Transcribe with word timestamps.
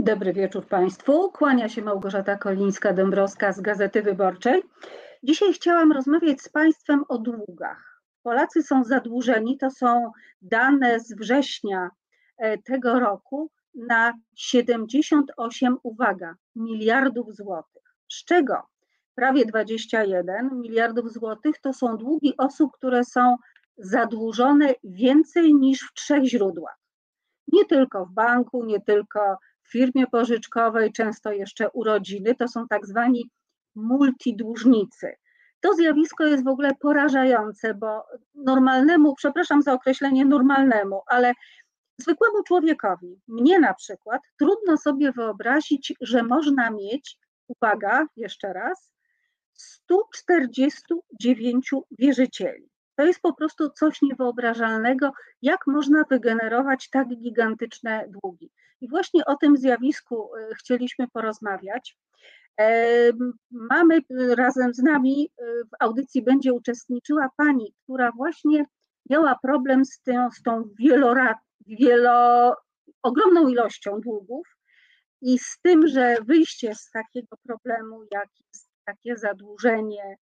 Dobry 0.00 0.32
wieczór 0.32 0.66
Państwu. 0.66 1.32
Kłania 1.32 1.68
się 1.68 1.82
Małgorzata 1.82 2.36
Kolińska-Dąbrowska 2.36 3.52
z 3.52 3.60
Gazety 3.60 4.02
Wyborczej. 4.02 4.62
Dzisiaj 5.22 5.52
chciałam 5.52 5.92
rozmawiać 5.92 6.40
z 6.42 6.48
Państwem 6.48 7.04
o 7.08 7.18
długach. 7.18 8.02
Polacy 8.22 8.62
są 8.62 8.84
zadłużeni, 8.84 9.58
to 9.58 9.70
są 9.70 10.12
dane 10.42 11.00
z 11.00 11.14
września 11.16 11.90
e, 12.36 12.58
tego 12.58 13.00
roku 13.00 13.50
na 13.74 14.12
78, 14.36 15.76
uwaga, 15.82 16.34
miliardów 16.56 17.36
złotych. 17.36 17.94
Z 18.12 18.24
czego 18.24 18.62
prawie 19.14 19.44
21 19.44 20.60
miliardów 20.60 21.12
złotych 21.12 21.58
to 21.60 21.72
są 21.72 21.96
długi 21.96 22.34
osób, 22.36 22.72
które 22.72 23.04
są 23.04 23.36
zadłużone 23.78 24.74
więcej 24.84 25.54
niż 25.54 25.80
w 25.80 25.92
trzech 25.94 26.24
źródłach. 26.24 26.78
Nie 27.52 27.64
tylko 27.64 28.06
w 28.06 28.12
banku, 28.12 28.64
nie 28.64 28.80
tylko 28.80 29.38
w 29.68 29.72
firmie 29.72 30.06
pożyczkowej, 30.06 30.92
często 30.92 31.32
jeszcze 31.32 31.70
urodziny, 31.70 32.34
to 32.34 32.48
są 32.48 32.68
tak 32.68 32.86
zwani 32.86 33.30
multidłużnicy. 33.74 35.14
To 35.60 35.74
zjawisko 35.74 36.24
jest 36.24 36.44
w 36.44 36.48
ogóle 36.48 36.70
porażające, 36.80 37.74
bo 37.74 38.04
normalnemu, 38.34 39.14
przepraszam 39.14 39.62
za 39.62 39.72
określenie 39.72 40.24
normalnemu, 40.24 41.02
ale 41.06 41.32
zwykłemu 41.98 42.42
człowiekowi, 42.42 43.20
mnie 43.28 43.60
na 43.60 43.74
przykład, 43.74 44.22
trudno 44.38 44.76
sobie 44.76 45.12
wyobrazić, 45.12 45.94
że 46.00 46.22
można 46.22 46.70
mieć, 46.70 47.18
uwaga, 47.48 48.06
jeszcze 48.16 48.52
raz, 48.52 48.92
149 49.52 51.70
wierzycieli. 51.90 52.70
To 52.96 53.04
jest 53.04 53.20
po 53.20 53.32
prostu 53.32 53.70
coś 53.70 54.02
niewyobrażalnego, 54.02 55.12
jak 55.42 55.66
można 55.66 56.04
wygenerować 56.10 56.90
tak 56.90 57.08
gigantyczne 57.08 58.04
długi. 58.08 58.50
I 58.80 58.88
właśnie 58.88 59.24
o 59.24 59.36
tym 59.36 59.56
zjawisku 59.56 60.36
e, 60.36 60.54
chcieliśmy 60.54 61.08
porozmawiać. 61.08 61.96
E, 62.60 63.10
mamy 63.50 64.00
razem 64.36 64.74
z 64.74 64.78
nami 64.78 65.30
e, 65.38 65.44
w 65.44 65.68
audycji 65.80 66.22
będzie 66.22 66.52
uczestniczyła 66.52 67.28
pani, 67.36 67.74
która 67.84 68.12
właśnie 68.12 68.64
miała 69.10 69.38
problem 69.42 69.84
z, 69.84 70.02
tą, 70.02 70.30
z 70.30 70.42
tą 70.42 70.64
wielo, 71.68 72.56
ogromną 73.02 73.48
ilością 73.48 74.00
długów 74.00 74.48
i 75.22 75.38
z 75.38 75.58
tym, 75.62 75.88
że 75.88 76.16
wyjście 76.26 76.74
z 76.74 76.90
takiego 76.90 77.36
problemu, 77.46 78.02
jak 78.12 78.28
jest 78.52 78.68
takie 78.84 79.16
zadłużenie, 79.16 80.16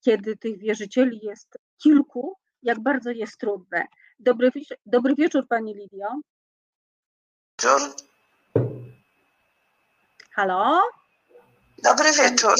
kiedy 0.00 0.36
tych 0.36 0.58
wierzycieli 0.58 1.20
jest 1.22 1.58
kilku, 1.82 2.36
jak 2.62 2.80
bardzo 2.80 3.10
jest 3.10 3.38
trudne. 3.38 3.86
Dobry, 4.18 4.50
dobry 4.86 5.14
wieczór 5.14 5.48
Pani 5.48 5.74
Lidio. 5.74 6.08
Wieczór. 7.64 7.94
Halo? 10.32 10.80
Dobry 11.78 12.12
wieczór. 12.12 12.54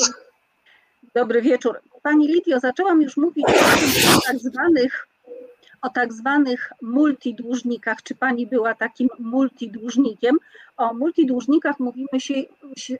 Dobry 1.14 1.42
wieczór. 1.42 1.80
Pani 2.02 2.28
Lidio, 2.28 2.60
zaczęłam 2.60 3.02
już 3.02 3.16
mówić 3.16 3.44
o 3.48 4.20
tak 4.20 4.38
zwanych 4.38 5.06
o 5.82 5.88
tak 5.90 6.12
zwanych 6.12 6.72
multidłużnikach. 6.82 8.02
Czy 8.02 8.14
pani 8.14 8.46
była 8.46 8.74
takim 8.74 9.08
multidłużnikiem? 9.18 10.38
O 10.76 10.94
multidłużnikach 10.94 11.80
mówimy 11.80 12.20
się 12.20 12.34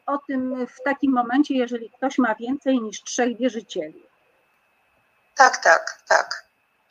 o 0.07 0.19
tym 0.19 0.67
w 0.67 0.83
takim 0.85 1.13
momencie, 1.13 1.55
jeżeli 1.55 1.91
ktoś 1.91 2.19
ma 2.19 2.35
więcej 2.35 2.81
niż 2.81 3.03
trzech 3.03 3.37
wierzycieli. 3.37 4.03
Tak, 5.37 5.57
tak, 5.57 6.03
tak. 6.09 6.49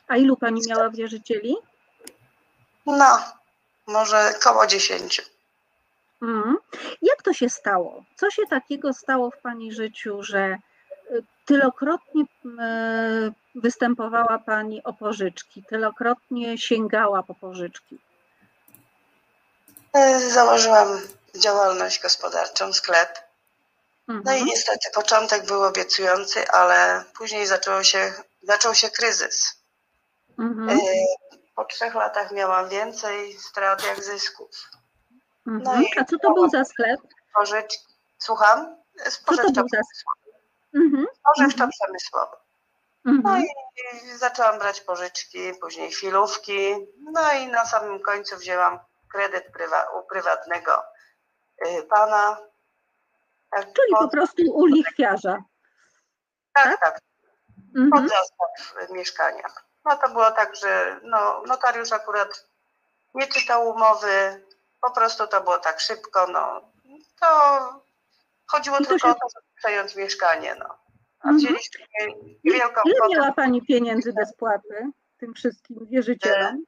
A 0.08 0.16
ilu 0.16 0.36
pani 0.36 0.60
miała 0.68 0.90
wierzycieli? 0.90 1.56
No, 2.86 3.18
może 3.86 4.34
koło 4.42 4.66
dziesięciu. 4.66 5.22
Mm. 6.22 6.56
Jak 7.02 7.22
to 7.22 7.32
się 7.32 7.48
stało? 7.48 8.04
Co 8.16 8.30
się 8.30 8.42
takiego 8.50 8.92
stało 8.92 9.30
w 9.30 9.38
pani 9.38 9.72
życiu, 9.72 10.22
że 10.22 10.58
y, 11.10 11.24
tylokrotnie 11.44 12.22
y, 12.22 12.26
występowała 13.54 14.38
pani 14.38 14.84
o 14.84 14.92
pożyczki, 14.92 15.64
tylokrotnie 15.68 16.58
sięgała 16.58 17.22
po 17.22 17.34
pożyczki? 17.34 17.98
Y, 19.96 20.30
założyłam 20.30 21.00
działalność 21.34 22.02
gospodarczą, 22.02 22.72
sklep. 22.72 23.18
No 24.08 24.14
i 24.14 24.18
Mhm. 24.18 24.44
niestety 24.46 24.88
początek 24.94 25.46
był 25.46 25.62
obiecujący, 25.62 26.48
ale 26.48 27.04
później 27.18 27.46
zaczęło 27.46 27.84
się, 27.84 28.12
zaczął 28.42 28.74
się 28.74 28.90
kryzys. 28.90 29.54
Mhm. 30.38 30.80
Po 31.54 31.64
trzech 31.64 31.94
latach 31.94 32.32
miałam 32.32 32.68
więcej 32.68 33.32
strat 33.38 33.86
jak 33.86 34.02
zysków. 34.04 34.50
no 35.46 35.52
Mhm. 35.70 35.82
i- 35.82 35.98
A 36.00 36.04
co 36.04 36.18
to 36.18 36.32
był 36.32 36.48
za 36.50 36.64
sklep? 36.64 37.00
Pożyczki, 37.34 37.84
słucham? 38.18 38.76
Co 38.98 39.04
to 39.04 39.10
Spożywczo, 39.10 39.52
był 39.52 39.68
za 39.68 39.78
sklep? 39.82 40.34
Mhm. 40.74 41.06
spożywczo 41.18 41.68
przemysłowe. 41.68 42.36
No 43.04 43.12
Mhm. 43.12 43.42
i 43.44 44.16
zaczęłam 44.16 44.58
brać 44.58 44.80
pożyczki, 44.80 45.38
później 45.60 45.90
chwilówki. 45.92 46.74
No 47.12 47.32
i 47.32 47.46
na 47.46 47.64
samym 47.66 48.00
końcu 48.02 48.36
wzięłam 48.36 48.78
kredyt 49.12 49.52
prywa, 49.52 49.84
u 49.90 50.06
prywatnego 50.06 50.82
y, 51.66 51.82
pana. 51.82 52.38
Tak, 53.50 53.64
Czyli 53.64 53.92
po 53.92 53.98
pod, 53.98 54.10
prostu 54.10 54.42
u 54.52 54.66
lichwiarza. 54.66 55.36
tak, 56.54 56.80
tak, 56.80 56.98
Mhm. 57.76 57.90
pod 57.90 58.00
zastaw 58.10 58.90
mieszkania. 58.90 59.44
No 59.84 59.96
to 59.96 60.08
było 60.08 60.30
tak, 60.30 60.56
że 60.56 61.00
no, 61.02 61.42
notariusz 61.46 61.92
akurat 61.92 62.48
nie 63.14 63.26
czytał 63.26 63.68
umowy, 63.68 64.44
po 64.80 64.90
prostu 64.90 65.26
to 65.26 65.40
było 65.40 65.58
tak 65.58 65.80
szybko, 65.80 66.26
no. 66.26 66.60
To 67.20 67.28
chodziło 68.46 68.78
to 68.78 68.84
tylko 68.84 69.08
się- 69.08 69.12
o 69.12 69.14
to, 69.14 69.28
żeby 69.34 69.46
przejąć 69.56 69.96
mieszkanie, 69.96 70.54
no. 70.58 70.78
A 71.20 71.28
Mhm. 71.28 71.36
wzięliśmy 71.36 71.86
wielką 72.44 72.80
Ile 72.84 72.94
kwotę. 72.94 73.16
miała 73.16 73.32
pani 73.32 73.62
pieniędzy 73.66 74.12
do 74.12 74.26
spłaty 74.26 74.90
tym 75.18 75.34
wszystkim 75.34 75.86
wierzycielom? 75.90 76.64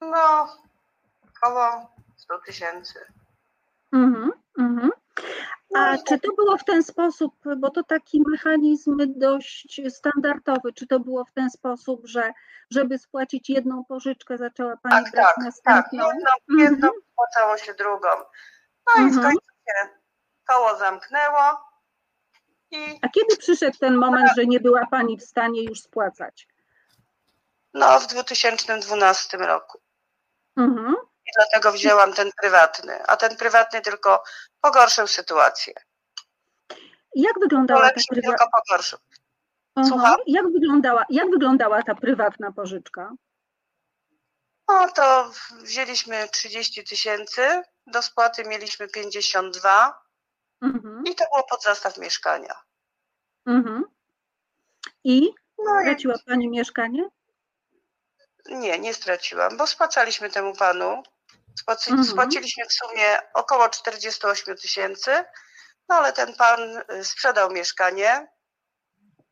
No, 0.00 0.48
około 1.42 1.90
100 2.16 2.38
tysięcy. 2.38 3.06
Mhm. 3.92 4.32
Mhm. 4.58 4.90
No 5.70 5.80
A 5.80 5.94
i 5.94 5.98
czy 6.04 6.18
to 6.20 6.32
było 6.36 6.56
w 6.56 6.64
ten 6.64 6.82
sposób, 6.82 7.34
bo 7.56 7.70
to 7.70 7.82
taki 7.82 8.22
mechanizm 8.26 8.96
dość 9.06 9.80
standardowy, 9.90 10.72
czy 10.72 10.86
to 10.86 11.00
było 11.00 11.24
w 11.24 11.32
ten 11.32 11.50
sposób, 11.50 12.00
że 12.06 12.32
żeby 12.70 12.98
spłacić 12.98 13.50
jedną 13.50 13.84
pożyczkę, 13.84 14.38
zaczęła 14.38 14.76
pani 14.76 15.04
Tak, 15.04 15.12
brać 15.12 15.26
tak, 15.26 15.34
tak. 15.36 15.44
następną? 15.44 16.06
Jedną, 16.08 16.58
jedną 16.64 16.88
spłacało 17.12 17.56
się 17.58 17.74
drugą. 17.74 18.08
No 18.86 19.02
i 19.02 19.10
w 19.10 19.14
Mhm. 19.16 19.22
końcu 19.22 19.46
się 19.68 19.88
koło 20.46 20.76
zamknęło 20.76 21.40
i 22.70 22.98
A 23.02 23.08
kiedy 23.08 23.36
przyszedł 23.36 23.78
ten 23.78 23.94
moment, 23.96 24.30
że 24.36 24.46
nie 24.46 24.60
była 24.60 24.86
pani 24.86 25.16
w 25.18 25.22
stanie 25.24 25.64
już 25.64 25.80
spłacać? 25.80 26.48
no 27.74 28.00
w 28.00 28.06
2012 28.06 29.38
roku. 29.38 29.78
Mhm. 30.56 30.94
I 31.28 31.30
dlatego 31.36 31.72
wzięłam 31.72 32.12
ten 32.12 32.30
prywatny, 32.40 33.06
a 33.06 33.16
ten 33.16 33.36
prywatny 33.36 33.80
tylko 33.80 34.22
pogorszył 34.60 35.06
sytuację. 35.06 35.74
Jak 37.14 37.38
wyglądała 37.40 37.80
ta 37.90 37.94
prywatna? 38.08 38.30
tylko 38.30 38.50
pogorszył. 38.58 38.98
Słucham? 39.88 40.16
Jak 40.26 40.52
wyglądała, 40.52 41.04
jak 41.10 41.30
wyglądała 41.30 41.82
ta 41.82 41.94
prywatna 41.94 42.52
pożyczka? 42.52 43.12
No 44.68 44.88
to 44.94 45.30
wzięliśmy 45.62 46.28
30 46.28 46.84
tysięcy, 46.84 47.62
do 47.86 48.02
spłaty 48.02 48.44
mieliśmy 48.44 48.88
52 48.88 50.02
Mhm. 50.62 51.02
i 51.06 51.14
to 51.14 51.24
było 51.32 51.46
pod 51.50 51.62
zastaw 51.62 51.98
mieszkania. 51.98 52.54
Mhm. 53.46 53.84
I 55.04 55.30
No 55.58 55.80
i 55.80 55.84
straciła 55.84 56.14
pani 56.26 56.48
mieszkanie? 56.48 57.08
Nie, 58.46 58.78
nie 58.78 58.94
straciłam, 58.94 59.56
bo 59.56 59.66
spłacaliśmy 59.66 60.30
temu 60.30 60.54
panu. 60.56 61.02
Spłaci, 61.58 61.90
Mhm. 61.90 62.08
Spłaciliśmy 62.08 62.64
w 62.66 62.72
sumie 62.72 63.18
około 63.34 63.68
48 63.68 64.56
tysięcy, 64.56 65.24
no 65.88 65.96
ale 65.96 66.12
ten 66.12 66.34
pan 66.34 66.82
y, 66.92 67.04
sprzedał 67.04 67.50
mieszkanie 67.50 68.28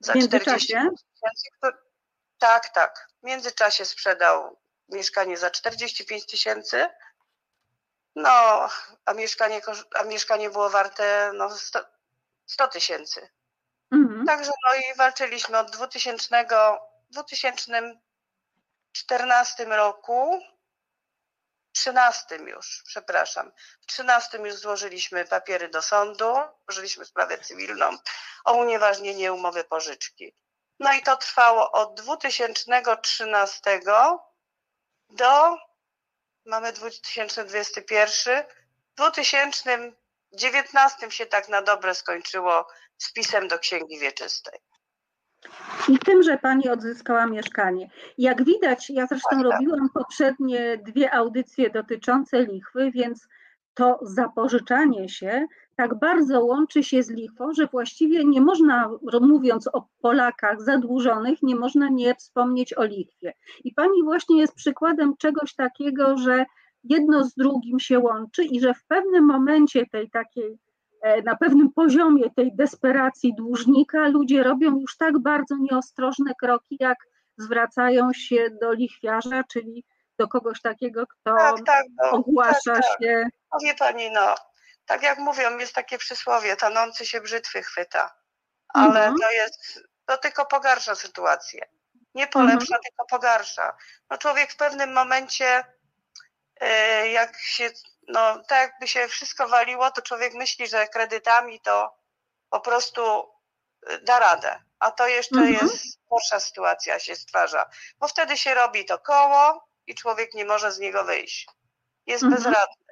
za 0.01 0.13
W 0.13 0.17
40 0.17 0.29
międzyczasie? 0.35 0.57
tysięcy. 0.67 1.05
Tak, 2.39 2.69
tak. 2.69 3.07
W 3.23 3.27
międzyczasie 3.27 3.85
sprzedał 3.85 4.61
mieszkanie 4.89 5.37
za 5.37 5.51
45 5.51 6.27
tysięcy. 6.27 6.89
No, 8.17 8.31
a 9.05 9.13
mieszkanie, 9.15 9.61
a 9.95 10.03
mieszkanie 10.03 10.51
było 10.51 10.71
warte 10.71 11.31
no, 11.35 11.51
100 11.51 11.81
100 12.47 12.69
tysięcy. 12.69 13.29
Mhm. 13.93 14.27
Także 14.27 14.51
no 14.69 14.75
i 14.75 14.95
walczyliśmy 14.97 15.59
od 15.59 15.71
2000, 15.71 16.47
2014 17.11 19.65
roku, 19.65 20.41
13 21.77 22.37
już, 22.37 22.83
przepraszam, 22.87 23.53
w 23.81 23.87
13 23.87 24.39
już 24.39 24.55
złożyliśmy 24.55 25.25
papiery 25.25 25.69
do 25.69 25.83
sądu, 25.83 26.35
złożyliśmy 26.69 27.05
sprawę 27.05 27.39
cywilną 27.39 27.99
o 28.45 28.53
unieważnienie 28.53 29.33
umowy 29.33 29.65
pożyczki. 29.65 30.35
No 30.81 30.93
i 30.93 31.03
to 31.03 31.17
trwało 31.17 31.73
od 31.73 32.01
2013 32.01 33.81
do, 35.11 35.57
mamy 36.47 36.73
2021, 36.73 38.45
2019 38.97 41.11
się 41.11 41.27
tak 41.27 41.49
na 41.49 41.63
dobre 41.63 41.95
skończyło 41.95 42.69
z 42.99 43.13
pisem 43.13 43.49
do 43.49 43.59
Księgi 43.59 43.99
Wieczystej. 43.99 44.61
I 45.89 45.99
tym, 45.99 46.23
że 46.23 46.39
pani 46.39 46.69
odzyskała 46.69 47.27
mieszkanie. 47.27 47.91
Jak 48.19 48.45
widać, 48.45 48.91
ja 48.91 49.07
zresztą 49.07 49.29
Tak, 49.31 49.43
robiłam 49.43 49.89
poprzednie 49.95 50.79
dwie 50.87 51.15
audycje 51.15 51.71
dotyczące 51.71 52.43
lichwy, 52.43 52.91
więc 52.91 53.29
to 53.75 53.99
zapożyczanie 54.03 55.09
się 55.09 55.47
tak 55.77 55.99
bardzo 55.99 56.45
łączy 56.45 56.83
się 56.83 57.03
z 57.03 57.11
lichwą, 57.11 57.53
że 57.53 57.67
właściwie 57.67 58.25
nie 58.25 58.41
można, 58.41 58.91
mówiąc 59.21 59.69
o 59.73 59.89
Polakach 60.01 60.63
zadłużonych, 60.63 61.43
nie 61.43 61.57
można 61.57 61.89
nie 61.89 62.15
wspomnieć 62.15 62.79
o 62.79 62.85
lichwie. 62.85 63.33
I 63.65 63.73
pani 63.73 64.03
właśnie 64.05 64.41
jest 64.41 64.55
przykładem 64.55 65.17
czegoś 65.17 65.55
takiego, 65.55 66.17
że 66.17 66.47
jedno 66.85 67.25
z 67.25 67.35
drugim 67.35 67.81
się 67.81 67.99
łączy 67.99 68.45
i 68.45 68.61
że 68.61 68.75
w 68.75 68.85
pewnym 68.85 69.25
momencie 69.25 69.87
tej 69.87 70.11
takiej 70.11 70.59
na 71.25 71.37
pewnym 71.37 71.73
poziomie 71.73 72.31
tej 72.37 72.57
desperacji 72.57 73.35
dłużnika 73.35 74.09
ludzie 74.09 74.43
robią 74.43 74.81
już 74.81 74.97
tak 74.97 75.19
bardzo 75.19 75.55
nieostrożne 75.61 76.33
kroki, 76.41 76.77
jak 76.81 76.99
zwracają 77.39 78.13
się 78.13 78.51
do 78.63 78.73
lichwiarza, 78.73 79.45
czyli 79.53 79.85
do 80.19 80.29
kogoś 80.29 80.61
takiego, 80.61 81.07
kto 81.07 81.37
Tak, 81.37 81.57
tak, 81.67 81.85
no, 82.03 82.11
ogłasza 82.11 82.75
tak, 82.75 82.83
tak. 82.83 83.03
się. 83.03 83.25
No 83.53 83.59
wie 83.63 83.75
pani, 83.75 84.11
no, 84.11 84.35
tak 84.87 85.03
jak 85.03 85.19
mówią, 85.19 85.59
jest 85.59 85.75
takie 85.75 85.99
przysłowie, 85.99 86.57
tanący 86.57 87.07
się 87.07 87.21
brzytwy 87.21 87.63
chwyta, 87.63 88.15
ale 88.69 88.99
Mhm. 89.01 89.15
to 89.23 89.31
jest, 89.31 89.81
to 90.07 90.19
tylko 90.19 90.47
pogarsza 90.47 90.95
sytuację. 90.95 91.67
Nie 92.15 92.27
polepsza, 92.27 92.77
tylko 92.85 93.07
pogarsza. 93.11 93.77
No 94.11 94.19
człowiek 94.19 94.53
w 94.53 94.57
pewnym 94.57 94.93
momencie, 94.93 95.65
e, 96.61 97.09
jak 97.09 97.39
się, 97.39 97.71
no 98.09 98.43
tak 98.49 98.71
jakby 98.71 98.89
się 98.89 99.09
wszystko 99.09 99.49
waliło, 99.49 99.91
to 99.91 100.03
człowiek 100.03 100.35
myśli, 100.35 100.67
że 100.67 100.87
kredytami 100.89 101.61
to 101.61 101.95
po 102.51 102.61
prostu 102.61 103.03
e, 103.87 103.99
da 103.99 104.19
radę. 104.19 104.59
A 104.79 104.91
to 104.91 105.09
jeszcze 105.09 105.37
Mhm. 105.41 105.55
jest 105.55 105.99
gorsza 106.11 106.41
sytuacja 106.41 106.99
się 106.99 107.17
stwarza, 107.17 107.71
bo 107.99 108.09
wtedy 108.09 108.37
się 108.37 108.55
robi 108.55 108.85
to 108.85 108.99
koło 108.99 109.69
i 109.87 109.95
człowiek 109.95 110.35
nie 110.35 110.45
może 110.45 110.73
z 110.73 110.79
niego 110.79 111.05
wyjść. 111.05 111.47
Jest 112.07 112.25
Mhm. 112.25 112.43
bezradny. 112.43 112.85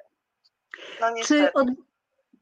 No 1.01 1.09
niestety. 1.09 1.43
Czy, 1.43 1.53
od, 1.53 1.67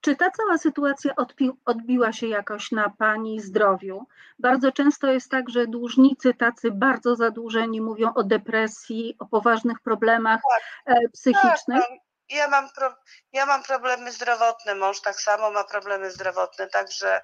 czy 0.02 0.16
ta 0.16 0.32
cała 0.32 0.58
sytuacja 0.58 1.16
odpi, 1.16 1.52
odbiła 1.66 2.14
się 2.14 2.28
jakoś 2.28 2.72
na 2.72 2.90
Pani 2.90 3.40
zdrowiu? 3.42 4.06
Bardzo 4.40 4.72
często 4.72 5.08
jest 5.08 5.32
tak, 5.32 5.50
że 5.50 5.68
dłużnicy 5.68 6.34
tacy 6.34 6.72
bardzo 6.72 7.16
zadłużeni 7.16 7.82
mówią 7.82 8.14
o 8.14 8.24
depresji, 8.24 9.16
o 9.20 9.26
poważnych 9.26 9.80
problemach 9.80 10.42
e, 10.86 10.96
psychicznych. 11.14 11.82
Tak, 11.82 12.03
ja, 12.30 12.48
mam 12.48 12.70
pro, 12.70 12.96
ja 13.32 13.46
mam 13.46 13.64
problemy 13.64 14.12
zdrowotne, 14.12 14.76
mąż 14.76 15.02
tak 15.02 15.22
samo 15.22 15.52
ma 15.52 15.64
problemy 15.64 16.12
zdrowotne, 16.12 16.68
także 16.68 17.22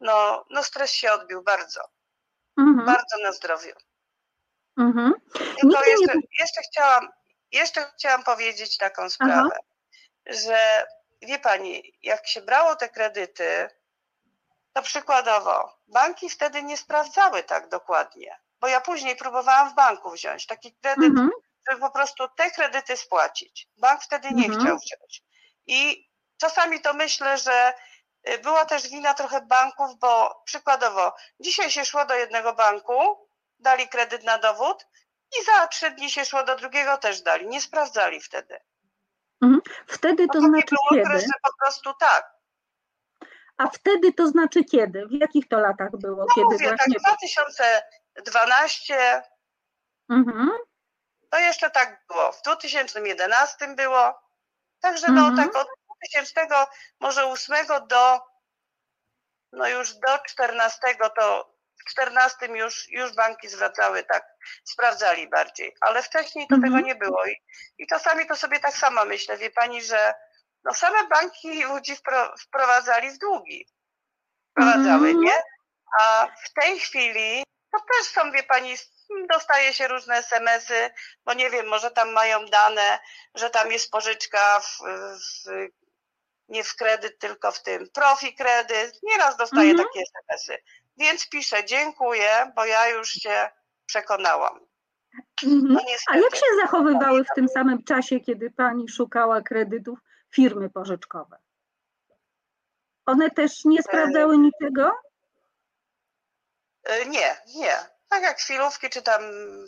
no, 0.00 0.44
no 0.50 0.62
stres 0.62 0.92
się 0.92 1.12
odbił 1.12 1.42
bardzo, 1.42 1.80
Mhm, 2.58 2.86
bardzo 2.86 3.18
na 3.22 3.32
zdrowiu. 3.32 3.74
mhm. 4.78 5.12
Tylko 5.32 5.66
Nigdy 5.66 5.86
nie 5.86 5.90
jeszcze, 5.90 6.18
jeszcze, 6.38 6.60
chciałam, 6.62 7.08
jeszcze 7.52 7.90
chciałam 7.98 8.24
powiedzieć 8.24 8.78
taką 8.78 9.10
sprawę, 9.10 9.56
że 10.26 10.86
wie 11.22 11.38
pani, 11.38 11.98
jak 12.02 12.26
się 12.26 12.40
brało 12.42 12.76
te 12.76 12.88
kredyty, 12.88 13.68
to 14.72 14.82
przykładowo 14.82 15.78
banki 15.88 16.30
wtedy 16.30 16.62
nie 16.62 16.76
sprawdzały 16.76 17.42
tak 17.42 17.68
dokładnie, 17.68 18.40
bo 18.60 18.68
ja 18.68 18.80
później 18.80 19.16
próbowałam 19.16 19.70
w 19.70 19.74
banku 19.74 20.10
wziąć 20.10 20.46
taki 20.46 20.74
kredyt 20.74 21.04
Mhm, 21.04 21.30
żeby 21.70 21.80
po 21.80 21.90
prostu 21.90 22.28
te 22.36 22.50
kredyty 22.50 22.96
spłacić. 22.96 23.68
Bank 23.76 24.02
wtedy 24.02 24.28
nie 24.30 24.44
Mhm. 24.46 24.60
chciał 24.64 24.76
wziąć. 24.78 25.22
I 25.66 26.08
czasami 26.36 26.80
to 26.80 26.94
myślę, 26.94 27.38
że 27.38 27.74
y, 28.28 28.38
była 28.38 28.64
też 28.64 28.88
wina 28.88 29.14
trochę 29.14 29.40
banków, 29.40 29.98
bo 29.98 30.42
przykładowo 30.44 31.14
dzisiaj 31.40 31.70
się 31.70 31.84
szło 31.84 32.04
do 32.06 32.14
jednego 32.14 32.52
banku, 32.54 33.28
dali 33.58 33.88
kredyt 33.88 34.24
na 34.24 34.38
dowód 34.38 34.86
i 35.40 35.44
za 35.44 35.66
trzy 35.66 35.90
dni 35.90 36.10
się 36.10 36.24
szło 36.24 36.44
do 36.44 36.56
drugiego, 36.56 36.96
też 36.98 37.20
dali. 37.22 37.46
Nie 37.48 37.60
sprawdzali 37.60 38.20
wtedy. 38.20 38.60
Wtedy 39.86 40.26
to 40.32 40.40
No 40.40 40.40
taki 40.40 40.50
znaczy 40.50 40.74
był 40.90 41.00
okres, 41.00 41.08
kiedy? 41.08 41.20
że 41.20 41.32
po 41.42 41.50
prostu 41.60 41.94
tak. 42.00 42.32
A 43.56 43.66
wtedy 43.68 44.12
to 44.12 44.26
znaczy 44.26 44.64
kiedy? 44.64 45.06
W 45.06 45.12
jakich 45.20 45.48
to 45.48 45.58
latach 45.60 45.90
było? 45.92 46.16
No 46.28 46.34
Kiedy 46.34 46.44
mówię, 46.44 46.68
tak 46.68 46.78
właśnie. 46.78 46.96
2012 48.16 49.22
Mhm, 50.10 50.50
To 51.32 51.38
jeszcze 51.38 51.70
tak 51.70 52.04
było. 52.08 52.32
W 52.32 52.42
2011 52.42 53.68
było. 53.68 54.22
Także 54.80 55.06
no 55.12 55.28
Mhm. 55.28 55.36
tak 55.50 55.56
od 55.56 55.68
2000 56.12 56.46
może 57.00 57.26
8 57.26 57.66
do 57.88 58.20
no 59.52 59.68
już 59.68 59.94
do 59.94 60.18
14 60.18 60.78
to 61.18 61.54
w 61.80 61.90
14 61.90 62.46
już, 62.46 62.88
już 62.88 63.14
banki 63.14 63.48
zwracały 63.48 64.04
tak, 64.04 64.24
sprawdzali 64.64 65.28
bardziej, 65.28 65.76
ale 65.80 66.02
wcześniej 66.02 66.46
to 66.48 66.54
Mhm. 66.54 66.72
tego 66.72 66.86
nie 66.86 66.94
było 66.94 67.26
i, 67.26 67.36
i 67.78 67.86
czasami 67.86 68.26
to 68.26 68.36
sobie 68.36 68.60
tak 68.60 68.76
sama 68.76 69.04
myślę, 69.04 69.36
wie 69.36 69.50
pani, 69.50 69.82
że 69.82 70.14
no 70.64 70.74
same 70.74 71.08
banki 71.08 71.64
ludzi 71.64 71.96
wpro, 71.96 72.34
wprowadzali 72.38 73.10
w 73.10 73.18
długi. 73.18 73.66
Wprowadzały, 74.50 75.08
Mhm. 75.08 75.20
nie? 75.20 75.34
A 76.00 76.28
w 76.44 76.52
tej 76.62 76.80
chwili 76.80 77.44
to 77.72 77.78
też 77.80 78.06
są, 78.12 78.32
wie 78.32 78.42
pani, 78.42 78.76
dostaje 79.28 79.74
się 79.74 79.88
różne 79.88 80.16
SMS-y, 80.16 80.90
bo 81.24 81.34
nie 81.34 81.50
wiem, 81.50 81.66
może 81.66 81.90
tam 81.90 82.12
mają 82.12 82.46
dane, 82.46 82.98
że 83.34 83.50
tam 83.50 83.72
jest 83.72 83.90
pożyczka 83.90 84.60
w, 84.60 84.78
w, 85.18 85.50
nie 86.48 86.64
w 86.64 86.76
kredyt, 86.76 87.18
tylko 87.18 87.52
w 87.52 87.62
tym 87.62 87.88
profi 87.94 88.34
kredyt. 88.34 88.98
Nieraz 89.02 89.36
dostaję 89.36 89.70
Mhm. 89.70 89.88
takie 89.88 90.00
SMS-y. 90.00 90.62
Więc 90.96 91.28
piszę, 91.28 91.64
dziękuję, 91.64 92.52
bo 92.56 92.64
ja 92.64 92.88
już 92.88 93.08
się 93.10 93.48
przekonałam. 93.86 94.60
mhm. 95.44 95.72
No 95.72 95.80
A 96.10 96.16
jak 96.16 96.36
się 96.36 96.46
zachowywały 96.62 97.24
w 97.24 97.34
tym 97.34 97.48
samym 97.48 97.84
czasie, 97.84 98.20
kiedy 98.20 98.50
pani 98.50 98.88
szukała 98.88 99.40
kredytów 99.42 99.98
firmy 100.34 100.70
pożyczkowe? 100.70 101.36
One 103.06 103.30
też 103.30 103.64
nie 103.64 103.82
sprawdzały 103.82 104.38
niczego? 104.38 104.92
Y, 106.88 107.06
Nie, 107.06 107.36
nie. 107.54 107.76
Tak 108.12 108.22
jak 108.22 108.38
chwilówki, 108.38 108.90
czy 108.90 109.02
tam 109.02 109.22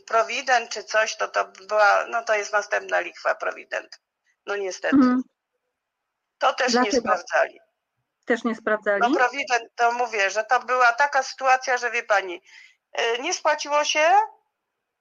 Provident, 0.06 0.70
czy 0.70 0.84
coś, 0.84 1.16
to 1.16 1.28
to 1.28 1.44
była, 1.68 2.06
no 2.06 2.24
to 2.24 2.34
jest 2.34 2.52
następna 2.52 3.00
lichwa 3.00 3.34
Provident. 3.34 4.00
No 4.46 4.56
niestety. 4.56 4.96
Mhm. 4.96 5.22
To 6.38 6.52
też 6.54 6.74
nie 6.74 6.80
Dlaczego? 6.82 7.00
sprawdzali. 7.02 7.60
Też 8.26 8.44
nie 8.44 8.54
sprawdzali? 8.54 9.00
No 9.00 9.10
Provident, 9.16 9.64
to 9.76 9.92
mówię, 9.92 10.30
że 10.30 10.44
to 10.44 10.60
była 10.60 10.92
taka 10.92 11.22
sytuacja, 11.22 11.76
że 11.76 11.90
wie 11.90 12.02
pani, 12.02 12.42
y, 13.00 13.18
nie 13.22 13.34
spłaciło 13.34 13.84
się, 13.84 14.10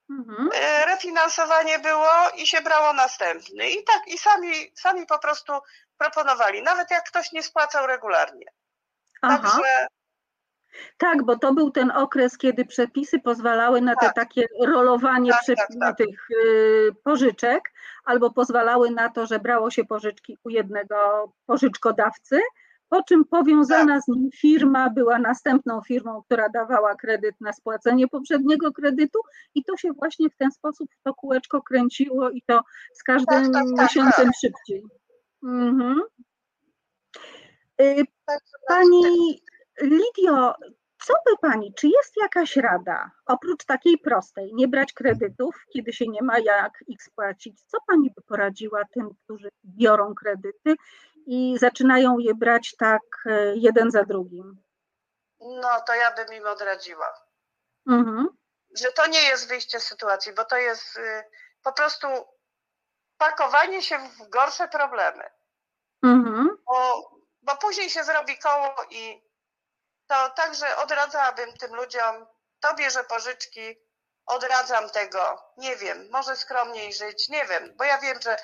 Mhm. 0.10 0.48
y, 0.48 0.86
refinansowanie 0.86 1.80
było 1.80 2.12
i 2.36 2.48
się 2.48 2.62
brało 2.62 2.94
następny. 2.94 3.70
I 3.70 3.84
tak, 3.84 4.08
i 4.08 4.18
sami, 4.18 4.72
sami 4.76 5.06
po 5.06 5.20
prostu 5.20 5.54
proponowali, 5.98 6.62
nawet 6.62 6.92
jak 6.92 7.04
ktoś 7.10 7.32
nie 7.32 7.44
spłacał 7.44 7.88
regularnie. 7.88 8.46
Aha, 9.22 9.38
Także 9.38 9.88
tak, 10.98 11.24
bo 11.24 11.38
to 11.38 11.54
był 11.54 11.72
ten 11.72 11.92
okres, 11.92 12.38
kiedy 12.38 12.66
przepisy 12.66 13.20
pozwalały 13.20 13.82
na 13.82 13.96
te 13.96 14.06
Tak. 14.06 14.16
takie 14.16 14.48
rolowanie 14.66 15.32
Tak, 15.32 15.42
przep- 15.44 15.56
tak, 15.56 15.68
tak. 15.80 15.98
tych 15.98 16.30
y, 16.32 16.92
pożyczek, 17.04 17.62
albo 18.06 18.32
pozwalały 18.32 18.92
na 18.92 19.10
to, 19.10 19.26
że 19.26 19.40
brało 19.40 19.72
się 19.72 19.86
pożyczki 19.86 20.38
u 20.44 20.50
jednego 20.50 20.96
pożyczkodawcy, 21.46 22.40
po 22.90 23.04
czym 23.04 23.26
powiązana 23.26 23.94
Tak. 23.94 24.04
z 24.04 24.08
nim 24.08 24.30
firma 24.36 24.90
była 24.90 25.20
następną 25.20 25.82
firmą, 25.82 26.22
która 26.26 26.50
dawała 26.50 26.96
kredyt 26.96 27.42
na 27.42 27.54
spłacenie 27.54 28.08
poprzedniego 28.08 28.72
kredytu 28.72 29.20
i 29.56 29.64
to 29.64 29.78
się 29.78 29.92
właśnie 29.92 30.30
w 30.30 30.36
ten 30.36 30.52
sposób 30.52 30.90
to 31.04 31.14
kółeczko 31.14 31.62
kręciło 31.62 32.30
i 32.30 32.42
to 32.48 32.62
z 32.94 33.04
każdym 33.04 33.52
tak, 33.52 33.64
miesiącem 33.68 34.30
szybciej. 34.42 34.84
Mhm. 35.44 36.02
Y, 37.82 38.04
Pani 38.68 39.42
Lidio, 39.82 40.56
co 41.06 41.14
by 41.26 41.38
Pani, 41.42 41.74
czy 41.74 41.88
jest 41.88 42.18
jakaś 42.22 42.58
rada, 42.58 43.12
oprócz 43.26 43.66
takiej 43.66 43.98
prostej, 43.98 44.52
nie 44.54 44.68
brać 44.68 44.94
kredytów, 44.94 45.56
kiedy 45.74 45.94
się 45.94 46.08
nie 46.08 46.22
ma 46.22 46.40
jak 46.40 46.84
ich 46.88 47.04
spłacić, 47.04 47.62
co 47.68 47.78
Pani 47.88 48.12
by 48.16 48.22
poradziła 48.22 48.82
tym, 48.94 49.10
którzy 49.24 49.50
biorą 49.66 50.16
kredyty 50.16 50.76
i 51.26 51.58
zaczynają 51.60 52.18
je 52.18 52.36
brać 52.36 52.76
tak 52.78 53.02
e, 53.26 53.56
jeden 53.56 53.92
za 53.92 54.04
drugim? 54.04 54.64
no 55.44 55.82
to 55.88 55.96
ja 55.96 56.12
bym 56.12 56.34
im 56.34 56.46
odradziła. 56.48 57.14
Mhm. 57.88 58.28
że 58.80 58.92
to 58.92 59.08
nie 59.08 59.22
jest 59.22 59.48
wyjście 59.48 59.80
z 59.80 59.88
sytuacji, 59.88 60.34
bo 60.34 60.46
to 60.46 60.58
jest 60.58 60.98
y, 60.98 61.24
po 61.64 61.74
prostu 61.74 62.08
pakowanie 63.18 63.82
się 63.82 64.00
w 64.00 64.30
gorsze 64.30 64.68
problemy. 64.68 65.24
Mhm. 66.04 66.58
Bo, 66.66 67.10
bo 67.42 67.58
później 67.58 67.90
się 67.90 68.04
zrobi 68.04 68.38
koło 68.38 68.76
i 68.90 69.22
to 70.14 70.30
także 70.30 70.78
odradzałabym 70.78 71.58
tym 71.58 71.76
ludziom, 71.76 72.28
to 72.60 72.76
bierze 72.76 73.04
pożyczki, 73.04 73.76
odradzam 74.26 74.90
tego, 74.90 75.52
nie 75.58 75.76
wiem, 75.76 76.08
może 76.12 76.36
skromniej 76.36 76.94
żyć, 76.94 77.30
nie 77.30 77.46
wiem, 77.46 77.74
bo 77.78 77.84
ja 77.84 77.98
wiem, 77.98 78.22
że 78.22 78.38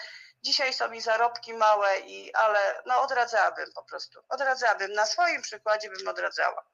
Dzisiaj 0.44 0.74
są 0.74 0.90
mi 0.90 1.02
zarobki 1.02 1.54
małe, 1.54 2.00
i, 2.00 2.34
ale 2.34 2.82
no 2.86 3.02
odradzałabym 3.02 3.66
po 3.76 3.84
prostu. 3.84 4.20
Odradzałabym. 4.30 4.94
Na 4.94 5.06
swoim 5.06 5.42
przykładzie 5.42 5.90
bym 5.90 6.08
odradzała. 6.08 6.66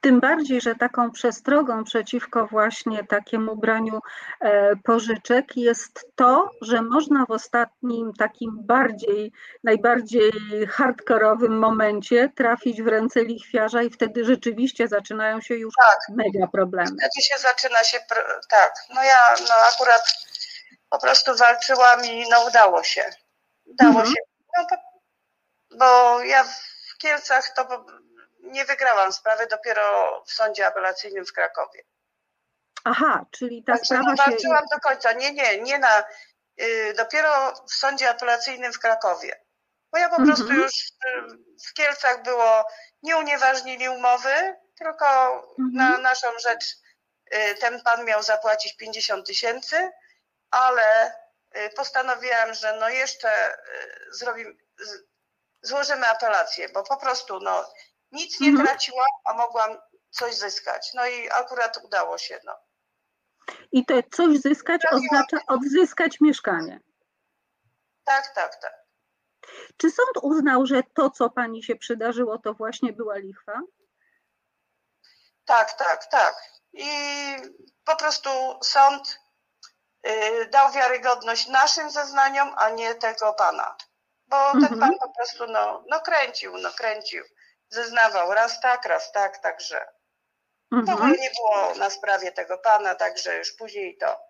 Tym 0.00 0.20
bardziej, 0.20 0.60
że 0.60 0.74
taką 0.74 1.10
przestrogą 1.10 1.84
przeciwko 1.84 2.46
właśnie 2.46 3.04
takiemu 3.04 3.56
braniu 3.56 4.00
e, 4.40 4.76
pożyczek 4.76 5.56
jest 5.56 6.06
to, 6.14 6.50
że 6.62 6.82
można 6.82 7.26
w 7.26 7.30
ostatnim 7.30 8.12
takim 8.18 8.50
bardziej, 8.66 9.32
najbardziej 9.64 10.32
hardkorowym 10.68 11.58
momencie 11.58 12.28
trafić 12.36 12.82
w 12.82 12.86
ręce 12.86 13.24
lichwiarza 13.24 13.82
i 13.82 13.90
wtedy 13.90 14.24
rzeczywiście 14.24 14.88
zaczynają 14.88 15.40
się 15.40 15.54
już 15.54 15.74
Tak. 15.74 16.16
mega 16.16 16.46
problemy. 16.46 16.86
Wtedy 16.98 17.22
się 17.22 17.38
zaczyna 17.38 17.84
się, 17.84 17.98
tak, 18.50 18.72
no 18.94 19.02
ja 19.02 19.34
no 19.48 19.54
akurat 19.74 20.02
po 20.90 20.98
prostu 20.98 21.36
walczyłam 21.36 22.04
i 22.04 22.24
no 22.30 22.46
udało 22.48 22.82
się. 22.82 23.04
Udało 23.66 23.90
Mhm. 24.00 24.06
się. 24.06 24.22
No, 24.58 24.66
bo 25.78 26.20
ja 26.20 26.44
w 26.44 26.98
Kielcach 26.98 27.54
to 27.56 27.84
nie 28.50 28.64
wygrałam 28.64 29.12
sprawy 29.12 29.46
dopiero 29.46 30.22
w 30.26 30.32
sądzie 30.32 30.66
apelacyjnym 30.66 31.26
w 31.26 31.32
Krakowie. 31.32 31.82
Aha, 32.84 33.26
czyli 33.30 33.64
ta 33.64 33.72
no, 33.72 33.78
sprawa 33.84 34.16
się... 34.16 34.22
walczyłam 34.30 34.64
do 34.72 34.80
końca. 34.80 35.12
Nie, 35.12 35.32
nie, 35.32 35.60
nie 35.62 35.78
na, 35.78 36.04
y, 36.60 36.94
dopiero 36.96 37.54
w 37.68 37.72
sądzie 37.74 38.10
apelacyjnym 38.10 38.72
w 38.72 38.78
Krakowie. 38.78 39.40
Bo 39.92 39.98
ja 39.98 40.08
po 40.08 40.16
Mhm. 40.16 40.36
prostu 40.36 40.52
już 40.52 40.72
y, 40.88 41.22
w 41.68 41.74
Kielcach 41.74 42.22
było, 42.22 42.64
nie 43.02 43.16
unieważnili 43.16 43.88
umowy, 43.88 44.56
tylko 44.78 45.06
Mhm. 45.58 45.72
na 45.72 45.98
naszą 45.98 46.28
rzecz 46.38 46.64
y, 47.34 47.54
ten 47.54 47.82
pan 47.82 48.04
miał 48.04 48.22
zapłacić 48.22 48.76
50 48.76 49.26
tysięcy, 49.26 49.90
ale 50.50 51.20
postanowiłam, 51.76 52.54
że 52.54 52.76
no 52.76 52.88
jeszcze 52.88 53.56
zrobimy, 54.10 54.52
złożymy 55.62 56.08
apelację, 56.08 56.68
bo 56.68 56.82
po 56.82 56.96
prostu 56.96 57.40
no 57.40 57.72
nic 58.12 58.40
nie 58.40 58.48
Mhm. 58.48 58.66
traciłam, 58.66 59.06
a 59.24 59.34
mogłam 59.34 59.78
coś 60.10 60.34
zyskać. 60.34 60.90
No 60.94 61.06
i 61.06 61.30
akurat 61.30 61.78
udało 61.84 62.18
się, 62.18 62.40
no. 62.44 62.56
I 63.72 63.86
to 63.86 63.94
coś 64.12 64.38
zyskać 64.38 64.82
oznacza 64.92 65.36
odzyskać 65.46 66.20
mieszkanie. 66.20 66.80
Tak, 68.04 68.34
tak, 68.34 68.56
tak. 68.60 68.74
Czy 69.76 69.90
sąd 69.90 70.10
uznał, 70.22 70.66
że 70.66 70.82
to, 70.94 71.10
co 71.10 71.30
pani 71.30 71.62
się 71.62 71.76
przydarzyło, 71.76 72.38
to 72.38 72.54
właśnie 72.54 72.92
była 72.92 73.16
lichwa? 73.16 73.60
Tak, 75.44 75.72
tak, 75.72 76.06
tak. 76.06 76.34
I 76.72 76.88
po 77.84 77.96
prostu 77.96 78.30
sąd 78.62 79.18
y, 80.06 80.46
dał 80.52 80.72
wiarygodność 80.72 81.48
naszym 81.48 81.90
zeznaniom, 81.90 82.54
a 82.56 82.70
nie 82.70 82.94
tego 82.94 83.32
pana. 83.34 83.76
Bo 84.26 84.52
ten 84.52 84.64
Mhm. 84.64 84.80
pan 84.80 84.98
po 85.00 85.12
prostu 85.16 85.46
no, 85.46 85.84
no 85.88 86.00
kręcił, 86.00 86.58
no 86.58 86.70
kręcił. 86.70 87.24
Zeznawał 87.70 88.34
raz 88.34 88.60
tak, 88.60 88.84
raz 88.84 89.12
tak, 89.12 89.38
także 89.38 89.88
w 90.72 90.74
Mhm. 90.74 90.98
ogóle 90.98 91.18
nie 91.18 91.30
było 91.30 91.74
na 91.74 91.90
sprawie 91.90 92.32
tego 92.32 92.58
pana, 92.58 92.94
także 92.94 93.38
już 93.38 93.52
później 93.52 93.98
to. 93.98 94.20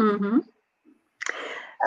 Mhm. 0.00 0.40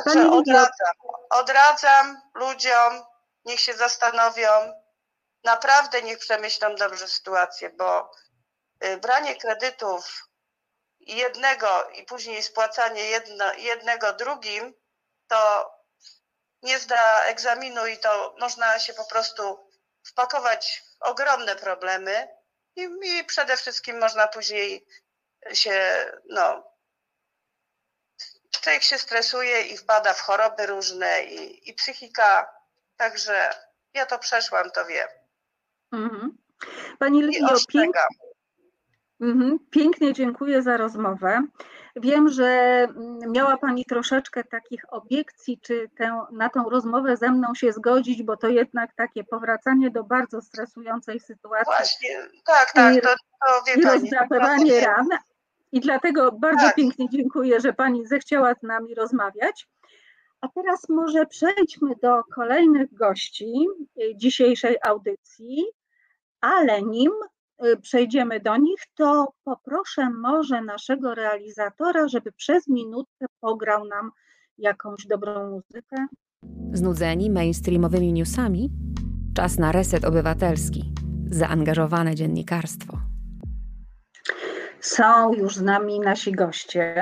Także 0.05 0.31
odradzam, 0.31 0.93
odradzam 1.29 2.22
ludziom, 2.34 3.03
niech 3.46 3.60
się 3.60 3.74
zastanowią, 3.74 4.50
naprawdę 5.43 6.01
niech 6.01 6.19
przemyślą 6.19 6.75
dobrze 6.75 7.08
sytuację, 7.08 7.69
bo 7.69 8.12
y, 8.84 8.98
branie 8.98 9.36
kredytów 9.36 10.29
jednego 11.00 11.89
i 11.89 12.03
później 12.03 12.43
spłacanie 12.43 13.03
jedno, 13.03 13.53
jednego 13.53 14.13
drugim, 14.13 14.74
to 15.27 15.72
nie 16.63 16.79
zda 16.79 17.23
egzaminu 17.23 17.87
i 17.87 17.97
to 17.97 18.35
można 18.39 18.79
się 18.79 18.93
po 18.93 19.05
prostu 19.05 19.69
wpakować 20.03 20.83
w 20.99 21.03
ogromne 21.03 21.55
problemy 21.55 22.27
i, 22.75 22.81
i 22.81 23.23
przede 23.23 23.57
wszystkim 23.57 23.99
można 23.99 24.27
później 24.27 24.87
się, 25.53 26.05
no, 26.29 26.63
człowiek 28.51 28.83
się 28.83 28.97
stresuje 28.97 29.61
i 29.61 29.77
wpada 29.77 30.13
w 30.13 30.21
choroby 30.21 30.65
różne 30.65 31.23
i, 31.23 31.69
i 31.69 31.73
psychika, 31.73 32.49
także 32.97 33.49
ja 33.93 34.05
to 34.05 34.19
przeszłam, 34.19 34.71
to 34.71 34.85
wiem. 34.85 35.07
Mhm. 35.91 36.37
Pani 36.99 37.23
Lidio, 37.23 37.55
pięk, 37.67 37.95
mhm, 39.21 39.59
pięknie 39.71 40.13
dziękuję 40.13 40.61
za 40.61 40.77
rozmowę. 40.77 41.41
Wiem, 41.96 42.29
że 42.29 42.46
mm, 42.46 43.19
miała 43.31 43.58
Pani 43.58 43.86
troszeczkę 43.86 44.43
takich 44.43 44.93
obiekcji, 44.93 45.60
czy 45.62 45.89
tę, 45.98 46.22
na 46.31 46.50
tą 46.50 46.69
rozmowę 46.69 47.17
ze 47.17 47.31
mną 47.31 47.55
się 47.55 47.72
zgodzić, 47.72 48.24
bo 48.24 48.38
to 48.38 48.48
jednak 48.48 48.96
takie 48.96 49.24
powracanie 49.24 49.91
do 49.91 50.03
bardzo 50.03 50.41
stresującej 50.41 51.19
sytuacji 51.19 51.65
Właśnie, 51.65 52.17
tak, 52.46 52.72
tak, 52.74 53.03
to, 53.03 53.10
to 53.10 53.63
wie 53.67 53.81
i 53.81 53.86
rozdrapywanie 53.86 54.81
ran. 54.81 55.08
I 55.72 55.79
dlatego 55.79 56.31
bardzo 56.31 56.65
Tak. 56.65 56.75
pięknie 56.75 57.10
dziękuję, 57.10 57.60
że 57.60 57.74
Pani 57.74 58.08
zechciała 58.08 58.53
z 58.53 58.63
nami 58.63 58.96
rozmawiać. 58.96 59.67
A 60.41 60.48
teraz 60.48 60.89
może 60.89 61.25
przejdźmy 61.25 61.96
do 62.01 62.24
kolejnych 62.36 62.93
gości 62.93 63.67
y, 64.01 64.15
dzisiejszej 64.15 64.77
audycji, 64.81 65.65
ale 66.41 66.81
nim 66.81 67.12
przejdziemy 67.81 68.39
do 68.39 68.57
nich, 68.57 68.79
to 68.95 69.33
poproszę 69.43 70.09
może 70.09 70.61
naszego 70.61 71.15
realizatora, 71.15 72.07
żeby 72.07 72.31
przez 72.31 72.67
minutkę 72.67 73.25
pograł 73.39 73.85
nam 73.85 74.11
jakąś 74.57 75.07
dobrą 75.07 75.49
muzykę. 75.49 76.07
Znudzeni 76.73 77.29
mainstreamowymi 77.29 78.13
newsami? 78.13 78.69
Czas 79.35 79.59
na 79.59 79.71
reset 79.71 80.05
obywatelski. 80.05 80.93
Zaangażowane 81.31 82.15
dziennikarstwo. 82.15 82.97
Są 84.79 85.33
już 85.33 85.55
z 85.55 85.61
nami 85.61 85.99
nasi 85.99 86.31
goście. 86.31 86.95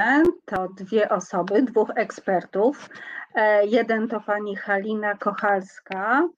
To 0.45 0.67
dwie 0.77 1.09
osoby, 1.09 1.61
dwóch 1.63 1.89
ekspertów. 1.95 2.89
E, 3.35 3.65
Jeden 3.65 4.07
to 4.07 4.19
pani 4.21 4.55
Halina 4.55 5.17
Kochalska 5.17 6.29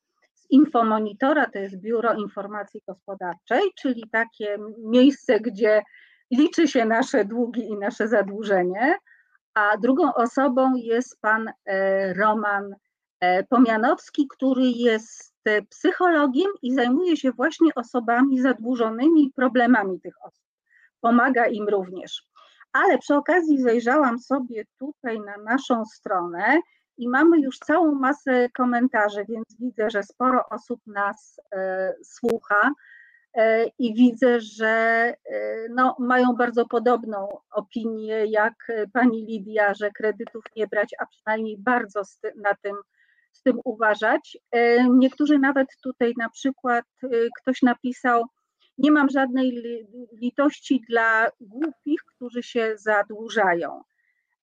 Infomonitora, 0.50 1.46
to 1.46 1.60
jest 1.60 1.78
Biuro 1.78 2.14
Informacji 2.14 2.82
Gospodarczej, 2.88 3.62
czyli 3.82 4.04
takie 4.12 4.58
miejsce, 4.78 5.40
gdzie 5.40 5.82
liczy 6.32 6.68
się 6.68 6.86
nasze 6.86 7.26
długi 7.26 7.70
i 7.70 7.78
nasze 7.78 8.08
zadłużenie. 8.08 8.96
A 9.54 9.78
drugą 9.78 10.14
osobą 10.14 10.76
jest 10.76 11.22
pan 11.22 11.52
e, 11.66 12.14
Roman 12.14 12.76
e, 13.20 13.44
Pomianowski, 13.44 14.28
który 14.28 14.66
jest 14.66 15.34
e, 15.46 15.62
psychologiem 15.62 16.52
i 16.62 16.74
zajmuje 16.74 17.18
się 17.18 17.32
właśnie 17.32 17.76
osobami 17.76 18.42
zadłużonymi 18.42 19.24
i 19.24 19.34
problemami 19.34 20.02
tych 20.02 20.14
osób 20.24 20.50
pomaga 21.02 21.48
im 21.48 21.68
również. 21.68 22.28
Ale 22.74 22.98
przy 22.98 23.16
okazji 23.16 23.62
zajrzałam 23.62 24.20
sobie 24.20 24.64
tutaj 24.80 25.20
na 25.20 25.38
naszą 25.38 25.86
stronę 25.86 26.60
i 27.00 27.10
mamy 27.10 27.40
już 27.40 27.60
całą 27.60 27.96
masę 27.96 28.50
komentarzy, 28.50 29.26
więc 29.30 29.46
widzę, 29.60 29.90
że 29.90 30.04
sporo 30.04 30.50
osób 30.50 30.80
nas 30.88 31.40
e, 31.52 31.94
słucha 32.04 32.72
e, 33.34 33.66
i 33.80 33.94
widzę, 33.94 34.40
że 34.42 34.68
e, 34.68 35.16
no, 35.70 35.96
mają 36.00 36.34
bardzo 36.34 36.66
podobną 36.66 37.38
opinię 37.52 38.26
jak 38.26 38.54
pani 38.94 39.26
Lidia, 39.26 39.74
że 39.74 39.92
kredytów 39.92 40.44
nie 40.56 40.68
brać, 40.68 40.90
a 41.00 41.06
przynajmniej 41.06 41.58
bardzo 41.58 42.06
z 42.06 42.22
na 42.36 42.56
tym, 42.62 42.76
z 43.32 43.42
tym 43.42 43.60
uważać. 43.66 44.38
Niektórzy 44.90 45.40
nawet 45.40 45.68
tutaj 45.84 46.14
na 46.18 46.30
przykład 46.30 46.86
ktoś 47.42 47.62
napisał, 47.62 48.24
nie 48.78 48.92
mam 48.92 49.10
żadnej 49.10 49.50
li- 49.50 49.88
litości 50.22 50.82
dla 50.90 51.30
głupich, 51.42 52.02
którzy 52.16 52.44
się 52.44 52.74
zadłużają. 52.78 53.82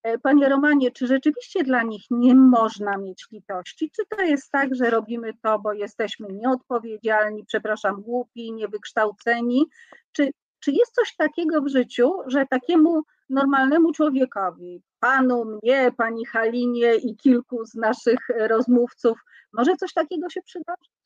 E, 0.07 0.19
Panie 0.19 0.49
Romanie, 0.49 0.91
czy 0.91 1.07
rzeczywiście 1.07 1.65
dla 1.65 1.83
nich 1.83 2.03
nie 2.11 2.35
można 2.35 2.97
mieć 2.97 3.27
litości? 3.33 3.91
Czy 3.91 4.03
to 4.07 4.23
jest 4.23 4.51
tak, 4.51 4.75
że 4.75 4.91
robimy 4.91 5.33
to, 5.43 5.59
bo 5.59 5.73
jesteśmy 5.73 6.29
nieodpowiedzialni, 6.33 7.45
przepraszam, 7.47 8.03
głupi, 8.03 8.53
niewykształceni? 8.53 9.67
Czy, 10.13 10.31
czy 10.61 10.73
jest 10.73 10.95
coś 10.95 11.17
takiego 11.17 11.63
w 11.63 11.69
życiu, 11.69 12.13
że 12.27 12.47
takiemu 12.47 13.03
normalnemu 13.31 13.93
człowiekowi, 13.93 14.83
panu, 15.01 15.45
mnie, 15.45 15.93
pani 15.97 16.27
Halinie 16.27 16.95
i 16.95 17.17
kilku 17.17 17.65
z 17.65 17.75
naszych 17.75 18.19
rozmówców, 18.29 19.19
może 19.53 19.77
coś 19.77 19.93
takiego 19.93 20.31
się 20.31 20.43
przydarzyć? 20.43 21.06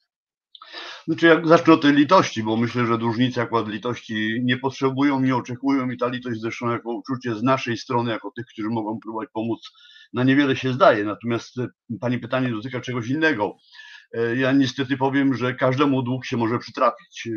Znaczy, 1.07 1.27
jak 1.27 1.49
zacznę 1.49 1.73
od 1.73 1.83
tej 1.83 1.93
litości, 1.93 2.43
bo 2.43 2.57
myślę, 2.57 2.87
że 2.87 2.99
dłużnicy 2.99 3.41
akurat 3.41 3.69
litości 3.69 4.41
nie 4.45 4.57
potrzebują, 4.57 5.21
nie 5.21 5.37
oczekują 5.37 5.91
i 5.91 5.99
ta 5.99 6.09
litość 6.09 6.41
zresztą 6.41 6.71
jako 6.71 6.93
uczucie 6.93 7.35
z 7.35 7.43
naszej 7.43 7.77
strony, 7.77 8.11
jako 8.11 8.31
tych, 8.37 8.47
którzy 8.47 8.69
mogą 8.69 8.99
próbować 9.03 9.29
pomóc, 9.33 9.71
na 10.13 10.25
niewiele 10.25 10.57
się 10.57 10.73
zdaje. 10.73 11.05
Natomiast 11.05 11.59
e, 11.59 11.67
Pani 12.01 12.19
pytanie 12.19 12.51
dotyka 12.51 12.81
czegoś 12.81 13.09
innego. 13.09 13.57
E, 14.13 14.37
ja 14.37 14.53
niestety 14.53 14.97
powiem, 14.97 15.35
że 15.35 15.55
każdemu 15.55 16.03
dług 16.03 16.25
się 16.25 16.37
może 16.37 16.59
przytrafić. 16.59 17.27
E, 17.27 17.31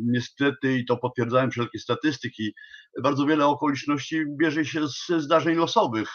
niestety, 0.00 0.78
i 0.78 0.84
to 0.84 0.96
potwierdzają 0.96 1.50
wszelkie 1.50 1.78
statystyki, 1.78 2.54
bardzo 3.02 3.26
wiele 3.26 3.46
okoliczności 3.46 4.24
bierze 4.40 4.64
się 4.64 4.88
z 4.88 5.06
zdarzeń 5.18 5.56
losowych, 5.56 6.08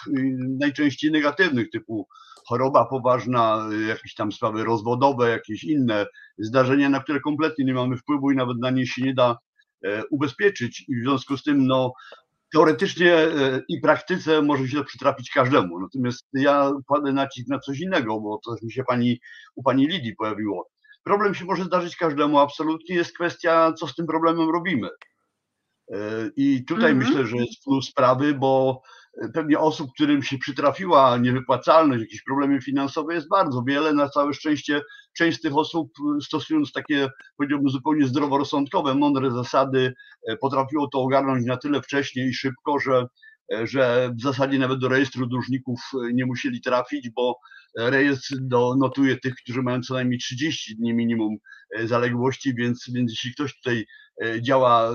najczęściej 0.59 1.11
negatywnych, 1.11 1.69
typu 1.69 2.07
choroba 2.47 2.85
poważna, 2.85 3.69
jakieś 3.87 4.13
tam 4.13 4.31
sprawy 4.31 4.63
rozwodowe, 4.63 5.29
jakieś 5.29 5.63
inne 5.63 6.05
zdarzenia, 6.37 6.89
na 6.89 6.99
które 6.99 7.19
kompletnie 7.19 7.65
nie 7.65 7.73
mamy 7.73 7.97
wpływu 7.97 8.31
i 8.31 8.35
nawet 8.35 8.57
na 8.57 8.69
nie 8.69 8.87
się 8.87 9.01
nie 9.01 9.13
da 9.13 9.37
e, 9.85 10.03
ubezpieczyć. 10.11 10.85
I 10.89 10.95
w 10.95 11.03
związku 11.03 11.37
z 11.37 11.43
tym, 11.43 11.67
no, 11.67 11.93
teoretycznie 12.53 13.15
i 13.67 13.81
praktyce 13.81 14.41
może 14.41 14.67
się 14.67 14.77
to 14.77 14.83
przytrafić 14.83 15.31
każdemu. 15.31 15.79
Natomiast 15.79 16.27
ja 16.33 16.71
kładę 16.87 17.13
nacisk 17.13 17.47
na 17.47 17.59
coś 17.59 17.79
innego, 17.79 18.19
bo 18.19 18.39
to 18.45 18.55
mi 18.63 18.71
się 18.71 18.83
pani, 18.83 19.19
u 19.55 19.63
pani 19.63 19.87
Lidii 19.87 20.15
pojawiło. 20.15 20.69
Problem 21.03 21.35
się 21.35 21.45
może 21.45 21.63
zdarzyć 21.63 21.95
każdemu, 21.95 22.39
absolutnie 22.39 22.95
jest 22.95 23.15
kwestia, 23.15 23.73
co 23.73 23.87
z 23.87 23.95
tym 23.95 24.07
problemem 24.07 24.49
robimy. 24.49 24.89
I 26.35 26.65
tutaj 26.65 26.91
Mhm. 26.91 26.97
myślę, 26.97 27.27
że 27.27 27.37
jest 27.37 27.63
plus 27.63 27.89
sprawy, 27.89 28.33
bo 28.33 28.81
pewnie 29.33 29.59
osób, 29.59 29.91
którym 29.93 30.23
się 30.23 30.37
przytrafiła 30.37 31.17
niewypłacalność, 31.17 32.01
jakieś 32.01 32.23
problemy 32.23 32.61
finansowe 32.61 33.13
jest 33.13 33.29
bardzo 33.29 33.63
wiele. 33.67 33.93
Na 33.93 34.09
całe 34.09 34.33
szczęście 34.33 34.81
część 35.17 35.37
z 35.37 35.41
tych 35.41 35.57
osób 35.57 35.91
stosując 36.23 36.71
takie, 36.71 37.09
powiedziałbym, 37.37 37.69
zupełnie 37.69 38.07
zdroworozsądkowe, 38.07 38.95
mądre 38.95 39.31
zasady, 39.31 39.93
e, 40.29 40.37
potrafiło 40.37 40.87
to 40.87 41.01
ogarnąć 41.01 41.45
na 41.45 41.57
tyle 41.57 41.81
wcześnie 41.81 42.27
i 42.27 42.33
szybko, 42.33 42.79
że, 42.79 43.07
że 43.63 44.11
w 44.19 44.21
zasadzie 44.21 44.59
nawet 44.59 44.79
do 44.79 44.89
rejestru 44.89 45.27
dłużników 45.27 45.79
e, 45.93 46.13
nie 46.13 46.25
musieli 46.25 46.61
trafić, 46.61 47.09
bo 47.09 47.39
rejestr 47.77 48.35
do, 48.41 48.75
notuje 48.75 49.17
tych, 49.17 49.35
którzy 49.35 49.61
mają 49.61 49.81
co 49.81 49.93
najmniej 49.93 50.19
30 50.19 50.75
dni 50.75 50.93
minimum 50.93 51.37
zaległości, 51.83 52.55
więc, 52.55 52.85
więc 52.93 53.11
jeśli 53.11 53.33
ktoś 53.33 53.55
tutaj 53.55 53.85
E, 54.23 54.41
działa 54.41 54.89
e, 54.89 54.93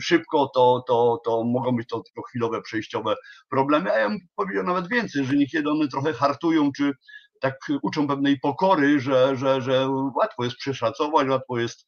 szybko, 0.00 0.50
to, 0.54 0.84
to, 0.88 1.20
to 1.24 1.44
mogą 1.44 1.76
być 1.76 1.88
to 1.88 2.00
tylko 2.00 2.22
chwilowe, 2.22 2.62
przejściowe 2.62 3.14
problemy, 3.48 3.92
a 3.92 3.98
ja 3.98 4.08
bym 4.08 4.18
powiedział 4.36 4.64
nawet 4.64 4.88
więcej, 4.88 5.24
że 5.24 5.36
niekiedy 5.36 5.70
one 5.70 5.88
trochę 5.88 6.12
hartują, 6.12 6.72
czy 6.72 6.92
tak 7.40 7.54
uczą 7.82 8.08
pewnej 8.08 8.40
pokory, 8.40 9.00
że, 9.00 9.36
że, 9.36 9.62
że 9.62 9.88
łatwo 10.16 10.44
jest 10.44 10.56
przeszacować, 10.56 11.28
łatwo 11.28 11.58
jest 11.58 11.86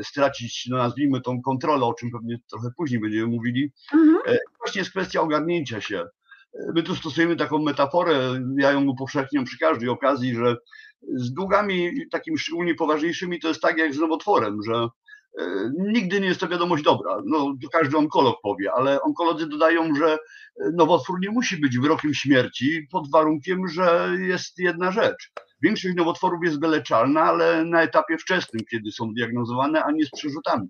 e, 0.00 0.04
stracić, 0.04 0.66
no 0.70 0.76
nazwijmy 0.76 1.20
tą 1.20 1.42
kontrolę, 1.42 1.86
o 1.86 1.94
czym 1.94 2.10
pewnie 2.10 2.38
trochę 2.50 2.68
później 2.76 3.00
będziemy 3.00 3.26
mówili. 3.26 3.72
Mhm. 3.92 4.38
Właśnie 4.64 4.80
jest 4.80 4.90
kwestia 4.90 5.20
ogarnięcia 5.20 5.80
się. 5.80 6.04
My 6.74 6.82
tu 6.82 6.96
stosujemy 6.96 7.36
taką 7.36 7.58
metaforę, 7.58 8.40
ja 8.58 8.72
ją 8.72 8.84
upowszechniam 8.84 9.44
przy 9.44 9.58
każdej 9.58 9.88
okazji, 9.88 10.34
że 10.34 10.56
z 11.14 11.32
długami 11.32 11.92
takimi 12.10 12.38
szczególnie 12.38 12.74
poważniejszymi 12.74 13.40
to 13.40 13.48
jest 13.48 13.60
tak 13.60 13.78
jak 13.78 13.94
z 13.94 13.98
nowotworem, 13.98 14.58
że 14.66 14.88
E, 15.38 15.70
nigdy 15.78 16.20
nie 16.20 16.26
jest 16.26 16.40
to 16.40 16.48
wiadomość 16.48 16.84
dobra. 16.84 17.22
No, 17.24 17.54
to 17.62 17.68
każdy 17.68 17.96
onkolog 17.96 18.36
powie, 18.42 18.72
ale 18.72 19.02
onkolodzy 19.02 19.46
dodają, 19.46 19.94
że 19.94 20.18
nowotwór 20.72 21.20
nie 21.20 21.30
musi 21.30 21.56
być 21.56 21.78
wyrokiem 21.78 22.14
śmierci 22.14 22.86
pod 22.90 23.10
warunkiem, 23.10 23.68
że 23.68 24.10
jest 24.18 24.58
jedna 24.58 24.92
rzecz. 24.92 25.32
Większość 25.62 25.94
nowotworów 25.94 26.40
jest 26.44 26.60
wyleczalna, 26.60 27.22
ale 27.22 27.64
na 27.64 27.82
etapie 27.82 28.18
wczesnym, 28.18 28.62
kiedy 28.70 28.92
są 28.92 29.12
diagnozowane, 29.14 29.84
a 29.84 29.90
nie 29.90 30.06
z 30.06 30.10
przerzutami. 30.10 30.68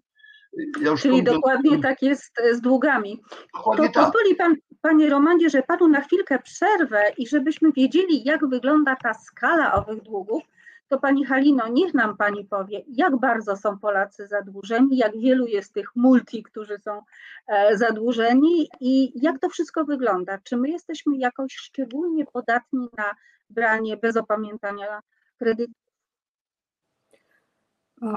Ja 0.81 0.97
Czyli 0.97 1.23
dokładnie 1.23 1.79
tak 1.79 2.03
jest 2.03 2.41
z 2.53 2.61
długami. 2.61 3.21
Dokładnie 3.55 3.89
to 3.89 3.93
tak. 3.93 4.05
pozwoli 4.05 4.35
Pan, 4.35 4.55
Panie 4.81 5.11
Romandzie, 5.11 5.51
że 5.51 5.63
Panu 5.63 5.89
na 5.89 6.01
chwilkę 6.01 6.39
przerwę 6.39 7.03
i 7.19 7.27
żebyśmy 7.27 7.73
wiedzieli, 7.73 8.25
jak 8.25 8.49
wygląda 8.49 8.97
ta 8.97 9.15
skala 9.15 9.75
owych 9.75 10.03
długów, 10.03 10.43
to 10.89 10.99
Pani 10.99 11.25
Halino, 11.25 11.69
niech 11.69 11.95
nam 11.95 12.17
Pani 12.17 12.45
powie, 12.45 12.83
jak 12.89 13.17
bardzo 13.17 13.57
są 13.57 13.79
Polacy 13.79 14.27
zadłużeni, 14.27 14.97
jak 14.97 15.19
wielu 15.19 15.47
jest 15.47 15.75
tych 15.75 15.87
multi, 15.97 16.43
którzy 16.43 16.79
są 16.79 17.03
e, 17.47 17.77
zadłużeni 17.77 18.69
i 18.81 19.13
jak 19.23 19.39
to 19.39 19.49
wszystko 19.49 19.85
wygląda. 19.85 20.39
Czy 20.45 20.57
my 20.57 20.71
jesteśmy 20.71 21.17
jakoś 21.17 21.55
szczególnie 21.55 22.25
podatni 22.27 22.89
na 22.99 23.15
branie 23.51 23.97
bez 23.97 24.17
opamiętania 24.17 25.01
kredytu? 25.39 25.84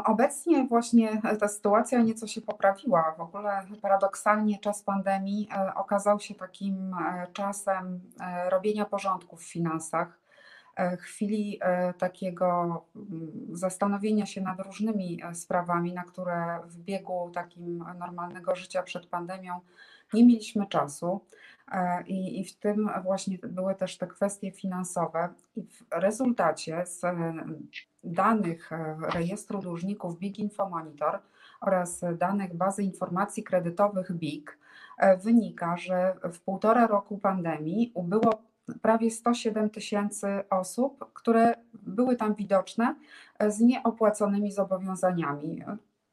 Obecnie 0.06 0.64
właśnie 0.64 1.22
ta 1.40 1.48
sytuacja 1.48 2.02
nieco 2.02 2.28
się 2.28 2.42
poprawiła. 2.42 3.16
W 3.18 3.22
ogóle 3.22 3.62
paradoksalnie 3.82 4.60
czas 4.60 4.84
pandemii 4.84 5.50
e, 5.52 5.74
okazał 5.76 6.20
się 6.20 6.36
takim 6.36 6.94
e, 6.94 7.28
czasem 7.34 8.00
robienia 8.50 8.86
porządków 8.86 9.42
w 9.42 9.52
finansach 9.52 10.20
E, 10.78 10.98
chwili 10.98 11.60
e, 11.62 11.94
takiego 11.94 12.86
mm, 12.96 13.32
zastanowienia 13.52 14.26
się 14.26 14.42
nad 14.42 14.60
różnymi 14.60 15.22
e, 15.24 15.36
sprawami, 15.36 15.94
na 15.94 16.04
które 16.04 16.60
w 16.66 16.78
biegu 16.78 17.32
takim 17.34 17.86
normalnego 18.00 18.56
życia 18.56 18.84
przed 18.84 19.06
pandemią 19.06 19.60
nie 20.14 20.26
mieliśmy 20.26 20.68
czasu. 20.68 21.22
I, 22.06 22.40
I, 22.40 22.44
w 22.46 22.60
tym 22.60 22.90
właśnie 23.04 23.38
były 23.44 23.76
też 23.76 23.98
te 23.98 24.08
kwestie 24.08 24.52
finansowe. 24.52 25.30
I 25.56 25.64
w 25.64 25.86
rezultacie 25.92 26.86
z 26.86 27.02
danych 28.04 28.70
rejestru 29.14 29.60
dłużników 29.60 30.20
Big 30.20 30.40
Info 30.40 30.70
Monitor 30.70 31.20
oraz 31.62 32.02
danych 32.18 32.54
bazy 32.54 32.84
informacji 32.84 33.44
kredytowych 33.44 34.12
BIG 34.12 34.58
wynika, 35.24 35.78
że 35.78 36.16
w 36.34 36.40
półtora 36.40 36.88
roku 36.88 37.18
pandemii 37.18 37.92
ubyło 37.94 38.48
prawie 38.82 39.12
107 39.12 39.70
tysięcy 39.70 40.28
osób, 40.50 41.14
które 41.14 41.54
były 41.74 42.16
tam 42.16 42.36
widoczne 42.36 42.96
e, 43.40 43.52
z 43.52 43.60
nieopłaconymi 43.60 44.52
zobowiązaniami. 44.52 45.64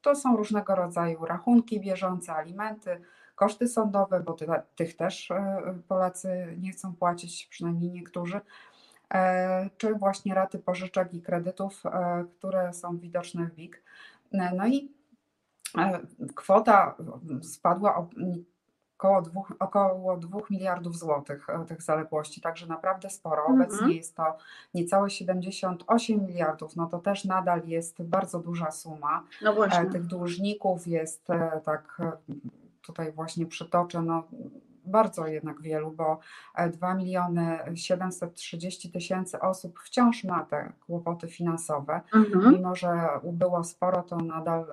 To 0.01 0.15
są 0.15 0.37
różnego 0.37 0.75
rodzaju 0.75 1.25
rachunki 1.25 1.81
bieżące, 1.81 2.35
alimenty, 2.35 3.01
koszty 3.35 3.69
sądowe, 3.69 4.21
bo 4.21 4.37
tych 4.77 4.97
też 4.97 5.31
e, 5.31 5.63
Polacy 5.89 6.57
nie 6.61 6.73
chcą 6.73 6.95
płacić, 6.95 7.47
przynajmniej 7.47 7.91
niektórzy, 7.91 8.41
e, 9.15 9.71
czy 9.77 9.95
właśnie 9.95 10.35
raty 10.35 10.59
pożyczek 10.59 11.15
i 11.15 11.23
kredytów, 11.23 11.83
które 12.39 12.73
są 12.73 12.99
widoczne 12.99 13.47
w 13.47 13.55
WIG. 13.55 13.83
No 14.33 14.67
i 14.67 14.93
kwota 16.35 16.97
spadła 17.43 17.97
o 17.97 18.09
około 19.05 19.23
2, 19.23 19.41
około 19.59 20.17
2 20.17 20.39
miliardów 20.51 20.99
złotych 20.99 21.51
e, 21.51 21.65
tych 21.65 21.83
zaległości, 21.83 22.41
także 22.41 22.67
naprawdę 22.67 23.11
sporo. 23.11 23.47
Mhm. 23.47 23.61
Obecnie 23.61 23.97
jest 23.97 24.17
to 24.17 24.37
niecałe 24.75 25.11
78 25.11 26.27
miliardów, 26.27 26.77
no 26.77 26.87
to 26.87 26.99
też 26.99 27.25
nadal 27.25 27.63
jest 27.67 28.03
bardzo 28.03 28.39
duża 28.39 28.71
suma. 28.71 29.25
No 29.43 29.53
e. 29.53 29.91
Tych 29.91 30.07
dłużników 30.07 30.87
jest 30.87 31.31
e, 31.31 31.61
tak, 31.65 31.99
tutaj 32.87 33.13
właśnie 33.13 33.47
przytoczę, 33.47 34.03
no 34.03 34.29
bardzo 34.87 35.27
jednak 35.27 35.63
wielu, 35.63 35.91
bo 35.91 36.19
2 36.73 36.95
miliony 36.95 37.59
730 37.75 38.91
tysięcy 38.91 39.41
osób 39.41 39.79
wciąż 39.79 40.25
ma 40.25 40.45
te 40.45 40.73
kłopoty 40.87 41.29
finansowe. 41.29 42.01
Mhm. 42.15 42.55
Mimo, 42.55 42.75
że 42.75 43.09
ubyło 43.23 43.65
sporo, 43.65 44.03
to 44.03 44.17
nadal 44.17 44.67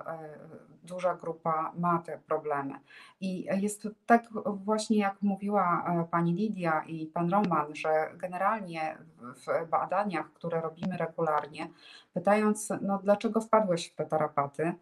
duża 0.82 1.14
grupa 1.14 1.72
ma 1.78 1.98
te 1.98 2.18
problemy. 2.18 2.74
I 3.20 3.46
jest 3.60 3.88
tak 4.06 4.28
właśnie 4.64 4.98
jak 4.98 5.22
mówiła 5.22 5.84
e, 5.86 6.04
pani 6.10 6.34
Lidia 6.34 6.84
i 6.86 7.06
pan 7.06 7.30
Roman, 7.30 7.74
że 7.74 8.10
generalnie 8.16 8.98
w 9.18 9.68
badaniach, 9.70 10.32
które 10.32 10.60
robimy 10.60 10.96
regularnie, 10.96 11.68
pytając, 12.14 12.72
no 12.80 12.98
dlaczego 12.98 13.40
wpadłeś 13.40 13.86
w 13.86 13.94
te 13.94 14.06
tarapaty, 14.06 14.72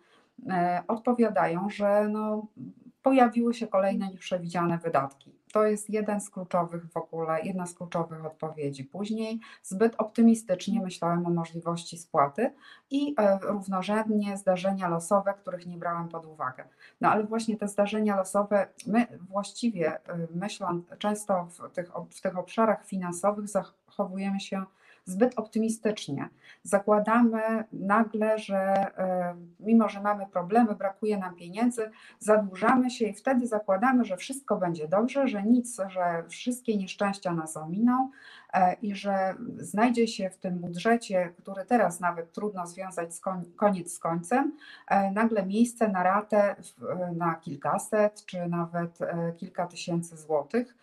e, 0.48 0.82
odpowiadają, 0.88 1.70
że 1.70 2.08
no, 2.08 2.46
pojawiły 3.02 3.54
się 3.54 3.66
kolejne 3.66 4.08
nieprzewidziane 4.08 4.78
wydatki. 4.78 5.40
To 5.52 5.64
jest 5.64 5.90
jeden 5.90 6.20
z 6.20 6.30
kluczowych 6.30 6.92
w 6.92 6.96
ogóle, 6.96 7.40
jedna 7.42 7.66
z 7.66 7.74
kluczowych 7.74 8.24
odpowiedzi. 8.24 8.84
Później 8.84 9.40
zbyt 9.62 9.94
optymistycznie 9.98 10.80
myślałem 10.80 11.26
o 11.26 11.30
możliwości 11.30 11.98
spłaty 11.98 12.52
i 12.90 13.14
e, 13.18 13.38
równorzędnie 13.38 14.36
zdarzenia 14.36 14.88
losowe, 14.88 15.34
których 15.34 15.66
nie 15.66 15.76
brałem 15.76 16.08
pod 16.08 16.26
uwagę. 16.26 16.64
No 17.00 17.08
ale 17.10 17.24
właśnie 17.24 17.56
te 17.56 17.68
zdarzenia 17.68 18.16
losowe, 18.16 18.68
my 18.86 19.06
właściwie 19.28 20.08
e, 20.08 20.26
myśląc 20.34 20.84
często 20.98 21.44
w 21.44 21.72
tych, 21.72 21.92
w 22.10 22.20
tych 22.20 22.38
obszarach 22.38 22.86
finansowych 22.86 23.48
zachowujemy 23.48 24.40
się 24.40 24.64
zbyt 25.04 25.38
optymistycznie. 25.38 26.28
Zakładamy 26.62 27.64
nagle, 27.72 28.38
że 28.38 28.56
e, 28.56 29.34
mimo, 29.60 29.88
że 29.88 30.00
mamy 30.00 30.26
problemy, 30.26 30.74
brakuje 30.74 31.18
nam 31.18 31.34
pieniędzy, 31.34 31.90
zadłużamy 32.18 32.90
się 32.90 33.06
i 33.06 33.14
wtedy 33.14 33.46
zakładamy, 33.46 34.04
że 34.04 34.16
wszystko 34.16 34.56
będzie 34.56 34.88
dobrze, 34.88 35.28
że 35.28 35.42
nic, 35.42 35.80
że 35.88 36.24
wszystkie 36.28 36.76
nieszczęścia 36.76 37.34
nas 37.34 37.56
ominą 37.56 38.10
e, 38.52 38.74
i 38.74 38.94
że 38.94 39.34
znajdzie 39.58 40.08
się 40.08 40.30
w 40.30 40.36
tym 40.36 40.58
budżecie, 40.58 41.32
który 41.38 41.64
teraz 41.64 42.00
nawet 42.00 42.32
trudno 42.32 42.66
związać 42.66 43.14
z 43.14 43.20
koniec 43.56 43.92
z 43.92 43.98
końcem, 43.98 44.56
e, 44.86 45.10
nagle 45.10 45.46
miejsce 45.46 45.88
na 45.88 46.02
ratę 46.02 46.56
na 47.16 47.34
kilkaset 47.34 48.26
czy 48.26 48.48
nawet 48.48 48.98
kilka 49.36 49.66
tysięcy 49.66 50.16
złotych 50.16 50.76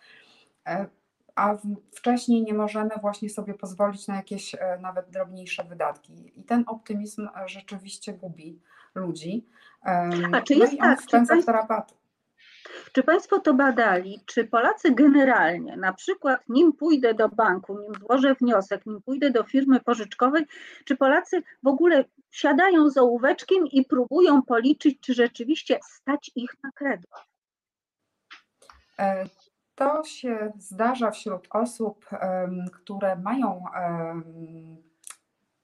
a 1.38 1.56
wcześniej 1.94 2.42
nie 2.42 2.54
możemy 2.54 2.90
właśnie 3.00 3.30
sobie 3.30 3.54
pozwolić 3.54 4.06
na 4.06 4.16
jakieś 4.16 4.56
nawet 4.80 5.10
drobniejsze 5.10 5.64
wydatki. 5.64 6.32
I 6.36 6.44
ten 6.44 6.64
optymizm 6.66 7.28
rzeczywiście 7.46 8.12
gubi 8.12 8.60
ludzi. 8.94 9.46
A 10.32 10.40
czy 10.40 10.54
jest 10.54 10.72
no 10.72 10.78
i 10.78 10.80
on 10.80 10.96
tak, 10.96 11.06
czy 11.38 11.44
tarapaty. 11.46 11.94
Czy 12.92 13.02
Państwo 13.02 13.38
to 13.38 13.54
badali? 13.54 14.20
Czy 14.26 14.44
Polacy 14.44 14.90
generalnie, 14.94 15.76
na 15.76 15.92
przykład 15.92 16.48
nim 16.48 16.72
pójdę 16.72 17.14
do 17.14 17.28
banku, 17.28 17.78
nim 17.78 17.92
złożę 17.94 18.34
wniosek, 18.34 18.86
nim 18.86 19.02
pójdę 19.02 19.30
do 19.30 19.44
firmy 19.44 19.80
pożyczkowej, 19.80 20.46
czy 20.84 20.96
Polacy 20.96 21.42
w 21.62 21.66
ogóle 21.66 22.04
siadają 22.30 22.90
z 22.90 22.98
ołóweczkiem 22.98 23.66
i 23.66 23.84
próbują 23.84 24.42
policzyć, 24.42 25.00
czy 25.00 25.14
rzeczywiście 25.14 25.78
stać 25.82 26.30
ich 26.34 26.50
na 26.62 26.70
kredyt? 26.72 27.10
E, 29.80 29.84
to 29.84 30.04
się 30.04 30.52
zdarza 30.58 31.10
wśród 31.10 31.48
osób, 31.50 32.06
które 32.72 33.16
mają 33.16 33.64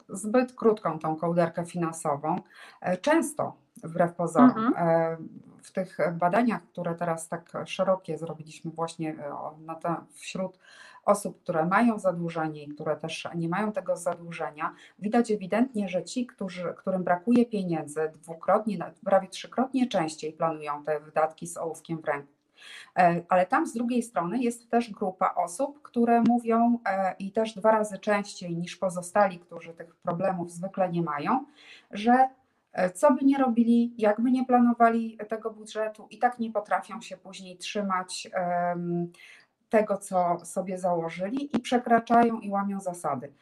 zbyt 0.09 0.53
krótką 0.53 0.99
tą 0.99 1.17
kołderkę 1.17 1.65
finansową. 1.65 2.37
E, 2.81 2.97
często, 2.97 3.57
wbrew 3.85 4.15
pozorom, 4.15 4.67
mhm. 4.67 4.75
E, 4.77 5.17
w 5.63 5.73
tych 5.73 5.99
badaniach, 6.13 6.63
które 6.63 6.95
teraz 6.95 7.29
tak 7.29 7.53
szerokie 7.65 8.19
zrobiliśmy 8.19 8.71
właśnie 8.71 9.17
te, 9.83 9.97
wśród 10.13 10.59
osób, 11.05 11.43
które 11.43 11.67
mają 11.67 11.99
zadłużenie 11.99 12.65
i 12.65 12.69
które 12.69 12.97
też 12.97 13.29
nie 13.35 13.49
mają 13.49 13.73
tego 13.73 13.97
zadłużenia, 13.97 14.75
widać 14.99 15.31
ewidentnie, 15.31 15.89
że 15.89 16.05
ci, 16.05 16.27
którzy, 16.27 16.75
którym 16.77 17.05
brakuje 17.05 17.47
pieniędzy, 17.47 18.11
dwukrotnie, 18.15 18.93
prawie 19.05 19.29
trzykrotnie 19.29 19.89
częściej 19.89 20.33
planują 20.33 20.85
te 20.85 21.01
wydatki 21.01 21.47
z 21.47 21.57
ołówkiem 21.57 22.03
w 22.03 22.05
ręku. 22.05 22.34
E, 22.97 23.23
ale 23.29 23.47
tam 23.47 23.67
z 23.67 23.73
drugiej 23.73 24.03
strony 24.03 24.39
jest 24.39 24.71
też 24.71 24.91
grupa 24.91 25.35
osób, 25.35 25.83
które 25.83 26.23
mówią 26.29 26.79
e, 26.87 27.15
i 27.19 27.33
też 27.33 27.55
dwa 27.55 27.71
razy 27.71 27.99
częściej 27.99 28.57
niż 28.57 28.77
pozostali, 28.77 29.39
którzy 29.39 29.73
tych 29.73 29.97
problemów 29.97 30.53
zwykle 30.53 30.89
nie 30.89 31.03
mają, 31.03 31.45
że 31.91 32.29
e, 32.73 32.91
co 32.91 33.13
by 33.13 33.25
nie 33.25 33.39
robili, 33.39 33.95
jakby 33.99 34.31
nie 34.31 34.45
planowali 34.47 35.19
tego 35.29 35.51
budżetu, 35.51 36.07
i 36.11 36.19
tak 36.19 36.39
nie 36.39 36.53
potrafią 36.53 37.01
się 37.01 37.17
później 37.17 37.57
trzymać 37.57 38.31
tego, 39.69 39.97
co 39.97 40.39
sobie 40.45 40.79
założyli 40.79 41.57
i 41.57 41.61
przekraczają 41.61 42.41
i 42.41 42.51
łamią 42.51 42.81
zasady. 42.81 43.33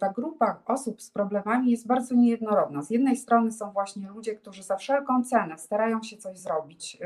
Ta 0.00 0.08
grupa 0.08 0.62
osób 0.66 1.02
z 1.02 1.10
problemami 1.10 1.70
jest 1.70 1.86
bardzo 1.86 2.14
niejednorodna. 2.14 2.82
Z 2.82 2.90
jednej 2.90 3.16
strony 3.16 3.52
są 3.52 3.70
właśnie 3.70 4.08
ludzie, 4.08 4.34
którzy 4.34 4.62
za 4.62 4.76
wszelką 4.76 5.24
cenę 5.24 5.58
starają 5.58 6.02
się 6.02 6.16
coś 6.16 6.38
zrobić, 6.38 6.98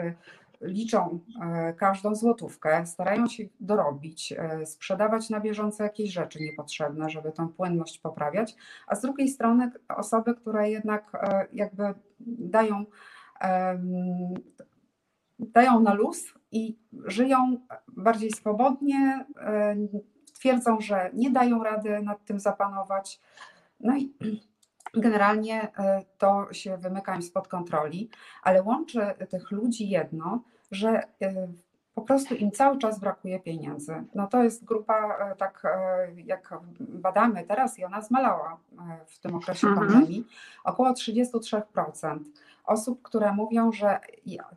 liczą 0.60 1.20
e, 1.42 1.72
każdą 1.72 2.14
złotówkę, 2.14 2.86
starają 2.86 3.26
się 3.26 3.44
dorobić, 3.60 4.32
e, 4.32 4.66
sprzedawać 4.66 5.30
na 5.30 5.40
bieżąco 5.40 5.82
jakieś 5.82 6.12
rzeczy 6.12 6.40
niepotrzebne, 6.40 7.10
żeby 7.10 7.32
tą 7.32 7.48
płynność 7.48 7.98
poprawiać, 7.98 8.56
a 8.86 8.94
z 8.94 9.00
drugiej 9.00 9.28
strony 9.28 9.70
osoby, 9.88 10.34
które 10.34 10.70
jednak 10.70 11.14
e, 11.14 11.46
jakby 11.52 11.94
dają, 12.20 12.84
dają 15.38 15.80
na 15.80 15.94
luz 15.94 16.34
i 16.52 16.78
żyją 17.06 17.58
bardziej 17.88 18.30
swobodnie, 18.30 19.24
twierdzą, 20.34 20.80
że 20.80 21.10
nie 21.14 21.30
dają 21.30 21.62
rady 21.62 22.02
nad 22.02 22.24
tym 22.24 22.40
zapanować. 22.40 23.20
No 23.80 23.96
i 23.96 24.14
generalnie 24.94 25.72
e, 25.78 26.04
to 26.18 26.52
się 26.52 26.76
wymyka 26.76 27.16
im 27.16 27.22
spod 27.22 27.48
kontroli, 27.48 28.10
ale 28.42 28.62
łączy 28.62 29.00
tych 29.30 29.50
ludzi 29.50 29.88
jedno, 29.88 30.42
że 30.70 31.02
e, 31.22 31.48
po 31.94 32.02
prostu 32.02 32.34
im 32.34 32.50
cały 32.50 32.78
czas 32.78 33.00
brakuje 33.00 33.40
pieniędzy. 33.40 34.04
No 34.14 34.26
to 34.26 34.42
jest 34.42 34.64
grupa, 34.64 35.18
e, 35.18 35.36
tak 35.36 35.62
jak 36.24 36.54
badamy 36.80 37.44
teraz 37.44 37.78
i 37.78 37.84
ona 37.84 38.02
zmalała 38.02 38.58
w 39.06 39.18
tym 39.18 39.34
okresie 39.34 39.66
mhm. 39.66 39.88
pandemii, 39.88 40.26
około 40.64 40.90
33% 40.90 42.18
osób, 42.64 43.02
które 43.02 43.32
mówią, 43.32 43.72
że 43.72 44.00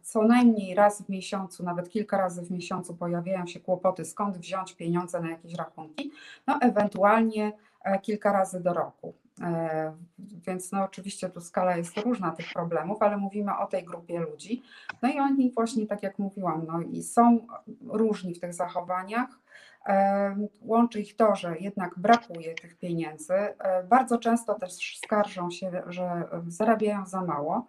co 0.01 0.23
najmniej 0.23 0.75
raz 0.75 1.01
w 1.01 1.09
miesiącu, 1.09 1.63
nawet 1.63 1.89
kilka 1.89 2.17
razy 2.17 2.41
w 2.41 2.51
miesiącu 2.51 2.95
pojawiają 2.95 3.47
się 3.47 3.59
kłopoty, 3.59 4.05
skąd 4.05 4.37
wziąć 4.37 4.73
pieniądze 4.73 5.21
na 5.21 5.29
jakieś 5.29 5.53
rachunki, 5.53 6.11
no 6.47 6.59
ewentualnie 6.61 7.51
kilka 8.01 8.31
razy 8.31 8.59
do 8.59 8.73
roku. 8.73 9.13
E, 9.41 9.93
więc 10.21 10.71
no 10.71 10.83
oczywiście 10.83 11.29
tu 11.29 11.41
skala 11.41 11.77
jest 11.77 11.97
różna 11.97 12.31
tych 12.31 12.53
problemów, 12.53 13.01
ale 13.01 13.17
mówimy 13.17 13.57
o 13.57 13.67
tej 13.67 13.83
grupie 13.83 14.19
ludzi. 14.19 14.63
No 15.01 15.09
i 15.09 15.19
oni 15.19 15.51
właśnie, 15.51 15.87
tak 15.87 16.03
jak 16.03 16.19
mówiłam, 16.19 16.65
no 16.67 16.81
i 16.81 17.03
są 17.03 17.47
różni 17.87 18.35
w 18.35 18.39
tych 18.39 18.53
zachowaniach. 18.53 19.29
E, 19.85 20.47
łączy 20.61 21.01
ich 21.01 21.15
to, 21.15 21.35
że 21.35 21.57
jednak 21.57 21.99
brakuje 21.99 22.55
tych 22.55 22.77
pieniędzy. 22.77 23.33
E, 23.33 23.83
bardzo 23.83 24.17
często 24.17 24.53
też 24.53 24.97
skarżą 25.05 25.51
się, 25.51 25.71
że 25.87 26.23
zarabiają 26.47 27.05
za 27.05 27.21
mało. 27.21 27.67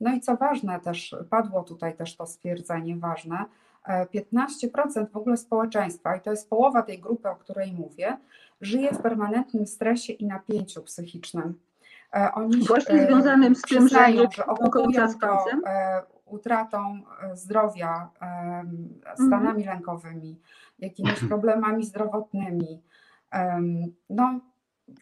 No 0.00 0.14
i 0.14 0.20
co 0.20 0.36
ważne, 0.36 0.80
też 0.80 1.16
padło 1.30 1.62
tutaj 1.62 1.96
też 1.96 2.16
to 2.16 2.26
stwierdzenie 2.26 2.96
ważne, 2.96 3.44
15% 3.88 5.10
w 5.12 5.16
ogóle 5.16 5.36
społeczeństwa, 5.36 6.16
i 6.16 6.20
to 6.20 6.30
jest 6.30 6.50
połowa 6.50 6.82
tej 6.82 6.98
grupy, 6.98 7.28
o 7.28 7.36
której 7.36 7.72
mówię, 7.72 8.16
żyje 8.60 8.92
w 8.92 9.02
permanentnym 9.02 9.66
stresie 9.66 10.12
i 10.12 10.26
napięciu 10.26 10.82
psychicznym. 10.82 11.58
E, 12.14 12.32
oni 12.34 12.64
Właśnie 12.66 13.06
związanym 13.06 13.54
z 13.54 13.62
tym, 13.62 13.88
że, 13.88 14.06
że 14.36 14.46
okupują 14.46 15.18
to 15.20 15.46
e, 15.66 16.02
utratą 16.26 17.02
e, 17.22 17.36
zdrowia, 17.36 18.10
stanami 19.14 19.62
mhm. 19.62 19.66
lękowymi, 19.66 20.40
jakimiś 20.78 21.20
problemami 21.28 21.84
zdrowotnymi. 21.84 22.82
No, 24.10 24.40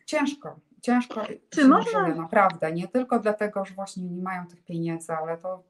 ciężko, 0.05 0.57
ciężko 0.81 1.23
Czy 1.51 1.68
można... 1.68 2.05
żyje, 2.05 2.14
naprawdę. 2.14 2.73
Nie 2.73 2.88
tylko 2.88 3.18
dlatego, 3.18 3.64
że 3.64 3.75
właśnie 3.75 4.03
nie 4.03 4.23
mają 4.23 4.47
tych 4.47 4.64
pieniędzy, 4.64 5.12
ale 5.12 5.38
to 5.38 5.62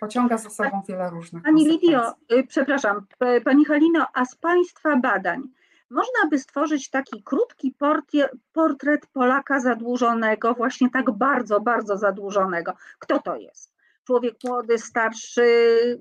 pociąga 0.00 0.38
za 0.38 0.50
sobą 0.50 0.82
wiele 0.88 1.10
różnych 1.10 1.42
Pani 1.42 1.68
Lidio, 1.68 2.12
y, 2.32 2.46
przepraszam, 2.48 3.06
Pani 3.44 3.64
Halino, 3.64 4.06
a 4.14 4.24
z 4.24 4.36
Państwa 4.36 4.96
badań, 4.96 5.42
można 5.90 6.28
by 6.30 6.38
stworzyć 6.38 6.90
taki 6.90 7.22
krótki 7.22 7.74
portret, 7.78 8.30
portret 8.52 9.06
Polaka 9.06 9.60
zadłużonego, 9.60 10.54
właśnie 10.54 10.90
tak 10.90 11.10
bardzo, 11.10 11.60
bardzo 11.60 11.96
zadłużonego. 11.98 12.72
Kto 12.98 13.18
to 13.18 13.36
jest? 13.36 13.72
Człowiek 14.04 14.34
młody, 14.44 14.78
starszy, 14.78 16.00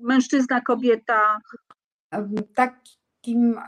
mężczyzna, 0.00 0.60
kobieta? 0.60 1.40
Takim 2.54 3.60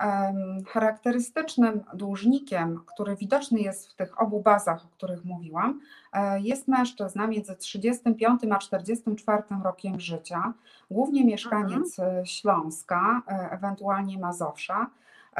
charakterystycznym 0.69 1.85
dłużnikiem, 1.95 2.81
który 2.87 3.16
widoczny 3.16 3.61
jest 3.61 3.90
w 3.90 3.95
tych 3.95 4.23
obu 4.23 4.40
bazach, 4.43 4.85
o 4.85 4.88
których 4.88 5.25
mówiłam, 5.25 5.81
e, 6.12 6.40
jest 6.40 6.69
mężczyzna 6.69 7.27
między 7.27 7.57
35 7.57 8.40
a 8.53 8.59
44 8.59 9.43
rokiem 9.64 10.01
życia, 10.01 10.53
głównie 10.90 11.25
mieszkaniec 11.25 11.99
mhm. 11.99 12.27
Śląska, 12.27 13.23
e, 13.29 13.51
ewentualnie 13.51 14.19
Mazowsza. 14.19 14.90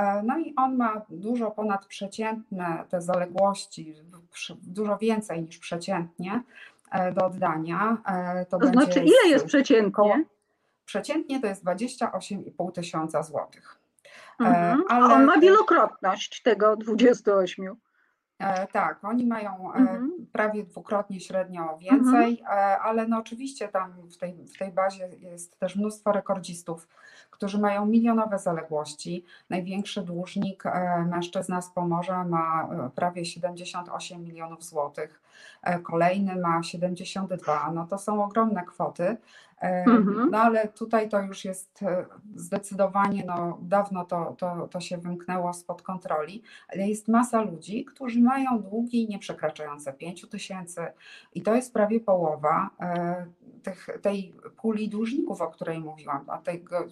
E, 0.01 0.23
no 0.23 0.39
i 0.39 0.55
on 0.57 0.77
ma 0.77 1.03
dużo 1.09 1.51
ponadprzeciętne 1.51 2.85
te 2.89 3.03
zaległości, 3.03 3.95
dużo 4.63 4.99
więcej 4.99 5.43
niż 5.43 5.59
przeciętnie 5.59 6.43
e, 6.91 7.13
do 7.13 7.27
oddania. 7.27 7.97
E, 8.07 8.47
to, 8.47 8.59
to 8.59 8.67
znaczy 8.67 9.01
ile 9.01 9.29
jest 9.29 9.47
przeciętnie? 9.47 9.93
Koło, 9.93 10.17
przeciętnie 10.85 11.41
to 11.41 11.47
jest 11.47 11.65
28,5 11.65 12.73
tysiąca 12.73 13.23
złotych. 13.23 13.79
Mhm. 14.41 14.85
Ale 14.89 15.05
A 15.05 15.15
on 15.15 15.25
ma 15.25 15.39
wielokrotność 15.39 16.43
tego 16.43 16.77
28. 16.77 17.77
Tak, 18.73 19.05
oni 19.05 19.27
mają 19.27 19.73
mhm. 19.73 20.27
prawie 20.33 20.65
dwukrotnie 20.65 21.21
średnio 21.21 21.79
więcej, 21.79 22.41
mhm. 22.41 22.81
ale 22.83 23.09
no 23.09 23.19
oczywiście 23.19 23.69
tam 23.69 23.93
w 23.93 24.17
tej, 24.17 24.35
w 24.47 24.59
tej 24.59 24.73
bazie 24.73 25.09
jest 25.09 25.59
też 25.59 25.77
mnóstwo 25.77 26.13
rekordzistów 26.13 26.89
którzy 27.41 27.59
mają 27.59 27.87
milionowe 27.87 28.39
zaległości. 28.39 29.25
Największy 29.51 30.03
dłużnik, 30.03 30.67
e, 30.67 31.05
mężczyzna 31.11 31.63
z 31.63 31.71
Pomorza, 31.71 32.25
ma 32.25 32.69
e, 32.73 32.91
prawie 32.95 33.25
78 33.25 34.25
milionów 34.25 34.65
złotych, 34.65 35.23
e, 35.63 35.79
kolejny 35.79 36.37
ma 36.37 36.63
72. 36.63 37.73
No 37.75 37.87
to 37.87 37.99
są 37.99 38.25
ogromne 38.25 38.65
kwoty. 38.65 39.17
Mhm. 39.61 40.31
No 40.31 40.39
ale 40.39 40.69
tutaj 40.69 41.09
to 41.09 41.23
już 41.23 41.45
jest 41.45 41.81
zdecydowanie, 42.35 43.25
no 43.27 43.59
dawno 43.63 44.05
to, 44.05 44.35
to, 44.39 44.69
to 44.69 44.81
się 44.81 44.99
wymknęło 44.99 45.53
spod 45.53 45.83
kontroli, 45.83 46.43
ale 46.69 46.89
jest 46.89 47.09
masa 47.09 47.43
ludzi, 47.43 47.85
którzy 47.85 48.21
mają 48.21 48.63
długi 48.63 49.09
nieprzekraczające 49.09 49.93
5 49.93 50.29
tysięcy 50.29 50.87
i 51.35 51.43
to 51.43 51.55
jest 51.55 51.73
prawie 51.73 52.01
połowa 52.01 52.71
tych, 53.63 53.89
tej 54.03 54.35
puli 54.57 54.89
dłużników, 54.89 55.41
o 55.41 55.51
której 55.51 55.81
mówiłam, 55.81 56.25
a 56.27 56.39
tego 56.39 56.87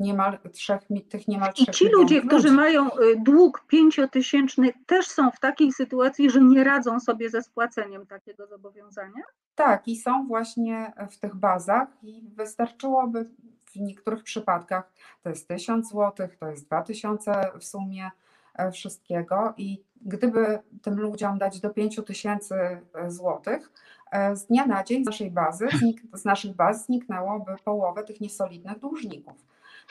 niemal 0.00 0.38
trzech, 0.52 0.80
tych 1.08 1.28
niemal 1.28 1.52
I 1.56 1.66
ci 1.66 1.88
ludzie, 1.88 2.14
ludzi. 2.14 2.28
którzy 2.28 2.50
mają 2.50 2.90
y, 2.90 3.16
dług 3.16 3.64
pięciotysięczny, 3.66 4.72
też 4.86 5.06
są 5.06 5.30
w 5.30 5.40
takiej 5.40 5.72
sytuacji, 5.72 6.30
że 6.30 6.40
nie 6.40 6.64
radzą 6.64 7.00
sobie 7.00 7.30
ze 7.30 7.42
spłaceniem 7.42 8.06
takiego 8.06 8.46
zobowiązania? 8.46 9.22
Tak, 9.54 9.88
i 9.88 9.96
są 9.96 10.26
właśnie 10.26 10.92
w 11.10 11.16
tych 11.16 11.34
bazach, 11.36 11.88
i 12.02 12.22
wystarczyłoby 12.36 13.28
w 13.66 13.76
niektórych 13.76 14.22
przypadkach 14.22 14.92
to 15.22 15.28
jest 15.30 15.48
1000 15.48 15.88
zł, 15.88 16.28
to 16.40 16.50
jest 16.50 16.66
2000 16.66 17.50
w 17.60 17.64
sumie 17.64 18.10
e, 18.54 18.70
wszystkiego 18.70 19.54
i 19.56 19.82
gdyby 20.02 20.58
tym 20.82 21.00
ludziom 21.00 21.38
dać 21.38 21.60
do 21.60 21.70
5000 21.70 22.80
złotych, 23.08 23.72
e, 24.10 24.36
z 24.36 24.46
dnia 24.46 24.66
na 24.66 24.84
dzień 24.84 25.02
z 25.04 25.06
naszej 25.06 25.30
bazy, 25.30 25.68
z 26.14 26.24
naszych 26.24 26.56
baz 26.56 26.86
zniknęłoby 26.86 27.56
połowę 27.64 28.04
tych 28.04 28.20
niesolidnych 28.20 28.78
dłużników. 28.78 29.34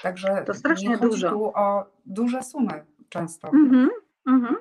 Także 0.04 0.44
To 0.46 0.54
strasznie 0.54 0.90
nie 0.90 0.98
chodzi 0.98 1.10
dużo. 1.12 1.30
tu 1.30 1.46
o 1.56 1.86
duże 2.06 2.44
sumy 2.44 2.86
często. 3.10 3.48
Mhm, 3.48 3.90
mhm. 4.28 4.56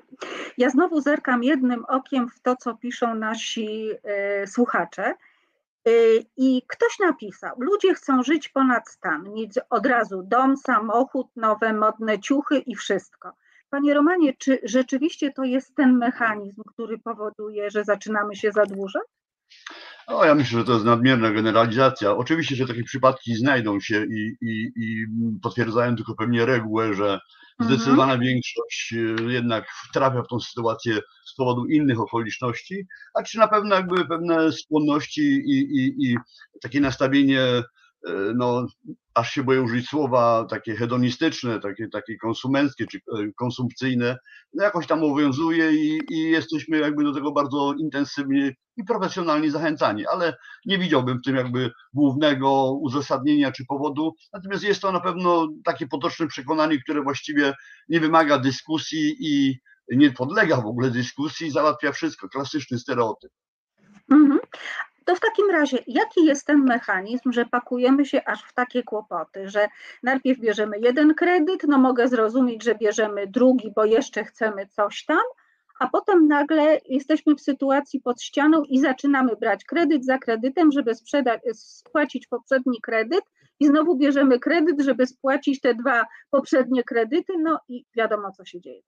Ja 0.58 0.70
znowu 0.70 1.00
zerkam 1.00 1.44
jednym 1.44 1.84
okiem 1.84 2.28
w 2.28 2.40
to, 2.40 2.56
co 2.56 2.74
piszą 2.74 3.14
nasi 3.14 3.90
e, 4.02 4.46
słuchacze. 4.46 5.14
E, 5.86 5.90
I 6.36 6.62
ktoś 6.66 6.98
napisał: 6.98 7.56
Ludzie 7.58 7.94
chcą 7.94 8.22
żyć 8.22 8.48
ponad 8.48 8.88
stan, 8.88 9.32
mieć 9.32 9.58
od 9.70 9.86
razu 9.86 10.22
dom, 10.22 10.56
samochód, 10.56 11.26
nowe 11.36 11.72
modne 11.72 12.18
ciuchy 12.18 12.58
i 12.58 12.76
wszystko. 12.76 13.32
Panie 13.70 13.94
Romanie, 13.94 14.32
czy 14.38 14.58
rzeczywiście 14.62 15.32
to 15.32 15.44
jest 15.44 15.74
ten 15.74 15.98
mechanizm, 15.98 16.62
który 16.66 16.98
powoduje, 16.98 17.70
że 17.70 17.84
zaczynamy 17.84 18.36
się 18.36 18.52
zadłużać? 18.52 19.02
No, 20.10 20.24
ja 20.24 20.34
myślę, 20.34 20.58
że 20.58 20.64
to 20.64 20.72
jest 20.72 20.84
nadmierna 20.84 21.30
generalizacja. 21.30 22.16
Oczywiście, 22.16 22.56
że 22.56 22.66
takie 22.66 22.84
przypadki 22.84 23.34
znajdą 23.34 23.80
się 23.80 24.04
i, 24.04 24.36
i, 24.42 24.72
i 24.76 25.06
potwierdzają 25.42 25.96
tylko 25.96 26.14
pewnie 26.14 26.46
regułę, 26.46 26.94
że 26.94 27.20
Mhm. 27.60 27.78
zdecydowana 27.78 28.18
większość 28.18 28.92
e, 28.92 29.32
jednak 29.32 29.68
trafia 29.94 30.22
w 30.22 30.28
tą 30.28 30.40
sytuację 30.40 30.98
z 31.24 31.34
powodu 31.34 31.66
innych 31.66 32.00
okoliczności, 32.00 32.86
a 33.14 33.22
czy 33.22 33.38
na 33.38 33.48
pewno 33.48 33.74
jakby 33.74 34.08
pewne 34.08 34.52
skłonności 34.52 35.22
i, 35.22 35.58
i, 35.58 36.06
i 36.06 36.16
takie 36.62 36.80
nastawienie, 36.80 37.40
no 38.34 38.66
aż 39.14 39.30
się 39.30 39.44
boję 39.44 39.62
użyć 39.62 39.88
słowa, 39.88 40.46
takie 40.50 40.76
hedonistyczne, 40.76 41.60
takie, 41.60 41.88
takie 41.88 42.16
konsumenckie 42.16 42.86
czy 42.86 42.98
e, 42.98 43.32
konsumpcyjne, 43.36 44.18
no 44.54 44.64
jakoś 44.64 44.86
tam 44.86 45.04
obowiązuje 45.04 45.72
i, 45.72 46.00
i 46.10 46.30
jesteśmy 46.30 46.78
jakby 46.78 47.04
do 47.04 47.14
tego 47.14 47.32
bardzo 47.32 47.74
intensywnie 47.78 48.52
i 48.76 48.84
profesjonalnie 48.84 49.50
zachęcani, 49.50 50.06
ale 50.06 50.36
nie 50.66 50.78
widziałbym 50.78 51.18
w 51.18 51.24
tym 51.24 51.36
jakby 51.36 51.70
głównego 51.94 52.72
uzasadnienia 52.72 53.52
czy 53.52 53.66
powodu. 53.66 54.14
Natomiast 54.32 54.64
jest 54.64 54.82
to 54.82 54.92
na 54.92 55.00
pewno 55.00 55.48
takie 55.64 55.86
potoczne 55.86 56.26
przekonanie, 56.26 56.82
które 56.82 57.02
właściwie 57.02 57.54
nie 57.88 58.00
wymaga 58.00 58.38
dyskusji 58.38 59.16
i 59.20 59.58
nie 59.88 60.10
podlega 60.10 60.56
w 60.56 60.66
ogóle 60.66 60.90
dyskusji, 60.90 61.50
załatwia 61.50 61.92
wszystko, 61.92 62.28
klasyczny 62.28 62.78
stereotyp. 62.78 63.32
Mhm. 64.10 64.38
To 65.04 65.14
w 65.14 65.20
takim 65.20 65.50
razie, 65.50 65.78
jaki 65.86 66.24
jest 66.24 66.46
ten 66.46 66.64
mechanizm, 66.64 67.32
że 67.32 67.46
pakujemy 67.46 68.06
się 68.06 68.24
aż 68.24 68.42
w 68.42 68.54
takie 68.54 68.82
kłopoty, 68.82 69.48
że 69.48 69.68
najpierw 70.02 70.40
bierzemy 70.40 70.78
jeden 70.78 71.14
kredyt, 71.14 71.62
no 71.68 71.78
mogę 71.78 72.08
zrozumieć, 72.08 72.64
że 72.64 72.74
bierzemy 72.74 73.26
drugi, 73.26 73.72
bo 73.76 73.84
jeszcze 73.84 74.24
chcemy 74.24 74.66
coś 74.66 75.04
tam, 75.04 75.22
a 75.80 75.88
potem 75.88 76.28
nagle 76.28 76.78
jesteśmy 76.88 77.34
w 77.34 77.40
sytuacji 77.40 78.00
pod 78.00 78.22
ścianą 78.22 78.62
i 78.62 78.80
zaczynamy 78.80 79.36
brać 79.36 79.64
kredyt 79.64 80.04
za 80.04 80.18
kredytem, 80.18 80.72
żeby 80.72 80.92
spłacić 81.54 82.26
poprzedni 82.26 82.80
kredyt 82.80 83.24
i 83.60 83.66
znowu 83.66 83.96
bierzemy 83.96 84.40
kredyt, 84.40 84.80
żeby 84.80 85.06
spłacić 85.06 85.60
te 85.60 85.74
dwa 85.74 86.06
poprzednie 86.30 86.84
kredyty, 86.84 87.32
no 87.38 87.60
i 87.68 87.84
wiadomo, 87.96 88.32
co 88.32 88.44
się 88.44 88.60
dzieje. 88.60 88.82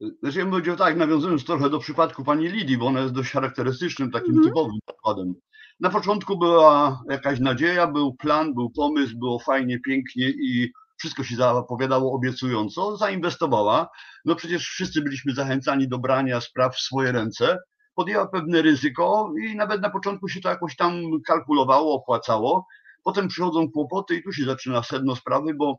Znaczy 0.00 0.38
ja 0.38 0.44
bym 0.44 0.50
powiedział 0.50 0.76
tak, 0.76 0.96
nawiązując 0.96 1.44
trochę 1.44 1.70
do 1.70 1.78
przypadku 1.78 2.24
pani 2.24 2.48
Lidii, 2.48 2.78
bo 2.78 2.86
ona 2.86 3.00
jest 3.00 3.14
dość 3.14 3.30
charakterystycznym, 3.32 4.10
takim 4.10 4.30
Mhm. 4.34 4.48
typowym 4.48 4.78
przykładem. 4.86 5.34
Na 5.80 5.90
początku 5.90 6.38
była 6.38 7.02
jakaś 7.10 7.40
nadzieja, 7.40 7.86
był 7.86 8.14
plan, 8.14 8.54
był 8.54 8.70
pomysł, 8.70 9.18
było 9.18 9.38
fajnie, 9.38 9.80
pięknie 9.80 10.28
i 10.28 10.72
wszystko 10.98 11.24
się 11.24 11.36
zapowiadało 11.36 12.12
obiecująco, 12.12 12.96
zainwestowała. 12.96 13.88
No 14.24 14.34
przecież 14.34 14.68
wszyscy 14.68 15.02
byliśmy 15.02 15.34
zachęcani 15.34 15.88
do 15.88 15.98
brania 15.98 16.40
spraw 16.40 16.76
w 16.76 16.80
swoje 16.80 17.12
ręce. 17.12 17.58
Podjęła 17.94 18.26
pewne 18.28 18.62
ryzyko 18.62 19.32
i 19.42 19.56
nawet 19.56 19.82
na 19.82 19.90
początku 19.90 20.28
się 20.28 20.40
to 20.40 20.48
jakoś 20.48 20.76
tam 20.76 20.94
kalkulowało, 21.26 21.94
opłacało. 21.94 22.66
Potem 23.04 23.28
przychodzą 23.28 23.70
kłopoty 23.70 24.16
i 24.16 24.22
tu 24.22 24.32
się 24.32 24.44
zaczyna 24.44 24.82
sedno 24.82 25.16
sprawy, 25.16 25.54
bo 25.54 25.78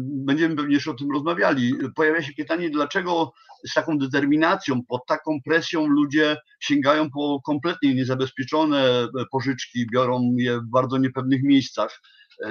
będziemy 0.00 0.56
pewnie 0.56 0.74
jeszcze 0.74 0.90
o 0.90 0.94
tym 0.94 1.10
rozmawiali. 1.10 1.74
Pojawia 1.96 2.22
się 2.22 2.32
pytanie, 2.32 2.70
dlaczego 2.70 3.32
z 3.68 3.74
taką 3.74 3.98
determinacją, 3.98 4.80
pod 4.88 5.06
taką 5.06 5.38
presją 5.44 5.86
ludzie 5.86 6.36
sięgają 6.60 7.10
po 7.10 7.40
kompletnie 7.46 7.94
niezabezpieczone 7.94 9.08
pożyczki, 9.32 9.86
biorą 9.92 10.34
je 10.38 10.58
w 10.58 10.70
bardzo 10.70 10.98
niepewnych 10.98 11.42
miejscach. 11.42 12.00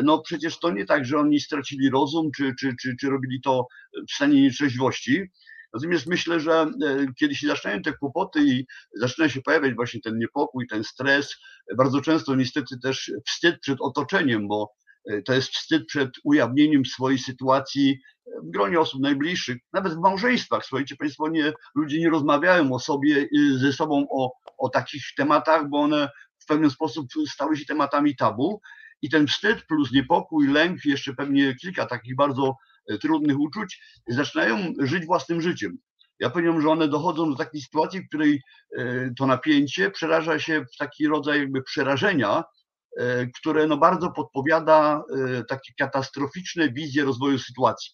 No 0.04 0.22
przecież 0.22 0.60
to 0.60 0.72
nie 0.72 0.86
tak, 0.86 1.06
że 1.06 1.20
oni 1.20 1.40
stracili 1.40 1.90
rozum, 1.90 2.32
czy, 2.36 2.54
czy, 2.60 2.76
czy, 2.82 2.96
czy 3.00 3.10
robili 3.10 3.42
to 3.42 3.68
w 4.10 4.14
stanie 4.14 4.42
nietrzeźwości. 4.42 5.30
Natomiast 5.74 6.08
myślę, 6.08 6.40
że 6.40 6.62
e, 6.62 6.68
kiedy 7.20 7.36
się 7.36 7.48
zaczynają 7.48 7.82
te 7.82 7.94
kłopoty 7.94 8.40
i 8.44 8.66
zaczyna 8.94 9.30
się 9.30 9.42
pojawiać 9.42 9.74
właśnie 9.76 10.02
ten 10.02 10.18
niepokój, 10.18 10.68
ten 10.68 10.84
stres, 10.84 11.36
bardzo 11.78 12.02
często 12.02 12.36
niestety 12.36 12.80
też 12.84 13.12
wstyd 13.28 13.60
przed 13.60 13.82
otoczeniem, 13.82 14.48
bo 14.48 14.64
e, 14.64 14.89
to 15.26 15.34
jest 15.34 15.50
wstyd 15.50 15.86
przed 15.86 16.10
ujawnieniem 16.24 16.86
swojej 16.86 17.20
sytuacji 17.20 18.00
w 18.44 18.52
gronie 18.52 18.80
osób 18.80 19.02
najbliższych, 19.02 19.58
nawet 19.74 19.94
w 19.94 20.00
małżeństwach. 20.00 20.66
Słuchajcie 20.66 20.96
Państwo, 20.96 21.30
nie, 21.30 21.54
ludzie 21.76 22.00
nie 22.00 22.10
rozmawiają 22.10 22.74
o 22.74 22.80
sobie, 22.80 23.28
y, 23.38 23.60
ze 23.60 23.74
sobą 23.74 24.08
o, 24.12 24.32
o 24.58 24.70
takich 24.70 25.04
tematach, 25.18 25.70
bo 25.70 25.80
one 25.80 26.10
w 26.40 26.46
pewien 26.46 26.70
sposób 26.70 27.08
stały 27.28 27.58
się 27.58 27.66
tematami 27.66 28.16
tabu. 28.16 28.62
I 29.02 29.10
ten 29.10 29.28
wstyd 29.28 29.66
plus 29.66 29.92
niepokój, 29.92 30.48
lęk, 30.48 30.86
jeszcze 30.86 31.14
pewnie 31.14 31.56
kilka 31.56 31.86
takich 31.86 32.16
bardzo 32.16 32.58
e, 32.88 32.98
trudnych 32.98 33.40
uczuć, 33.40 33.82
zaczynają 34.08 34.74
żyć 34.80 35.06
własnym 35.06 35.42
życiem. 35.42 35.78
Ja 36.20 36.30
powiedziałem, 36.30 36.62
że 36.62 36.70
one 36.70 36.88
dochodzą 36.88 37.30
do 37.30 37.36
takiej 37.36 37.62
sytuacji, 37.62 38.02
w 38.02 38.08
której 38.08 38.42
e, 38.78 39.12
to 39.18 39.28
napięcie 39.28 39.92
przeraża 39.92 40.40
się 40.40 40.66
w 40.74 40.78
taki 40.78 41.08
rodzaj 41.08 41.40
jakby 41.40 41.64
przerażenia, 41.64 42.40
e, 42.40 42.44
które 43.40 43.68
no 43.68 43.78
bardzo 43.78 44.12
podpowiada 44.12 45.04
takie 45.50 45.74
katastroficzne 45.80 46.70
wizje 46.70 47.04
rozwoju 47.04 47.40
sytuacji. 47.40 47.92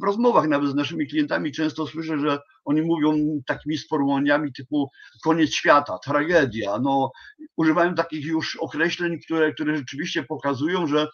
W 0.00 0.04
rozmowach 0.04 0.48
nawet 0.48 0.70
z 0.70 0.74
naszymi 0.74 1.08
klientami 1.08 1.52
często 1.52 1.86
słyszę, 1.86 2.18
że 2.18 2.38
oni 2.64 2.82
mówią 2.82 3.40
takimi 3.46 3.78
sformułowaniami 3.78 4.52
typu 4.52 4.90
koniec 5.24 5.50
świata, 5.50 5.98
tragedia. 5.98 6.78
No, 6.78 7.12
używają 7.56 7.94
takich 7.94 8.24
już 8.26 8.56
określeń, 8.56 9.18
które, 9.20 9.52
które 9.52 9.76
rzeczywiście 9.76 10.22
pokazują, 10.22 10.86
że 10.86 11.08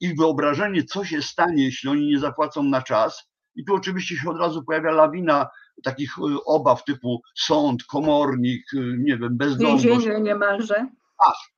ich 0.00 0.16
wyobrażenie, 0.16 0.84
co 0.84 1.04
się 1.04 1.22
stanie, 1.22 1.64
jeśli 1.64 1.88
oni 1.88 2.06
nie 2.06 2.18
zapłacą 2.18 2.62
na 2.62 2.82
czas, 2.82 3.32
i 3.54 3.64
tu 3.64 3.74
oczywiście 3.74 4.16
się 4.16 4.30
od 4.30 4.38
razu 4.38 4.64
pojawia 4.64 4.90
lawina 4.90 5.48
takich 5.84 6.10
obaw 6.46 6.84
typu 6.84 7.20
sąd, 7.34 7.84
komornik, 7.84 8.64
nie 8.98 9.18
wiem, 9.18 9.36
bezdomność. 9.36 9.84
Więzienie 9.84 10.20
niemalże. 10.20 10.86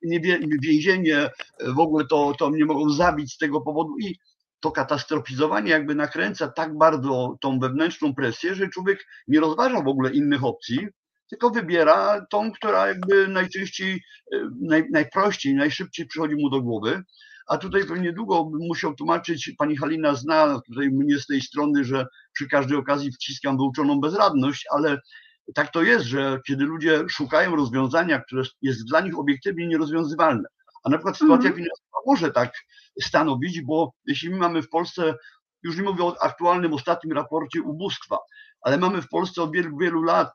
Nie, 0.01 0.19
więzienie, 0.61 1.29
w 1.67 1.79
ogóle 1.79 2.05
to, 2.07 2.33
to 2.39 2.49
mnie 2.49 2.65
mogą 2.65 2.89
zabić 2.89 3.33
z 3.33 3.37
tego 3.37 3.61
powodu 3.61 3.97
i 3.97 4.15
to 4.59 4.71
katastrofizowanie 4.71 5.71
jakby 5.71 5.95
nakręca 5.95 6.47
tak 6.47 6.77
bardzo 6.77 7.37
tą 7.41 7.59
wewnętrzną 7.59 8.15
presję, 8.15 8.55
że 8.55 8.69
człowiek 8.69 9.05
nie 9.27 9.39
rozważa 9.39 9.81
w 9.81 9.87
ogóle 9.87 10.11
innych 10.11 10.43
opcji, 10.43 10.87
tylko 11.29 11.49
wybiera 11.49 12.25
tą, 12.29 12.51
która 12.51 12.87
jakby 12.87 13.27
najczęściej, 13.27 14.03
naj, 14.61 14.85
najprościej, 14.91 15.55
najszybciej 15.55 16.07
przychodzi 16.07 16.35
mu 16.35 16.49
do 16.49 16.61
głowy. 16.61 17.03
A 17.47 17.57
tutaj 17.57 17.85
pewnie 17.85 18.13
długo 18.13 18.45
bym 18.45 18.67
musiał 18.67 18.93
tłumaczyć, 18.93 19.51
pani 19.57 19.77
Halina 19.77 20.15
zna 20.15 20.61
tutaj 20.67 20.89
mnie 20.89 21.19
z 21.19 21.25
tej 21.25 21.41
strony, 21.41 21.83
że 21.83 22.05
przy 22.33 22.47
każdej 22.47 22.77
okazji 22.77 23.11
wciskam 23.11 23.57
wyuczoną 23.57 23.99
bezradność, 23.99 24.65
ale 24.71 25.01
tak 25.55 25.71
to 25.71 25.83
jest, 25.83 26.05
że 26.05 26.39
kiedy 26.47 26.65
ludzie 26.65 27.03
szukają 27.09 27.55
rozwiązania, 27.55 28.19
które 28.21 28.43
jest 28.61 28.87
dla 28.87 29.01
nich 29.01 29.19
obiektywnie 29.19 29.67
nierozwiązywalne, 29.67 30.49
a 30.83 30.89
na 30.89 30.97
przykład 30.97 31.17
sytuacja 31.17 31.49
Mhm. 31.49 31.55
finansowa 31.55 31.99
może 32.05 32.31
tak 32.31 32.53
stanowić, 33.01 33.61
bo 33.61 33.91
jeśli 34.05 34.29
my 34.29 34.37
mamy 34.37 34.61
w 34.61 34.69
Polsce, 34.69 35.13
już 35.63 35.77
nie 35.77 35.83
mówię 35.83 36.03
o 36.03 36.23
aktualnym 36.23 36.73
ostatnim 36.73 37.13
raporcie 37.13 37.61
ubóstwa, 37.61 38.17
ale 38.61 38.77
mamy 38.77 39.01
w 39.01 39.09
Polsce 39.09 39.43
od 39.43 39.51
wielu, 39.53 39.77
wielu 39.77 40.03
lat 40.03 40.31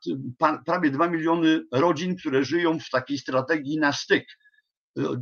prawie 0.66 0.90
2 0.90 1.08
miliony 1.08 1.64
rodzin, 1.72 2.16
które 2.16 2.44
żyją 2.44 2.78
w 2.78 2.90
takiej 2.90 3.18
strategii 3.18 3.78
na 3.78 3.92
styk. 3.92 4.24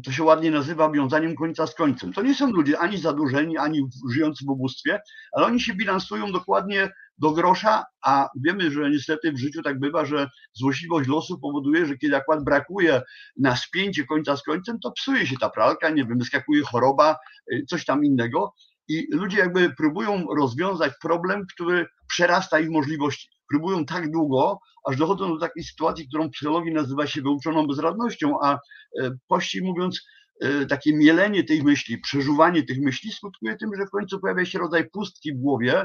To 0.04 0.12
się 0.12 0.22
ładnie 0.22 0.50
nazywa 0.50 0.90
wiązaniem 0.90 1.34
końca 1.34 1.66
z 1.66 1.74
końcem. 1.74 2.12
To 2.12 2.22
nie 2.22 2.34
są 2.34 2.50
ludzie 2.50 2.78
ani 2.78 2.98
zadłużeni, 2.98 3.58
ani 3.58 3.80
żyjący 4.12 4.44
w 4.44 4.50
ubóstwie, 4.50 5.00
ale 5.32 5.46
oni 5.46 5.60
się 5.60 5.74
bilansują 5.74 6.32
dokładnie 6.32 6.90
do 7.18 7.32
grosza, 7.32 7.84
a 8.04 8.28
wiemy, 8.44 8.70
że 8.70 8.90
niestety 8.90 9.32
w 9.32 9.38
życiu 9.38 9.62
tak 9.62 9.80
bywa, 9.80 10.04
że 10.04 10.28
złośliwość 10.52 11.08
losu 11.08 11.38
powoduje, 11.38 11.86
że 11.86 11.98
kiedy 11.98 12.16
akurat 12.16 12.44
brakuje 12.44 13.02
na 13.36 13.56
spięcie 13.56 14.04
końca 14.04 14.36
z 14.36 14.42
końcem, 14.42 14.78
to 14.82 14.92
psuje 14.92 15.26
się 15.26 15.36
ta 15.40 15.50
pralka, 15.50 15.90
nie 15.90 16.04
wiem, 16.04 16.18
wyskakuje 16.18 16.62
choroba, 16.62 17.16
y, 17.52 17.64
coś 17.68 17.84
tam 17.84 18.04
innego 18.04 18.54
i 18.88 19.06
ludzie 19.10 19.38
jakby 19.38 19.74
próbują 19.74 20.26
rozwiązać 20.36 20.92
problem, 21.02 21.46
który 21.54 21.86
przerasta 22.08 22.60
ich 22.60 22.70
możliwości. 22.70 23.28
Próbują 23.50 23.84
tak 23.84 24.10
długo, 24.10 24.58
aż 24.88 24.96
dochodzą 24.96 25.34
do 25.34 25.38
takiej 25.38 25.64
sytuacji, 25.64 26.08
którą 26.08 26.28
w 26.28 26.30
psychologii 26.30 26.72
nazywa 26.72 27.06
się 27.06 27.22
wyuczoną 27.22 27.66
bezradnością, 27.66 28.40
a 28.42 28.54
e, 28.54 29.10
pościej 29.28 29.62
mówiąc, 29.62 30.06
e, 30.40 30.66
takie 30.66 30.96
mielenie 30.96 31.44
tej 31.44 31.62
myśli, 31.62 31.98
przeżuwanie 31.98 32.62
tych 32.62 32.80
myśli 32.80 33.12
skutkuje 33.12 33.56
tym, 33.56 33.70
że 33.76 33.86
w 33.86 33.90
końcu 33.90 34.20
pojawia 34.20 34.44
się 34.44 34.58
rodzaj 34.58 34.90
pustki 34.90 35.32
w 35.34 35.38
głowie, 35.38 35.84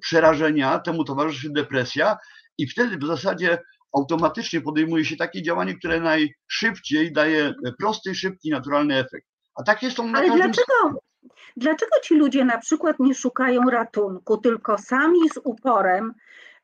przerażenia, 0.00 0.78
temu 0.78 1.04
towarzyszy 1.04 1.50
depresja 1.50 2.16
i 2.58 2.66
wtedy 2.68 2.98
w 2.98 3.06
zasadzie 3.06 3.58
automatycznie 3.92 4.60
podejmuje 4.60 5.04
się 5.04 5.16
takie 5.16 5.42
działanie, 5.42 5.74
które 5.74 6.00
najszybciej 6.00 7.12
daje 7.12 7.54
prosty, 7.78 8.14
szybki, 8.14 8.50
naturalny 8.50 8.96
efekt. 8.96 9.26
A 9.54 9.62
takie 9.62 9.90
są 9.90 10.06
na 10.06 10.18
Ale 10.18 10.28
każdym... 10.28 10.42
dlaczego, 10.52 11.00
dlaczego 11.56 11.92
ci 12.02 12.14
ludzie 12.14 12.44
na 12.44 12.58
przykład 12.58 12.96
nie 12.98 13.14
szukają 13.14 13.70
ratunku, 13.70 14.36
tylko 14.36 14.78
sami 14.78 15.28
z 15.34 15.40
uporem, 15.44 16.14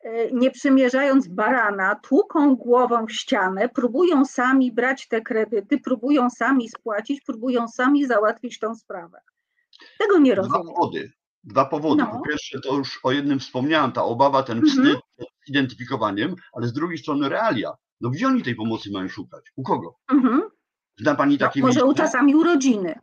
e, 0.00 0.30
nie 0.32 0.50
przymierzając 0.50 1.28
barana, 1.28 1.94
tłuką 1.94 2.56
głową 2.56 3.06
w 3.06 3.12
ścianę, 3.12 3.68
próbują 3.68 4.24
sami 4.24 4.72
brać 4.72 5.08
te 5.08 5.20
kredyty, 5.20 5.78
próbują 5.80 6.30
sami 6.30 6.68
spłacić, 6.68 7.20
próbują 7.20 7.68
sami 7.68 8.06
załatwić 8.06 8.58
tą 8.58 8.74
sprawę. 8.74 9.20
Tego 9.98 10.18
nie 10.18 10.32
Dwa 10.32 10.42
rozumiem. 10.42 10.74
powody. 10.74 11.12
Dwa 11.48 11.64
powody. 11.64 12.02
No. 12.02 12.10
Po 12.10 12.20
pierwsze, 12.28 12.60
to 12.60 12.74
już 12.74 13.00
o 13.02 13.12
jednym 13.12 13.40
wspomniałem, 13.40 13.92
ta 13.92 14.04
obawa, 14.04 14.42
ten 14.42 14.58
Mhm. 14.58 14.76
wstyd 14.76 15.00
przed 15.16 15.28
identyfikowaniem, 15.48 16.34
ale 16.52 16.66
z 16.68 16.72
drugiej 16.72 16.98
strony 16.98 17.28
realia. 17.28 17.72
No 18.00 18.10
gdzie 18.10 18.26
oni 18.26 18.42
tej 18.42 18.54
pomocy 18.54 18.90
mają 18.92 19.08
szukać? 19.08 19.44
U 19.56 19.62
kogo? 19.62 19.94
Mhm. 20.12 20.42
Zna 21.00 21.14
pani 21.14 21.32
No, 21.34 21.38
takie 21.38 21.60
może 21.60 21.82
u 21.84 21.86
miejsce? 21.86 22.02
czasami 22.02 22.34
urodziny. 22.34 22.94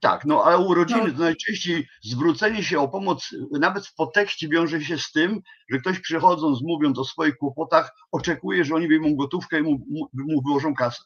Tak, 0.00 0.24
no 0.24 0.42
ale 0.44 0.58
u 0.58 0.74
rodziny 0.74 1.02
No. 1.06 1.12
to 1.12 1.18
najczęściej 1.18 1.86
zwrócenie 2.04 2.62
się 2.62 2.80
o 2.80 2.88
pomoc, 2.88 3.28
nawet 3.60 3.86
w 3.86 3.94
podtekście 3.94 4.48
wiąże 4.48 4.80
się 4.80 4.98
z 4.98 5.12
tym, 5.12 5.40
że 5.70 5.78
ktoś 5.78 6.00
przychodząc, 6.00 6.62
mówiąc 6.62 6.98
o 6.98 7.04
swoich 7.04 7.36
kłopotach, 7.36 7.92
oczekuje, 8.12 8.64
że 8.64 8.74
oni 8.74 8.88
wyjmą 8.88 9.14
gotówkę 9.16 9.58
i 9.60 9.62
mu, 9.62 9.70
mu, 9.70 10.08
mu 10.14 10.42
wyłożą 10.46 10.74
kasę. 10.74 11.02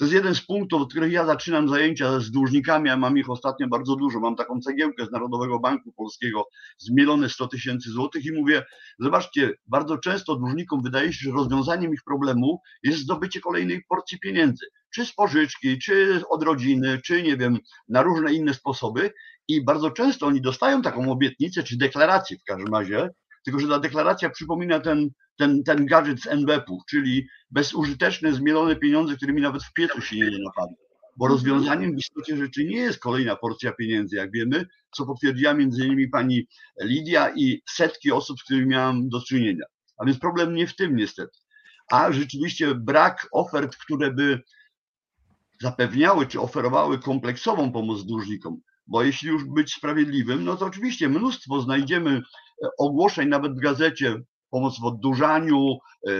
To 0.00 0.04
jest 0.04 0.14
jeden 0.14 0.34
z 0.34 0.40
punktów, 0.40 0.82
od 0.82 0.90
których 0.90 1.12
ja 1.12 1.26
zaczynam 1.26 1.68
zajęcia 1.68 2.20
z 2.20 2.30
dłużnikami, 2.30 2.90
a 2.90 2.96
mam 2.96 3.18
ich 3.18 3.30
ostatnio 3.30 3.68
bardzo 3.68 3.96
dużo. 3.96 4.20
Mam 4.20 4.36
taką 4.36 4.60
cegiełkę 4.60 5.06
z 5.06 5.10
Narodowego 5.10 5.58
Banku 5.58 5.92
Polskiego, 5.92 6.44
zmielone 6.78 7.28
100 7.28 7.48
tysięcy 7.48 7.90
złotych 7.90 8.24
i 8.24 8.32
mówię, 8.32 8.62
zobaczcie, 8.98 9.52
bardzo 9.66 9.98
często 9.98 10.36
dłużnikom 10.36 10.82
wydaje 10.82 11.12
się, 11.12 11.18
że 11.24 11.30
rozwiązaniem 11.30 11.94
ich 11.94 12.02
problemu 12.06 12.60
jest 12.82 12.98
zdobycie 12.98 13.40
kolejnej 13.40 13.84
porcji 13.88 14.18
pieniędzy. 14.18 14.66
Czy 14.94 15.06
z 15.06 15.12
pożyczki, 15.12 15.78
czy 15.78 16.22
od 16.30 16.42
rodziny, 16.42 17.00
czy 17.04 17.22
nie 17.22 17.36
wiem, 17.36 17.58
na 17.88 18.02
różne 18.02 18.32
inne 18.32 18.54
sposoby 18.54 19.12
i 19.48 19.64
bardzo 19.64 19.90
często 19.90 20.26
oni 20.26 20.40
dostają 20.40 20.82
taką 20.82 21.12
obietnicę, 21.12 21.62
czy 21.62 21.78
deklarację 21.78 22.36
w 22.38 22.44
każdym 22.44 22.74
razie, 22.74 23.08
tylko 23.44 23.60
że 23.60 23.68
ta 23.68 23.78
deklaracja 23.78 24.30
przypomina 24.30 24.80
ten, 24.80 25.10
ten, 25.38 25.62
ten 25.62 25.86
gadżet 25.86 26.22
z 26.22 26.26
NBP-ów, 26.26 26.82
czyli 26.90 27.26
bezużyteczne, 27.50 28.32
zmielone 28.32 28.76
pieniądze, 28.76 29.16
którymi 29.16 29.42
nawet 29.42 29.62
w 29.62 29.72
piecu 29.72 30.00
się 30.00 30.16
nie 30.16 30.38
napadnie. 30.44 30.76
Bo 31.16 31.28
rozwiązaniem 31.28 31.94
w 31.94 31.98
istocie 31.98 32.36
rzeczy 32.36 32.64
nie 32.64 32.76
jest 32.76 32.98
kolejna 32.98 33.36
porcja 33.36 33.72
pieniędzy, 33.72 34.16
jak 34.16 34.32
wiemy, 34.32 34.66
co 34.90 35.06
potwierdziła 35.06 35.54
między 35.54 35.86
innymi 35.86 36.08
pani 36.08 36.46
Lidia 36.80 37.30
i 37.36 37.62
setki 37.70 38.12
osób, 38.12 38.40
z 38.40 38.44
którymi 38.44 38.66
miałam 38.66 39.08
do 39.08 39.20
czynienia. 39.20 39.64
A 39.98 40.04
więc 40.04 40.18
problem 40.18 40.54
nie 40.54 40.66
w 40.66 40.76
tym 40.76 40.96
niestety. 40.96 41.38
A 41.90 42.12
rzeczywiście 42.12 42.74
brak 42.74 43.28
ofert, 43.32 43.76
które 43.76 44.12
by 44.12 44.42
zapewniały 45.60 46.26
czy 46.26 46.40
oferowały 46.40 46.98
kompleksową 46.98 47.72
pomoc 47.72 48.04
dłużnikom. 48.04 48.60
Bo 48.86 49.02
jeśli 49.02 49.28
już 49.28 49.44
być 49.44 49.74
sprawiedliwym, 49.74 50.44
no 50.44 50.56
to 50.56 50.66
oczywiście 50.66 51.08
mnóstwo 51.08 51.60
znajdziemy 51.60 52.22
ogłoszeń 52.78 53.28
nawet 53.28 53.52
w 53.52 53.60
gazecie, 53.60 54.22
pomoc 54.50 54.80
w 54.80 54.84
oddłużaniu, 54.84 55.78
e, 56.08 56.10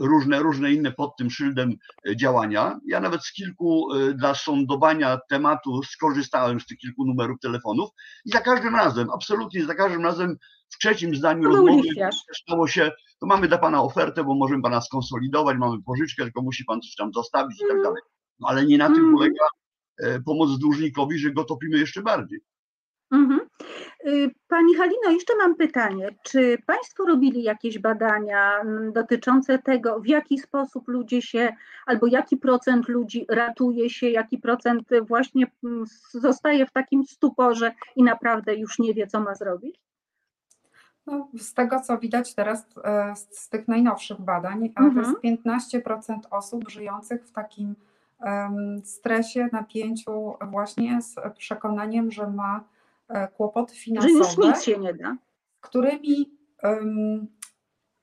różne, 0.00 0.38
różne 0.38 0.72
inne 0.72 0.92
pod 0.92 1.16
tym 1.16 1.30
szyldem 1.30 1.74
e, 2.08 2.16
działania. 2.16 2.80
Ja 2.86 3.00
nawet 3.00 3.24
z 3.24 3.32
kilku 3.32 3.94
e, 3.94 4.14
dla 4.14 4.34
sądowania 4.34 5.18
tematu 5.28 5.82
skorzystałem 5.82 6.60
z 6.60 6.66
tych 6.66 6.78
kilku 6.78 7.04
numerów 7.04 7.40
telefonów 7.40 7.90
i 8.24 8.30
za 8.30 8.40
każdym 8.40 8.76
razem, 8.76 9.10
absolutnie 9.10 9.64
za 9.64 9.74
każdym 9.74 10.04
razem 10.04 10.36
w 10.68 10.78
trzecim 10.78 11.14
zdaniu 11.14 11.42
był 11.42 11.52
rozmowy 11.52 11.88
stało 12.34 12.68
się, 12.68 12.90
to 13.20 13.26
mamy 13.26 13.48
dla 13.48 13.58
pana 13.58 13.82
ofertę, 13.82 14.24
bo 14.24 14.34
możemy 14.34 14.62
pana 14.62 14.80
skonsolidować, 14.80 15.56
mamy 15.58 15.82
pożyczkę, 15.82 16.22
tylko 16.22 16.42
musi 16.42 16.64
pan 16.64 16.80
coś 16.80 16.94
tam 16.94 17.12
zostawić 17.12 17.60
i 17.60 17.68
tak 17.68 17.82
dalej. 17.82 18.02
No 18.40 18.48
ale 18.48 18.66
nie 18.66 18.78
na 18.78 18.86
tym 18.86 19.04
Mm. 19.04 19.14
polega 19.14 19.44
pomoc 20.24 20.58
dłużnikowi, 20.58 21.18
że 21.18 21.30
go 21.30 21.44
topimy 21.44 21.78
jeszcze 21.78 22.02
bardziej. 22.02 22.40
Mhm. 23.10 23.40
Y, 23.40 23.49
Pani 24.48 24.74
Halino, 24.74 25.10
jeszcze 25.10 25.36
mam 25.36 25.54
pytanie. 25.56 26.08
Czy 26.22 26.58
Państwo 26.66 27.04
robili 27.04 27.42
jakieś 27.42 27.78
badania 27.78 28.60
mm, 28.60 28.92
dotyczące 28.92 29.58
tego, 29.58 30.00
w 30.00 30.06
jaki 30.06 30.38
sposób 30.38 30.88
ludzie 30.88 31.22
się, 31.22 31.52
albo 31.86 32.06
jaki 32.06 32.36
procent 32.36 32.88
ludzi 32.88 33.26
ratuje 33.28 33.90
się, 33.90 34.10
jaki 34.10 34.38
procent 34.38 34.92
y, 34.92 35.02
właśnie 35.02 35.46
mm, 35.64 35.84
zostaje 36.12 36.66
w 36.66 36.72
takim 36.72 37.04
stuporze 37.04 37.72
i 37.96 38.02
naprawdę 38.02 38.54
już 38.54 38.78
nie 38.78 38.94
wie, 38.94 39.06
co 39.06 39.20
ma 39.20 39.34
zrobić? 39.34 39.80
No, 41.06 41.28
z 41.38 41.54
tego, 41.54 41.80
co 41.80 41.98
widać 41.98 42.34
teraz 42.34 42.66
e, 42.84 43.14
z, 43.16 43.48
tych 43.48 43.68
najnowszych 43.68 44.20
badań, 44.20 44.66
e, 44.66 44.70
to 44.70 44.82
Mhm. 44.82 45.16
jest 45.22 45.44
15% 45.44 46.18
osób 46.30 46.68
żyjących 46.68 47.26
w 47.26 47.32
takim 47.32 47.74
stresie, 48.84 49.48
napięciu, 49.52 50.34
właśnie 50.50 51.02
z 51.02 51.14
przekonaniem, 51.38 52.10
że 52.10 52.26
ma 52.26 52.64
e, 53.10 53.28
kłopoty 53.28 53.74
Że 53.74 53.78
już 53.78 53.84
finansowe, 53.84 54.48
nic 54.48 54.62
się 54.62 54.78
nie 54.78 54.94
da. 54.94 55.16
którymi 55.60 56.38
em, 56.62 57.26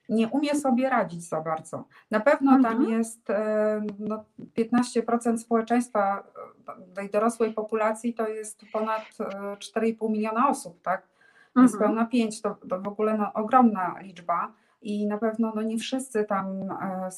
nie 0.09 0.27
umie 0.27 0.55
sobie 0.55 0.89
radzić 0.89 1.29
za 1.29 1.41
bardzo. 1.41 1.87
Na 2.11 2.19
pewno 2.19 2.51
tam 2.51 2.65
Mhm. 2.65 2.89
jest 2.89 3.29
e, 3.29 3.81
no, 3.99 4.23
15% 4.57 5.37
społeczeństwa 5.37 6.23
e, 6.91 6.95
tej 6.95 7.09
dorosłej 7.09 7.53
populacji, 7.53 8.13
to 8.13 8.27
jest 8.27 8.61
ponad 8.73 9.01
e, 9.19 9.23
4,5 9.55 10.09
miliona 10.11 10.49
osób, 10.49 10.81
tak? 10.81 11.01
Mhm. 11.47 11.65
Niespełna 11.65 12.05
5 12.05 12.41
to, 12.41 12.57
to 12.69 12.81
w 12.81 12.87
ogóle 12.87 13.17
no, 13.17 13.33
ogromna 13.33 13.95
liczba 14.01 14.51
i 14.81 15.07
na 15.07 15.17
pewno 15.17 15.51
no, 15.55 15.61
nie 15.61 15.77
wszyscy 15.77 16.23
tam 16.25 16.47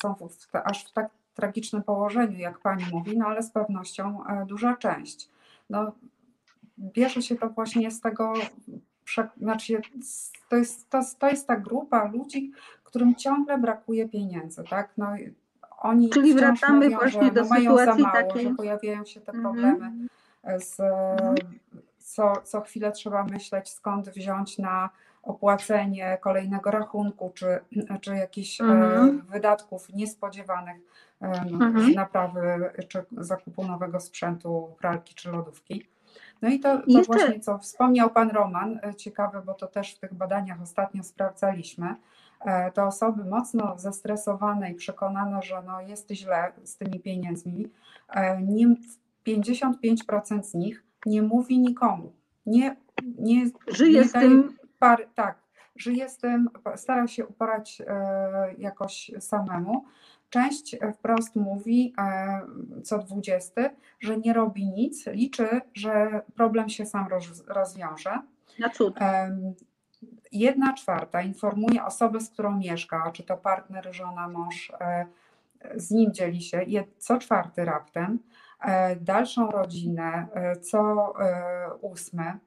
są 0.02 0.16
w, 0.16 0.56
aż 0.64 0.86
w 0.86 0.92
tak 0.94 1.10
tragicznym 1.34 1.84
położeniu, 1.84 2.38
jak 2.40 2.60
pani 2.60 2.84
mówi, 2.92 3.18
no 3.18 3.26
ale 3.28 3.44
z 3.44 3.52
pewnością 3.52 4.24
duża 4.48 4.76
część. 4.78 5.30
No, 5.70 5.92
bierze 6.80 7.22
się 7.22 7.36
to 7.36 7.50
właśnie 7.50 7.92
z 7.92 8.02
tego, 8.02 8.34
znaczy 9.38 9.82
to 10.50 10.56
jest, 10.56 10.90
to, 10.90 11.02
to 11.20 11.30
jest 11.30 11.48
ta 11.48 11.56
grupa 11.58 12.04
ludzi, 12.06 12.52
którym 12.84 13.16
ciągle 13.16 13.58
brakuje 13.58 14.10
pieniędzy, 14.10 14.64
tak? 14.70 14.90
No, 14.98 15.08
oni 15.78 16.10
Czyli 16.10 16.34
wracamy 16.34 16.86
mówią, 16.86 16.98
właśnie 16.98 17.28
że 17.28 17.32
do 17.32 17.42
no, 17.42 17.50
mają 17.50 17.78
za 17.78 17.80
sytuacji 17.80 18.04
mało, 18.04 18.14
takiej- 18.34 18.44
że 18.44 18.56
pojawiają 18.56 19.06
się 19.06 19.22
te 19.22 19.32
Mhm. 19.32 19.42
problemy 19.44 19.92
z, 20.60 20.80
Mhm. 20.80 21.36
co, 22.00 22.34
co 22.44 22.62
chwilę 22.62 22.92
trzeba 22.92 23.24
myśleć, 23.24 23.70
skąd 23.70 24.10
wziąć 24.10 24.58
na 24.58 24.90
opłacenie 25.24 26.18
kolejnego 26.22 26.72
rachunku, 26.72 27.32
czy, 27.36 27.60
czy 28.02 28.16
jakichś 28.16 28.62
e, 28.62 28.64
Mhm. 28.64 29.22
wydatków 29.22 29.90
niespodziewanych, 29.94 30.78
Mhm. 31.22 31.94
naprawy, 31.94 32.72
czy 32.88 33.06
zakupu 33.12 33.68
nowego 33.68 34.00
sprzętu, 34.00 34.76
pralki 34.80 35.16
czy 35.16 35.32
lodówki. 35.32 35.86
No 36.42 36.50
i 36.50 36.60
to, 36.60 36.78
to 36.78 36.84
Jeszcze- 36.88 37.14
właśnie, 37.14 37.40
co 37.40 37.58
wspomniał 37.58 38.10
Pan 38.10 38.30
Roman, 38.30 38.80
e, 38.84 38.96
ciekawe, 38.96 39.42
bo 39.46 39.54
to 39.54 39.68
też 39.68 39.96
w 39.96 40.00
tych 40.00 40.14
badaniach 40.14 40.62
ostatnio 40.62 41.04
sprawdzaliśmy, 41.04 41.96
e, 42.46 42.72
te 42.72 42.84
osoby 42.84 43.26
mocno 43.26 43.78
zestresowane 43.78 44.72
i 44.72 44.76
przekonane, 44.76 45.42
że 45.42 45.64
no 45.68 45.82
jest 45.82 46.12
źle 46.12 46.52
z 46.64 46.78
tymi 46.78 47.00
pieniędzmi, 47.00 47.68
e, 48.10 48.42
nie, 48.42 48.76
55% 49.24 50.46
z 50.46 50.54
nich 50.54 50.84
nie 51.06 51.22
mówi 51.22 51.60
nikomu. 51.60 52.14
Nie, 52.46 52.76
nie, 53.18 53.46
Żyje 53.68 54.02
nie 54.02 54.08
z 54.08 54.12
tym, 54.12 54.58
Par, 54.80 55.08
tak, 55.16 55.38
żyje 55.76 56.10
z 56.10 56.18
tym, 56.18 56.50
stara 56.76 57.08
się 57.08 57.28
uporać 57.28 57.82
e, 57.88 58.54
jakoś 58.58 59.12
samemu. 59.20 59.86
Część 60.30 60.74
e, 60.74 60.94
wprost 60.94 61.36
mówi, 61.36 61.94
e, 61.98 62.42
co 62.84 62.98
dwudziesty, 62.98 63.70
że 64.00 64.18
nie 64.18 64.34
robi 64.34 64.68
nic, 64.68 65.08
liczy, 65.08 65.62
że 65.74 66.22
problem 66.36 66.70
się 66.70 66.86
sam 66.86 67.08
roz, 67.08 67.44
rozwiąże. 67.48 68.20
na 68.60 68.70
cud. 68.70 68.96
Jedna 70.32 70.74
czwarta 70.74 71.22
informuje 71.22 71.86
osobę, 71.86 72.20
z 72.20 72.30
którą 72.30 72.58
mieszka, 72.58 73.12
czy 73.12 73.24
to 73.24 73.38
partner, 73.38 73.96
żona, 73.96 74.28
mąż, 74.28 74.72
e, 74.80 75.06
z 75.76 75.92
nim 75.92 76.14
dzieli 76.14 76.42
się, 76.42 76.62
co 76.98 77.18
czwarty 77.18 77.66
raptem, 77.66 78.20
dalszą 79.02 79.52
rodzinę, 79.52 80.28
co 80.62 81.14
ósmy, 81.82 82.40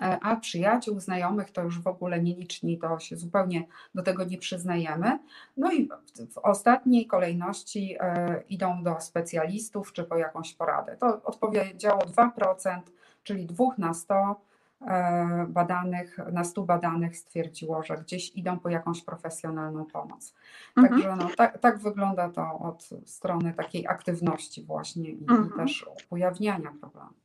a 0.00 0.36
przyjaciół, 0.36 1.00
znajomych 1.00 1.50
to 1.50 1.62
już 1.62 1.80
w 1.80 1.86
ogóle 1.86 2.22
nieliczni, 2.22 2.78
to 2.78 2.98
się 2.98 3.16
zupełnie 3.16 3.66
do 3.94 4.02
tego 4.02 4.24
nie 4.24 4.38
przyznajemy. 4.38 5.18
No 5.56 5.72
i 5.72 5.88
w, 5.88 6.34
w 6.34 6.38
ostatniej 6.38 7.06
kolejności 7.06 7.96
e, 8.00 8.42
idą 8.48 8.82
do 8.82 9.00
specjalistów 9.00 9.92
czy 9.92 10.04
po 10.04 10.16
jakąś 10.16 10.54
poradę. 10.54 10.96
To 10.96 11.22
odpowiedziało 11.22 12.00
2%, 12.00 12.80
czyli 13.22 13.46
2 13.46 13.64
na 13.78 13.94
100 13.94 14.40
e, 14.86 15.46
badanych, 15.48 16.18
na 16.32 16.44
100 16.44 16.62
badanych 16.62 17.16
stwierdziło, 17.16 17.82
że 17.82 17.96
gdzieś 17.96 18.36
idą 18.36 18.58
po 18.58 18.68
jakąś 18.68 19.02
profesjonalną 19.04 19.84
pomoc. 19.84 20.34
Mhm. 20.76 20.94
Także 20.94 21.16
no, 21.16 21.28
tak, 21.36 21.58
tak 21.58 21.78
wygląda 21.78 22.28
to 22.28 22.58
od 22.58 22.90
strony 23.06 23.52
takiej 23.52 23.86
aktywności 23.86 24.64
właśnie 24.64 25.10
i, 25.10 25.22
Mhm. 25.22 25.50
i 25.54 25.56
też 25.56 25.86
ujawniania 26.10 26.72
problemu. 26.80 27.23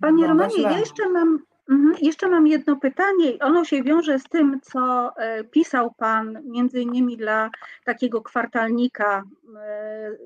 Panie 0.00 0.16
Wygląda 0.16 0.44
Romanie, 0.44 0.60
źle. 0.60 0.72
ja 0.72 0.78
jeszcze 0.78 1.08
mam, 1.08 1.38
mhm, 1.70 1.94
jeszcze 2.02 2.28
mam 2.28 2.46
jedno 2.46 2.76
pytanie. 2.76 3.30
i 3.30 3.40
Ono 3.40 3.64
się 3.64 3.82
wiąże 3.82 4.18
z 4.18 4.24
tym, 4.24 4.60
co 4.62 5.12
e, 5.16 5.44
pisał 5.44 5.94
Pan 5.98 6.38
między 6.44 6.80
innymi 6.80 7.16
dla 7.16 7.50
takiego 7.84 8.22
kwartalnika 8.22 9.22
e, 9.56 9.60
e, 9.60 10.16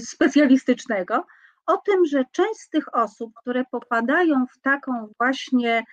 specjalistycznego, 0.00 1.26
o 1.66 1.76
tym, 1.76 2.06
że 2.06 2.24
część 2.32 2.60
z 2.60 2.70
tych 2.70 2.94
osób, 2.94 3.32
które 3.34 3.64
popadają 3.70 4.46
w 4.46 4.60
taką 4.60 5.08
właśnie 5.18 5.84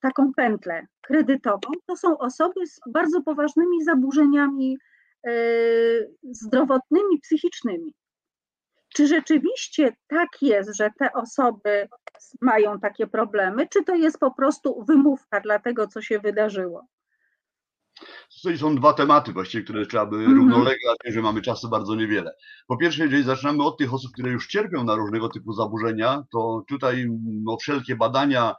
taką 0.00 0.32
pętlę 0.36 0.86
kredytową, 1.00 1.72
to 1.86 1.96
są 1.96 2.18
osoby 2.18 2.66
z 2.66 2.80
bardzo 2.86 3.22
poważnymi 3.22 3.84
zaburzeniami 3.84 4.78
zdrowotnymi, 6.22 7.20
psychicznymi. 7.22 7.94
Czy 8.94 9.06
rzeczywiście 9.06 9.96
tak 10.08 10.28
jest, 10.42 10.76
że 10.76 10.90
te 10.98 11.12
osoby 11.12 11.88
mają 12.40 12.80
takie 12.80 13.06
problemy, 13.06 13.68
czy 13.68 13.84
to 13.84 13.94
jest 13.94 14.18
po 14.18 14.34
prostu 14.34 14.84
wymówka 14.88 15.40
dla 15.40 15.58
tego, 15.58 15.86
co 15.86 16.02
się 16.02 16.18
wydarzyło? 16.18 16.86
Tutaj 18.42 18.58
są 18.58 18.76
dwa 18.76 18.92
tematy 18.92 19.32
właściwie, 19.32 19.64
które 19.64 19.86
trzeba 19.86 20.06
by 20.06 20.16
Mhm. 20.16 20.36
równolegle, 20.36 20.94
a 21.08 21.10
że 21.10 21.22
mamy 21.22 21.42
czasu 21.42 21.68
bardzo 21.68 21.94
niewiele. 21.94 22.34
Po 22.66 22.76
pierwsze, 22.76 23.02
jeżeli 23.02 23.22
zaczynamy 23.22 23.64
od 23.64 23.78
tych 23.78 23.94
osób, 23.94 24.12
które 24.12 24.30
już 24.30 24.46
cierpią 24.46 24.84
na 24.84 24.94
różnego 24.94 25.28
typu 25.28 25.52
zaburzenia, 25.52 26.24
to 26.32 26.64
tutaj 26.68 27.06
no, 27.44 27.56
wszelkie 27.56 27.96
badania 27.96 28.54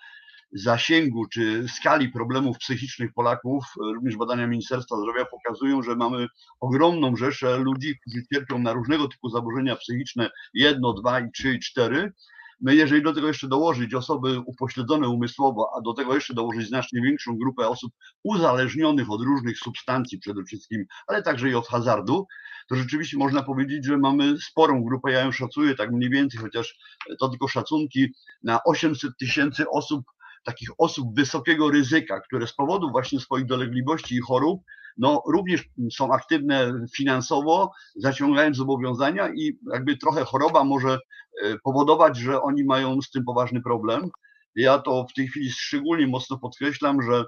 zasięgu 0.52 1.26
czy 1.26 1.66
skali 1.68 2.10
problemów 2.10 2.58
psychicznych 2.58 3.14
Polaków, 3.14 3.64
również 3.94 4.18
badania 4.18 4.48
Ministerstwa 4.48 4.98
Zdrowia 4.98 5.26
pokazują, 5.26 5.84
że 5.84 5.96
mamy 5.96 6.28
ogromną 6.60 7.16
rzeszę 7.16 7.58
ludzi, 7.58 8.00
którzy 8.00 8.26
cierpią 8.34 8.60
na 8.60 8.74
różnego 8.74 9.08
typu 9.08 9.30
zaburzenia 9.30 9.76
psychiczne, 9.76 10.30
jedno, 10.54 10.94
dwa, 10.94 11.20
i 11.20 11.32
trzy 11.32 11.54
i 11.54 11.60
cztery. 11.60 12.14
I 12.62 12.78
jeżeli 12.78 13.02
do 13.04 13.14
tego 13.14 13.28
jeszcze 13.28 13.48
dołożyć 13.48 13.94
osoby 13.94 14.40
upośledzone 14.40 15.10
umysłowo, 15.10 15.70
a 15.78 15.82
do 15.82 15.94
tego 15.94 16.16
jeszcze 16.16 16.34
dołożyć 16.34 16.68
znacznie 16.68 17.02
większą 17.02 17.38
grupę 17.38 17.68
osób 17.68 17.94
uzależnionych 18.24 19.12
od 19.12 19.22
różnych 19.22 19.60
substancji 19.60 20.20
przede 20.20 20.44
wszystkim, 20.44 20.86
ale 21.08 21.22
także 21.22 21.50
i 21.50 21.56
od 21.56 21.68
hazardu, 21.68 22.28
to 22.70 22.76
rzeczywiście 22.76 23.18
można 23.18 23.44
powiedzieć, 23.44 23.86
że 23.86 23.98
mamy 23.98 24.38
sporą 24.38 24.84
grupę, 24.84 25.12
ja 25.12 25.22
ją 25.22 25.32
szacuję 25.32 25.76
tak 25.76 25.92
mniej 25.92 26.10
więcej, 26.10 26.40
chociaż 26.40 26.78
to 27.20 27.30
tylko 27.30 27.48
szacunki, 27.48 28.08
na 28.44 28.60
800 28.64 29.18
tysięcy 29.20 29.70
osób, 29.70 30.06
takich 30.46 30.70
osób 30.78 31.16
wysokiego 31.16 31.72
ryzyka, 31.72 32.22
które 32.22 32.48
z 32.48 32.54
powodu 32.54 32.92
właśnie 32.92 33.20
swoich 33.20 33.46
dolegliwości 33.46 34.16
i 34.16 34.22
chorób, 34.22 34.62
no 34.98 35.24
również 35.28 35.70
są 35.92 36.14
aktywne 36.14 36.74
finansowo, 36.96 37.72
zaciągając 37.96 38.58
zobowiązania 38.58 39.30
i 39.30 39.60
jakby 39.74 39.98
trochę 39.98 40.24
choroba 40.24 40.64
może 40.64 41.00
e, 41.44 41.58
powodować, 41.64 42.18
że 42.18 42.42
oni 42.42 42.64
mają 42.64 43.02
z 43.02 43.12
tym 43.12 43.24
poważny 43.24 43.62
problem. 43.62 44.10
Ja 44.56 44.80
to 44.80 45.06
w 45.10 45.14
tej 45.14 45.28
chwili 45.28 45.52
szczególnie 45.52 46.08
mocno 46.08 46.38
podkreślam, 46.38 47.02
że 47.02 47.26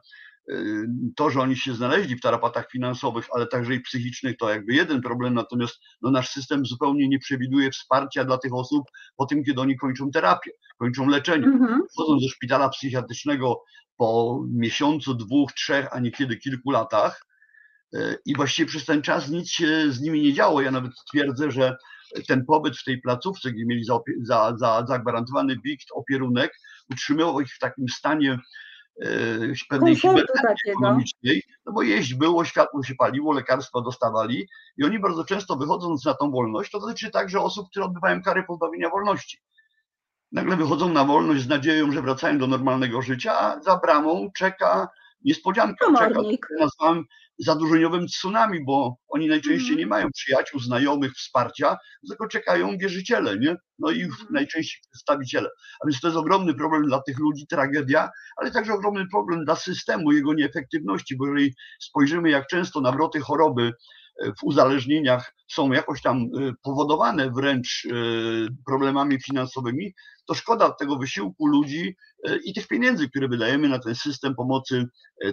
to, 1.15 1.29
że 1.29 1.41
oni 1.41 1.57
się 1.57 1.73
znaleźli 1.73 2.15
w 2.15 2.21
tarapatach 2.21 2.71
finansowych, 2.71 3.25
ale 3.33 3.47
także 3.47 3.73
i 3.73 3.79
psychicznych, 3.79 4.37
to 4.37 4.49
jakby 4.49 4.73
jeden 4.73 5.01
problem, 5.01 5.33
natomiast 5.33 5.75
no, 6.01 6.11
nasz 6.11 6.29
system 6.29 6.65
zupełnie 6.65 7.07
nie 7.07 7.19
przewiduje 7.19 7.71
wsparcia 7.71 8.25
dla 8.25 8.37
tych 8.37 8.53
osób 8.53 8.83
po 9.17 9.25
tym, 9.25 9.43
kiedy 9.43 9.61
oni 9.61 9.77
kończą 9.77 10.11
terapię, 10.11 10.51
kończą 10.77 11.07
leczenie. 11.07 11.45
Mhm. 11.45 11.81
Wchodzą 11.91 12.19
ze 12.19 12.29
szpitala 12.29 12.69
psychiatrycznego 12.69 13.63
po 13.97 14.41
miesiącu, 14.53 15.13
dwóch, 15.13 15.51
trzech, 15.51 15.87
a 15.91 15.99
niekiedy 15.99 16.37
kilku 16.37 16.71
latach 16.71 17.25
e, 17.93 18.17
i 18.25 18.35
właściwie 18.35 18.67
przez 18.67 18.85
ten 18.85 19.01
czas 19.01 19.29
nic 19.29 19.49
się 19.49 19.91
z 19.91 20.01
nimi 20.01 20.21
nie 20.21 20.33
działo. 20.33 20.61
Ja 20.61 20.71
nawet 20.71 20.91
twierdzę, 21.09 21.51
że 21.51 21.77
ten 22.27 22.45
pobyt 22.45 22.77
w 22.77 22.83
tej 22.83 23.01
placówce, 23.01 23.51
gdzie 23.51 23.65
mieli 23.65 23.85
zaopie- 23.85 24.23
za, 24.23 24.53
za, 24.57 24.85
zagwarantowany 24.87 25.55
bikt, 25.55 25.87
opierunek, 25.93 26.51
utrzymywał 26.91 27.41
ich 27.41 27.53
w 27.53 27.59
takim 27.59 27.89
stanie 27.89 28.39
pewnej 29.69 29.97
Komfortu 29.97 30.33
hibernacji 30.33 30.71
ekonomicznej, 30.71 31.43
no 31.65 31.73
bo 31.73 31.81
jeść 31.81 32.13
było, 32.13 32.45
światło 32.45 32.83
się 32.83 32.95
paliło, 32.95 33.33
lekarstwa 33.33 33.81
dostawali 33.81 34.47
i 34.77 34.83
oni 34.83 34.99
bardzo 34.99 35.25
często 35.25 35.55
wychodząc 35.55 36.05
na 36.05 36.13
tą 36.13 36.31
wolność, 36.31 36.71
to 36.71 36.79
dotyczy 36.79 37.11
także 37.11 37.39
osób, 37.39 37.69
które 37.69 37.85
odbywają 37.85 38.21
karę 38.21 38.43
pozbawienia 38.43 38.89
wolności. 38.89 39.37
Nagle 40.31 40.55
wychodzą 40.55 40.89
na 40.89 41.05
wolność 41.05 41.41
z 41.41 41.47
nadzieją, 41.47 41.91
że 41.91 42.01
wracają 42.01 42.37
do 42.37 42.47
normalnego 42.47 43.01
życia, 43.01 43.39
a 43.39 43.61
za 43.61 43.77
bramą 43.77 44.29
czeka 44.35 44.89
niespodzianka, 45.25 45.85
czeka, 45.85 46.09
Komornik. 46.09 46.47
to 46.47 46.65
nazwałem 46.65 47.05
zadłużeniowym 47.39 48.07
tsunami, 48.07 48.65
bo 48.65 48.95
oni 49.09 49.27
najczęściej 49.27 49.59
Mhm. 49.69 49.79
nie 49.79 49.87
mają 49.87 50.11
przyjaciół, 50.11 50.59
znajomych, 50.59 51.13
wsparcia, 51.13 51.77
tylko 52.09 52.27
czekają 52.27 52.77
wierzyciele, 52.77 53.39
nie? 53.39 53.55
No 53.79 53.91
i 53.91 54.01
Mhm. 54.03 54.27
najczęściej 54.31 54.81
przedstawiciele. 54.91 55.49
A 55.83 55.87
więc 55.87 56.01
to 56.01 56.07
jest 56.07 56.17
ogromny 56.17 56.53
problem 56.53 56.83
dla 56.83 57.01
tych 57.01 57.19
ludzi, 57.19 57.47
tragedia, 57.47 58.09
ale 58.37 58.51
także 58.51 58.73
ogromny 58.73 59.05
problem 59.11 59.45
dla 59.45 59.55
systemu, 59.55 60.11
jego 60.11 60.33
nieefektywności, 60.33 61.17
bo 61.17 61.25
jeżeli 61.27 61.53
spojrzymy, 61.81 62.29
jak 62.29 62.47
często 62.47 62.81
nawroty 62.81 63.19
choroby 63.19 63.73
w 64.39 64.43
uzależnieniach 64.43 65.33
są 65.47 65.71
jakoś 65.71 66.01
tam 66.01 66.17
e, 66.17 66.27
powodowane 66.63 67.31
wręcz 67.31 67.85
e, 67.85 67.91
problemami 68.65 69.21
finansowymi, 69.21 69.93
to 70.25 70.33
szkoda 70.33 70.71
tego 70.71 70.97
wysiłku 70.97 71.47
ludzi 71.47 71.95
e, 72.23 72.37
i 72.37 72.53
tych 72.53 72.67
pieniędzy, 72.67 73.09
które 73.09 73.27
wydajemy 73.27 73.69
na 73.69 73.79
ten 73.79 73.95
system 73.95 74.35
pomocy 74.35 74.85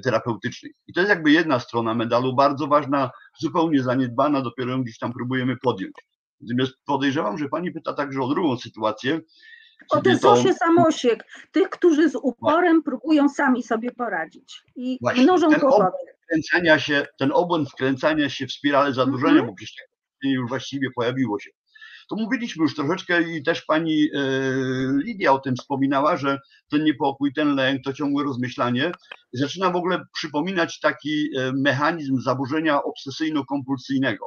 terapeutycznej. 0.03 0.75
I 0.87 0.93
to 0.93 1.01
jest 1.01 1.11
jakby 1.11 1.31
jedna 1.31 1.61
strona 1.61 1.95
medalu, 1.95 2.35
bardzo 2.35 2.67
ważna, 2.67 3.11
zupełnie 3.41 3.83
zaniedbana, 3.83 4.43
dopiero 4.43 4.71
ją 4.71 4.83
gdzieś 4.83 4.99
tam 4.99 5.13
próbujemy 5.13 5.57
podjąć. 5.57 5.95
Natomiast 6.41 6.73
podejrzewam, 6.87 7.39
że 7.39 7.49
pani 7.49 7.73
pyta 7.73 7.93
także 7.93 8.21
o 8.21 8.29
drugą 8.29 8.57
sytuację. 8.57 9.21
O 9.91 9.97
kiedy 9.97 10.11
ten 10.11 10.19
to- 10.19 10.55
samosiek, 10.55 11.25
tych, 11.53 11.71
którzy 11.71 12.09
z 12.09 12.15
uporem 12.15 12.83
próbują 12.83 13.29
sami 13.29 13.63
sobie 13.63 13.91
poradzić 13.93 14.63
i 14.77 14.99
Właśnie, 15.01 15.23
mnożą 15.23 15.51
ten 15.51 15.61
kłopoty. 15.61 15.97
wkręcania 16.25 16.79
się, 16.79 17.07
ten 17.19 17.31
obłęd 17.33 17.71
wkręcania 17.71 18.29
się 18.31 18.47
w 18.47 18.53
spirale 18.53 18.93
zadłużenia, 18.93 19.31
Mhm. 19.33 19.47
bo 19.49 19.55
przecież 19.55 19.75
już 20.23 20.49
właściwie 20.49 20.89
pojawiło 20.97 21.41
się. 21.41 21.51
To 22.11 22.17
mówiliśmy 22.17 22.63
już 22.63 22.75
troszeczkę 22.75 23.23
i 23.23 23.43
też 23.43 23.63
pani 23.63 24.03
e, 24.15 24.19
Lidia 25.05 25.33
o 25.33 25.39
tym 25.39 25.57
wspominała, 25.57 26.17
że 26.17 26.39
ten 26.71 26.85
niepokój, 26.85 27.33
ten 27.33 27.55
lęk, 27.55 27.85
to 27.85 27.93
ciągłe 27.93 28.25
rozmyślanie 28.25 28.93
zaczyna 29.33 29.71
w 29.71 29.77
ogóle 29.77 30.05
przypominać 30.15 30.81
taki 30.81 31.29
e, 31.39 31.53
mechanizm 31.53 32.21
zaburzenia 32.21 32.81
obsesyjno-kompulsyjnego. 32.83 34.25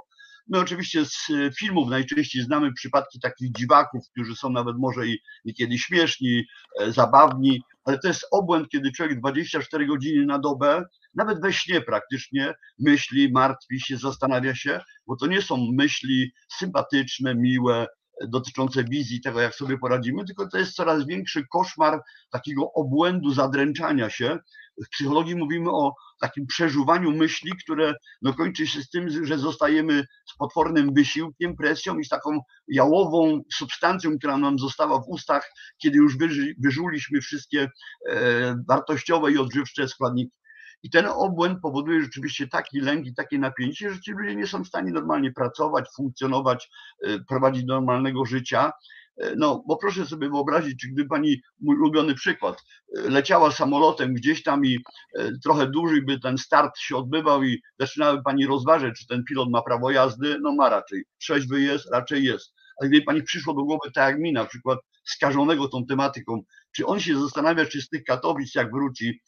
My 0.49 0.59
oczywiście 0.59 1.05
z 1.05 1.29
e, 1.29 1.51
filmów 1.59 1.89
najczęściej 1.89 2.43
znamy 2.43 2.73
przypadki 2.73 3.19
takich 3.19 3.51
dziwaków, 3.51 4.03
którzy 4.11 4.35
są 4.35 4.49
nawet 4.49 4.75
może 4.77 5.07
i 5.07 5.19
niekiedy 5.45 5.77
śmieszni, 5.77 6.43
e, 6.79 6.91
zabawni, 6.91 7.61
ale 7.85 7.99
to 7.99 8.07
jest 8.07 8.27
obłęd, 8.31 8.69
kiedy 8.69 8.91
człowiek 8.91 9.19
24 9.19 9.87
godziny 9.87 10.25
na 10.25 10.39
dobę, 10.39 10.83
nawet 11.15 11.41
we 11.41 11.53
śnie 11.53 11.81
praktycznie, 11.81 12.53
myśli, 12.79 13.31
martwi 13.31 13.79
się, 13.79 13.97
zastanawia 13.97 14.55
się, 14.55 14.79
bo 15.07 15.15
to 15.15 15.27
nie 15.27 15.41
są 15.41 15.71
myśli 15.73 16.31
sympatyczne, 16.59 17.35
miłe, 17.35 17.87
e, 18.21 18.27
dotyczące 18.27 18.83
wizji 18.83 19.21
tego, 19.21 19.41
jak 19.41 19.55
sobie 19.55 19.77
poradzimy, 19.77 20.25
tylko 20.25 20.49
to 20.49 20.57
jest 20.57 20.75
coraz 20.75 21.05
większy 21.05 21.47
koszmar 21.51 22.01
takiego 22.29 22.73
obłędu, 22.73 23.31
zadręczania 23.31 24.09
się. 24.09 24.37
W 24.85 24.89
psychologii 24.89 25.35
mówimy 25.35 25.71
o 25.71 25.95
takim 26.19 26.47
przeżuwaniu 26.47 27.11
myśli, 27.11 27.51
które 27.63 27.93
no, 28.21 28.33
kończy 28.33 28.67
się 28.67 28.81
z 28.81 28.89
tym, 28.89 29.25
że 29.25 29.37
zostajemy 29.37 30.05
z 30.25 30.37
potwornym 30.37 30.93
wysiłkiem, 30.93 31.55
presją 31.55 31.99
i 31.99 32.05
z 32.05 32.09
taką 32.09 32.39
jałową 32.67 33.41
substancją, 33.53 34.17
która 34.17 34.37
nam 34.37 34.59
została 34.59 34.99
w 34.99 35.07
ustach, 35.07 35.51
kiedy 35.77 35.97
już 35.97 36.17
wyży, 36.17 36.55
wyżuliśmy 36.63 37.21
wszystkie 37.21 37.69
e, 38.09 38.55
wartościowe 38.67 39.31
i 39.31 39.37
odżywcze 39.37 39.87
składniki. 39.87 40.37
I 40.83 40.89
ten 40.89 41.05
obłęd 41.05 41.59
powoduje 41.61 42.01
rzeczywiście 42.01 42.47
taki 42.47 42.79
lęk 42.79 43.05
i 43.05 43.13
takie 43.13 43.39
napięcie, 43.39 43.93
że 43.93 44.01
ci 44.01 44.11
ludzie 44.11 44.35
nie 44.35 44.47
są 44.47 44.63
w 44.63 44.67
stanie 44.67 44.91
normalnie 44.91 45.31
pracować, 45.31 45.85
funkcjonować, 45.95 46.69
e, 47.03 47.19
prowadzić 47.19 47.65
normalnego 47.65 48.25
życia. 48.25 48.71
E, 49.17 49.35
No, 49.35 49.63
bo 49.67 49.77
proszę 49.77 50.05
sobie 50.05 50.29
wyobrazić, 50.29 50.81
czy 50.81 50.87
gdyby 50.87 51.09
pani, 51.09 51.41
mój 51.59 51.75
ulubiony 51.75 52.15
przykład, 52.15 52.63
e, 52.97 53.09
leciała 53.09 53.51
samolotem 53.51 54.13
gdzieś 54.13 54.43
tam 54.43 54.65
i 54.65 54.79
e, 55.17 55.31
trochę 55.43 55.67
dłużej 55.67 56.01
by 56.01 56.19
ten 56.19 56.37
start 56.37 56.77
się 56.77 56.95
odbywał 56.97 57.43
i 57.43 57.61
zaczynałaby 57.79 58.23
pani 58.23 58.45
rozważać, 58.47 58.99
czy 58.99 59.07
ten 59.07 59.23
pilot 59.23 59.49
ma 59.49 59.61
prawo 59.61 59.91
jazdy, 59.91 60.37
no 60.41 60.55
ma 60.55 60.69
raczej. 60.69 61.03
Trzeźwy 61.17 61.61
jest, 61.61 61.91
raczej 61.91 62.23
jest. 62.23 62.53
Ale 62.81 62.89
gdyby 62.89 63.05
pani 63.05 63.23
przyszło 63.23 63.53
do 63.53 63.63
głowy 63.63 63.91
tak 63.93 64.11
jak 64.11 64.21
mi, 64.21 64.33
na 64.33 64.45
przykład 64.45 64.79
skażonego 65.03 65.67
tą 65.67 65.85
tematyką, 65.85 66.41
czy 66.71 66.85
on 66.85 66.99
się 66.99 67.19
zastanawia, 67.19 67.65
czy 67.65 67.81
z 67.81 67.89
tych 67.89 68.03
Katowic, 68.03 68.55
jak 68.55 68.71
wróci, 68.71 69.21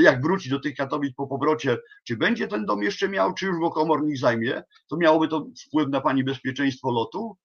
jak 0.00 0.22
wróci 0.22 0.50
do 0.50 0.60
tych 0.60 0.74
Katowic 0.74 1.14
po 1.14 1.26
powrocie, 1.26 1.78
czy 2.06 2.16
będzie 2.16 2.48
ten 2.48 2.66
dom 2.66 2.82
jeszcze 2.82 3.08
miał, 3.08 3.34
czy 3.34 3.46
już 3.46 3.60
go 3.60 3.70
komornik 3.70 4.18
zajmie, 4.18 4.62
to 4.88 4.96
miałoby 4.96 5.28
to 5.28 5.46
wpływ 5.66 5.88
na 5.88 6.00
pani 6.00 6.24
bezpieczeństwo 6.24 6.90
lotu? 6.90 7.36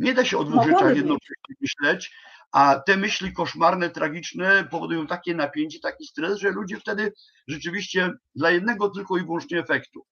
Nie 0.00 0.14
da 0.14 0.24
się 0.24 0.38
o 0.38 0.44
dwóch 0.44 0.64
rzeczach 0.64 0.96
jednocześnie 0.96 1.54
myśleć, 1.60 2.12
a 2.52 2.80
te 2.86 2.96
myśli 2.96 3.32
koszmarne, 3.32 3.90
tragiczne 3.90 4.64
powodują 4.70 5.06
takie 5.06 5.34
napięcie, 5.34 5.80
taki 5.80 6.06
stres, 6.06 6.38
że 6.38 6.50
ludzie 6.50 6.76
wtedy 6.76 7.12
rzeczywiście 7.48 8.12
dla 8.34 8.50
jednego 8.50 8.90
tylko 8.90 9.18
i 9.18 9.24
wyłącznie 9.24 9.58
efektu. 9.58 10.06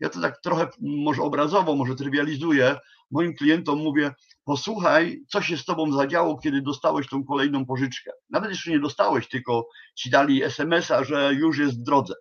Ja 0.00 0.08
to 0.08 0.20
tak 0.20 0.40
trochę 0.40 0.68
może 0.80 1.22
obrazowo, 1.22 1.76
może 1.76 1.94
trywializuję. 1.94 2.76
Moim 3.10 3.34
klientom 3.34 3.78
mówię, 3.78 4.10
posłuchaj, 4.44 5.20
co 5.28 5.42
się 5.42 5.56
z 5.56 5.64
tobą 5.64 5.92
zadziało, 5.92 6.38
kiedy 6.38 6.62
dostałeś 6.62 7.08
tą 7.08 7.24
kolejną 7.24 7.66
pożyczkę. 7.66 8.10
Nawet 8.30 8.50
jeszcze 8.50 8.70
nie 8.70 8.80
dostałeś, 8.80 9.28
tylko 9.28 9.68
ci 9.94 10.10
dali 10.10 10.42
SMS-a, 10.42 11.04
że 11.04 11.34
już 11.34 11.58
jest 11.58 11.80
w 11.80 11.82
drodze. 11.82 12.14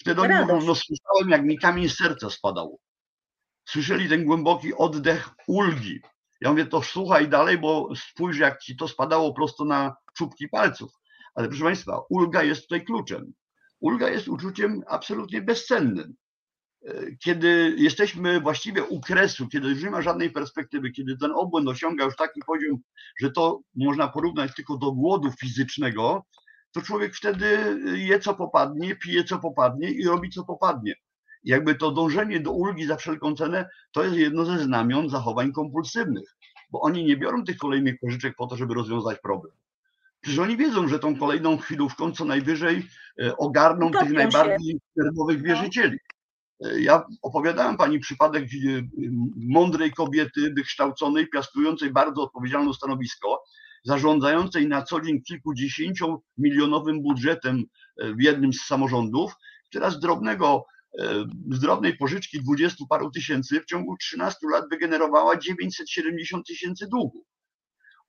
Wtedy 0.00 0.20
oni 0.20 0.34
mówią, 0.34 0.60
no 0.66 0.74
słyszałem, 0.74 1.30
jak 1.30 1.44
mi 1.44 1.58
kamień 1.58 1.88
serca 1.88 2.30
spadał. 2.30 2.78
Słyszeli 3.64 4.08
ten 4.08 4.24
głęboki 4.24 4.74
oddech 4.74 5.28
ulgi. 5.46 6.00
Ja 6.42 6.50
mówię, 6.50 6.66
to 6.66 6.82
słuchaj 6.82 7.28
dalej, 7.28 7.58
bo 7.58 7.88
spójrz, 7.96 8.38
jak 8.38 8.58
ci 8.58 8.76
to 8.76 8.88
spadało 8.88 9.34
prosto 9.34 9.64
na 9.64 9.96
czubki 10.16 10.48
palców. 10.48 10.92
Ale 11.34 11.48
proszę 11.48 11.64
Państwa, 11.64 12.00
ulga 12.10 12.42
jest 12.42 12.62
tutaj 12.62 12.84
kluczem. 12.84 13.32
Ulga 13.80 14.08
jest 14.08 14.28
uczuciem 14.28 14.82
absolutnie 14.86 15.42
bezcennym. 15.42 16.14
E, 16.86 17.16
Kiedy 17.16 17.74
jesteśmy 17.78 18.40
właściwie 18.40 18.84
u 18.84 19.00
kresu, 19.00 19.48
kiedy 19.48 19.68
już 19.68 19.82
nie 19.82 19.90
ma 19.90 20.02
żadnej 20.02 20.30
perspektywy, 20.30 20.90
kiedy 20.90 21.16
ten 21.16 21.32
obłęd 21.34 21.68
osiąga 21.68 22.04
już 22.04 22.16
taki 22.16 22.40
poziom, 22.46 22.78
że 23.20 23.30
to 23.30 23.60
można 23.74 24.08
porównać 24.08 24.54
tylko 24.54 24.76
do 24.76 24.92
głodu 24.92 25.32
fizycznego, 25.40 26.26
to 26.72 26.82
człowiek 26.82 27.14
wtedy 27.14 27.58
je 27.94 28.20
co 28.20 28.34
popadnie, 28.34 28.96
pije 28.96 29.24
co 29.24 29.38
popadnie 29.38 29.90
i 29.90 30.04
robi 30.04 30.30
co 30.30 30.44
popadnie. 30.44 30.94
Jakby 31.44 31.74
to 31.74 31.90
dążenie 31.90 32.40
do 32.40 32.52
ulgi 32.52 32.86
za 32.86 32.96
wszelką 32.96 33.34
cenę 33.34 33.68
to 33.92 34.04
jest 34.04 34.16
jedno 34.16 34.44
ze 34.44 34.58
znamion 34.58 35.08
zachowań 35.08 35.52
kompulsywnych, 35.52 36.36
bo 36.70 36.80
oni 36.80 37.04
nie 37.04 37.16
biorą 37.16 37.44
tych 37.44 37.56
kolejnych 37.56 37.98
pożyczek 38.00 38.34
po 38.36 38.46
to, 38.46 38.56
żeby 38.56 38.74
rozwiązać 38.74 39.18
problem. 39.22 39.52
Przecież 40.20 40.38
oni 40.38 40.56
wiedzą, 40.56 40.88
że 40.88 40.98
tą 40.98 41.16
kolejną 41.16 41.58
chwilówką 41.58 42.12
co 42.12 42.24
najwyżej 42.24 42.86
e, 43.22 43.36
ogarną 43.36 43.90
tych 43.90 44.10
najbardziej 44.10 44.80
nerwowych 44.96 45.38
No. 45.38 45.44
wierzycieli. 45.44 45.98
E, 46.64 46.80
Ja 46.80 47.04
opowiadałem 47.22 47.76
pani 47.76 47.98
przypadek 47.98 48.44
mądrej 49.36 49.92
kobiety, 49.92 50.52
wykształconej, 50.56 51.28
piastującej 51.28 51.90
bardzo 51.90 52.22
odpowiedzialne 52.22 52.74
stanowisko, 52.74 53.42
zarządzającej 53.84 54.68
na 54.68 54.82
co 54.82 55.00
dzień 55.00 55.22
kilkudziesięciomilionowym 55.22 57.02
budżetem 57.02 57.64
e, 58.00 58.14
w 58.14 58.22
jednym 58.22 58.52
z 58.52 58.60
samorządów, 58.60 59.34
która 59.70 59.90
z 59.90 60.00
drobnego, 60.00 60.66
z 61.50 61.60
drobnej 61.60 61.96
pożyczki 61.96 62.40
dwudziestu 62.40 62.86
paru 62.86 63.10
tysięcy 63.10 63.60
w 63.60 63.64
ciągu 63.64 63.96
13 63.96 64.38
lat 64.52 64.64
wygenerowała 64.70 65.36
970 65.36 66.46
tysięcy 66.46 66.88
długu. 66.88 67.24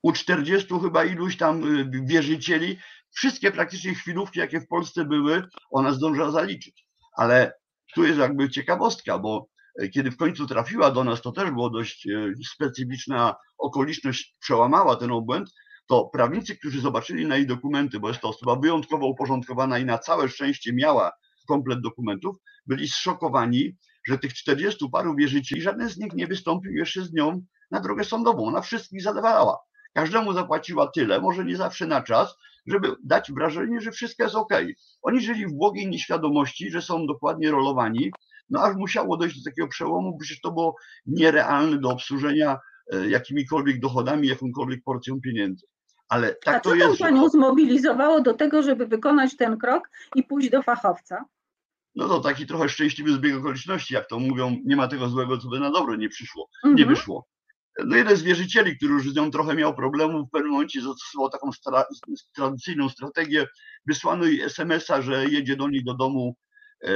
U 0.03 0.11
40 0.11 0.67
chyba 0.81 1.05
iluś 1.05 1.37
tam 1.37 1.63
e, 1.63 2.05
wierzycieli, 2.05 2.77
wszystkie 3.11 3.51
praktycznie 3.51 3.95
chwilówki, 3.95 4.39
jakie 4.39 4.59
w 4.59 4.67
Polsce 4.67 5.05
były, 5.05 5.43
ona 5.71 5.91
zdążyła 5.91 6.31
zaliczyć. 6.31 6.87
Ale 7.17 7.53
tu 7.95 8.03
jest 8.03 8.19
jakby 8.19 8.49
ciekawostka, 8.49 9.19
bo 9.19 9.47
e, 9.79 9.89
kiedy 9.89 10.11
w 10.11 10.17
końcu 10.17 10.47
trafiła 10.47 10.91
do 10.91 11.03
nas, 11.03 11.21
to 11.21 11.31
też 11.31 11.51
było 11.51 11.69
dość 11.69 12.07
e, 12.07 12.31
specyficzna 12.53 13.35
okoliczność, 13.57 14.35
przełamała 14.39 14.95
ten 14.95 15.11
obłęd, 15.11 15.49
to 15.87 16.05
prawnicy, 16.05 16.57
którzy 16.57 16.81
zobaczyli 16.81 17.25
na 17.25 17.37
jej 17.37 17.47
dokumenty, 17.47 17.99
bo 17.99 18.07
jest 18.07 18.21
to 18.21 18.29
osoba 18.29 18.55
wyjątkowo 18.55 19.07
uporządkowana 19.07 19.79
i 19.79 19.85
na 19.85 19.97
całe 19.97 20.29
szczęście 20.29 20.73
miała 20.73 21.11
komplet 21.45 21.81
dokumentów, 21.81 22.35
byli 22.65 22.87
zszokowani, 22.87 23.77
że 24.07 24.17
tych 24.17 24.33
40 24.33 24.89
paru 24.91 25.15
wierzycieli, 25.15 25.61
żaden 25.61 25.89
z 25.89 25.97
nich 25.97 26.13
nie 26.13 26.27
wystąpił 26.27 26.71
jeszcze 26.71 27.03
z 27.03 27.13
nią 27.13 27.41
na 27.71 27.79
drogę 27.79 28.03
sądową. 28.03 28.45
Ona 28.45 28.61
wszystkich 28.61 29.03
zadawała. 29.03 29.57
Każdemu 29.93 30.33
zapłaciła 30.33 30.87
tyle, 30.87 31.21
może 31.21 31.45
nie 31.45 31.57
zawsze 31.57 31.87
na 31.87 32.01
czas, 32.01 32.35
żeby 32.67 32.95
dać 33.03 33.31
wrażenie, 33.31 33.81
że 33.81 33.91
wszystko 33.91 34.23
jest 34.23 34.35
ok. 34.35 34.53
Oni 35.01 35.21
żyli 35.21 35.47
w 35.47 35.53
błogiej 35.53 35.87
nieświadomości, 35.87 36.71
że 36.71 36.81
są 36.81 37.07
dokładnie 37.07 37.51
rolowani, 37.51 38.11
no 38.49 38.61
aż 38.61 38.75
musiało 38.75 39.17
dojść 39.17 39.37
do 39.37 39.51
takiego 39.51 39.67
przełomu, 39.67 40.17
przecież 40.17 40.41
to 40.41 40.51
było 40.51 40.75
nierealne 41.05 41.79
do 41.79 41.89
obsłużenia 41.89 42.59
e, 42.93 43.09
jakimikolwiek 43.09 43.79
dochodami, 43.79 44.27
jakąkolwiek 44.27 44.83
porcją 44.83 45.21
pieniędzy. 45.21 45.65
Ale 46.09 46.27
A 46.27 46.45
tak 46.45 46.63
co 46.63 46.69
to 46.69 46.69
tam 46.69 46.79
jest. 46.79 46.99
że 46.99 47.05
panią 47.05 47.29
zmobilizowało 47.29 48.21
do 48.21 48.33
tego, 48.33 48.63
żeby 48.63 48.87
wykonać 48.87 49.37
ten 49.37 49.57
krok 49.57 49.89
i 50.15 50.23
pójść 50.23 50.49
do 50.49 50.61
fachowca? 50.63 51.25
No 51.95 52.07
to 52.07 52.19
taki 52.19 52.47
trochę 52.47 52.69
szczęśliwy 52.69 53.11
zbieg 53.13 53.35
okoliczności, 53.35 53.93
jak 53.93 54.07
to 54.07 54.19
mówią, 54.19 54.57
nie 54.65 54.75
ma 54.75 54.87
tego 54.87 55.09
złego, 55.09 55.37
co 55.37 55.47
by 55.49 55.59
na 55.59 55.71
dobre 55.71 55.97
nie 55.97 56.09
przyszło, 56.09 56.49
nie 56.63 56.69
Mhm. 56.71 56.89
wyszło. 56.89 57.27
No 57.85 57.95
jeden 57.95 58.17
z 58.17 58.21
wierzycieli, 58.23 58.77
który 58.77 58.93
już 58.93 59.09
z 59.11 59.15
nią 59.15 59.31
trochę 59.31 59.55
miał 59.55 59.75
problemów, 59.75 60.27
w 60.27 60.31
pewnym 60.31 60.51
momencie 60.51 60.81
zastosował 60.81 61.29
taką 61.29 61.49
stra- 61.49 61.83
tradycyjną 62.35 62.89
strategię, 62.89 63.47
wysłano 63.87 64.25
jej 64.25 64.41
SMS-a, 64.41 65.01
że 65.01 65.25
jedzie 65.25 65.55
do 65.55 65.69
niej 65.69 65.83
do 65.83 65.93
domu 65.93 66.35
e, 66.83 66.89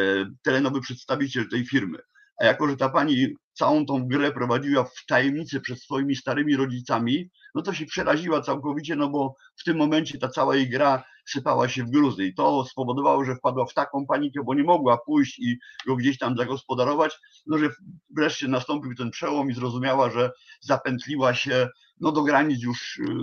terenowy 0.44 0.82
przedstawiciel 0.82 1.50
tej 1.50 1.66
firmy. 1.66 1.98
A 2.42 2.46
jako, 2.46 2.68
że 2.70 2.78
ta 2.78 2.90
pani 2.90 3.28
całą 3.58 3.86
tą 3.86 4.08
grę 4.08 4.32
prowadziła 4.32 4.84
w 4.84 5.06
tajemnicy 5.08 5.62
przed 5.62 5.82
swoimi 5.82 6.16
starymi 6.16 6.56
rodzicami, 6.56 7.30
no 7.56 7.62
to 7.62 7.74
się 7.74 7.86
przeraziła 7.86 8.42
całkowicie, 8.42 8.96
no 8.96 9.10
bo 9.10 9.36
w 9.56 9.64
tym 9.64 9.78
momencie 9.78 10.18
ta 10.18 10.28
cała 10.28 10.56
jej 10.56 10.70
gra 10.70 11.04
sypała 11.30 11.70
się 11.70 11.84
w 11.84 11.90
gruzy 11.90 12.26
i 12.26 12.34
to 12.34 12.66
spowodowało, 12.66 13.26
że 13.26 13.36
wpadła 13.36 13.66
w 13.66 13.74
taką 13.74 14.06
panikę, 14.06 14.42
bo 14.46 14.54
nie 14.54 14.64
mogła 14.64 14.98
pójść 14.98 15.40
i 15.40 15.58
go 15.88 15.96
gdzieś 15.96 16.18
tam 16.18 16.38
zagospodarować, 16.38 17.18
no 17.48 17.58
że 17.58 17.70
wreszcie 18.16 18.48
nastąpił 18.48 18.96
ten 18.96 19.12
przełom 19.12 19.52
i 19.52 19.54
zrozumiała, 19.54 20.10
że 20.10 20.32
zapętliła 20.62 21.34
się 21.34 21.68
no 22.00 22.12
do 22.12 22.24
granic 22.24 22.64
już 22.64 23.00
yy, 23.00 23.16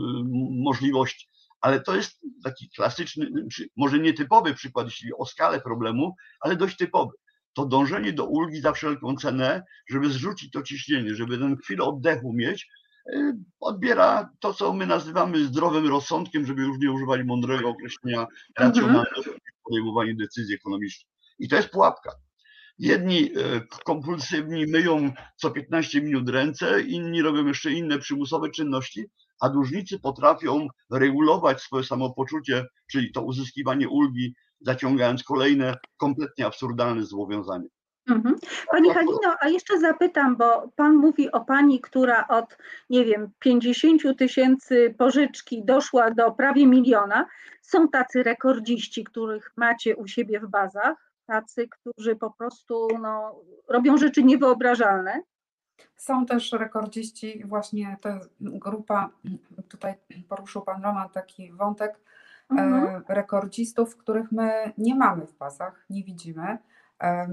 możliwości. 0.65 1.29
Ale 1.61 1.81
to 1.81 1.97
jest 1.97 2.21
taki 2.45 2.71
klasyczny, 2.71 3.31
czy 3.53 3.69
może 3.77 3.99
nietypowy 3.99 4.55
przykład, 4.55 4.87
jeśli 4.87 5.15
o 5.19 5.27
skalę 5.27 5.61
problemu, 5.61 6.15
ale 6.41 6.57
dość 6.57 6.77
typowy. 6.77 7.13
To 7.55 7.67
dążenie 7.67 8.13
do 8.13 8.25
ulgi 8.25 8.61
za 8.61 8.73
wszelką 8.73 9.17
cenę, 9.17 9.63
żeby 9.91 10.11
zrzucić 10.11 10.51
to 10.51 10.63
ciśnienie, 10.63 11.15
żeby 11.15 11.39
ten 11.39 11.57
chwilę 11.57 11.85
oddechu 11.85 12.33
mieć, 12.33 12.69
yy, 13.13 13.37
odbiera 13.61 14.31
to, 14.41 14.55
co 14.55 14.73
my 14.73 14.87
nazywamy 14.87 15.45
zdrowym 15.45 15.89
rozsądkiem, 15.89 16.47
żeby 16.47 16.63
już 16.63 16.79
nie 16.79 16.93
używać 16.93 17.21
mądrego 17.25 17.69
określenia 17.69 18.27
racjonalnego 18.59 19.23
w 19.23 19.63
podejmowaniu 19.65 20.17
decyzji 20.17 20.55
ekonomicznych. 20.55 21.13
I 21.39 21.49
to 21.49 21.57
jest 21.57 21.69
pułapka. 21.69 22.11
Jedni 22.79 23.31
e, 23.37 23.61
kompulsywni 23.85 24.67
myją 24.67 25.13
co 25.37 25.51
15 25.51 26.03
minut 26.03 26.29
ręce, 26.29 26.83
inni 26.83 27.23
robią 27.23 27.47
jeszcze 27.47 27.73
inne 27.73 27.99
przymusowe 27.99 28.51
czynności, 28.51 29.05
a 29.41 29.49
dłużnicy 29.49 29.99
potrafią 29.99 30.69
regulować 30.91 31.61
swoje 31.61 31.85
samopoczucie, 31.85 32.67
czyli 32.91 33.13
to 33.13 33.23
uzyskiwanie 33.23 33.89
ulgi, 33.89 34.35
zaciągając 34.65 35.25
kolejne 35.25 35.77
kompletnie 35.97 36.47
absurdalne 36.47 37.05
zobowiązania. 37.05 37.69
Mhm. 38.11 38.37
Pani 38.71 38.91
Halino, 38.91 39.37
a 39.41 39.49
jeszcze 39.49 39.81
zapytam, 39.81 40.37
bo 40.37 40.69
Pan 40.77 40.95
mówi 40.97 41.33
o 41.33 41.41
Pani, 41.41 41.81
która 41.81 42.29
od, 42.29 42.59
nie 42.91 43.05
wiem, 43.05 43.31
50 43.39 44.03
tysięcy 44.19 44.95
pożyczki 44.99 45.65
doszła 45.65 46.11
do 46.11 46.31
prawie 46.33 46.67
miliona. 46.67 47.27
Są 47.63 47.89
tacy 47.89 48.23
rekordziści, 48.23 49.05
których 49.05 49.53
macie 49.57 49.97
u 49.97 50.07
siebie 50.07 50.41
w 50.41 50.49
bazach, 50.49 51.13
tacy, 51.27 51.69
którzy 51.69 52.17
po 52.17 52.31
prostu 52.31 52.89
no, 53.03 53.41
robią 53.69 53.97
rzeczy 53.97 54.23
niewyobrażalne. 54.23 55.23
Są 55.97 56.27
też 56.27 56.53
rekordziści, 56.53 57.43
właśnie 57.47 57.97
ta 58.01 58.21
grupa, 58.41 59.11
tutaj 59.69 59.95
poruszył 60.29 60.63
Pan 60.63 60.83
Roman 60.83 61.09
taki 61.09 61.53
wątek 61.53 62.01
Mhm. 62.51 63.03
e, 63.09 63.15
rekordzistów, 63.15 63.97
których 63.97 64.33
my 64.33 64.73
nie 64.79 64.95
mamy 64.95 65.27
w 65.27 65.37
bazach, 65.39 65.87
nie 65.91 66.05
widzimy. 66.05 66.59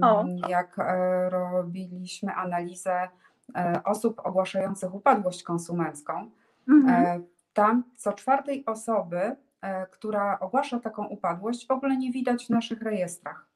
O. 0.01 0.26
Jak 0.47 0.80
e, 0.80 1.30
robiliśmy 1.30 2.34
analizę 2.34 3.09
e, 3.55 3.82
osób 3.84 4.22
ogłaszających 4.24 4.95
upadłość 4.95 5.43
konsumencką, 5.43 6.32
Mhm. 6.70 7.24
Tam 7.53 7.84
co 7.95 8.14
czwartej 8.14 8.66
osoby, 8.66 9.36
która 9.91 10.39
ogłasza 10.39 10.80
taką 10.80 11.05
upadłość, 11.05 11.68
w 11.68 11.72
ogóle 11.72 11.97
nie 11.97 12.12
widać 12.12 12.45
w 12.45 12.49
naszych 12.49 12.82
rejestrach. 12.82 13.50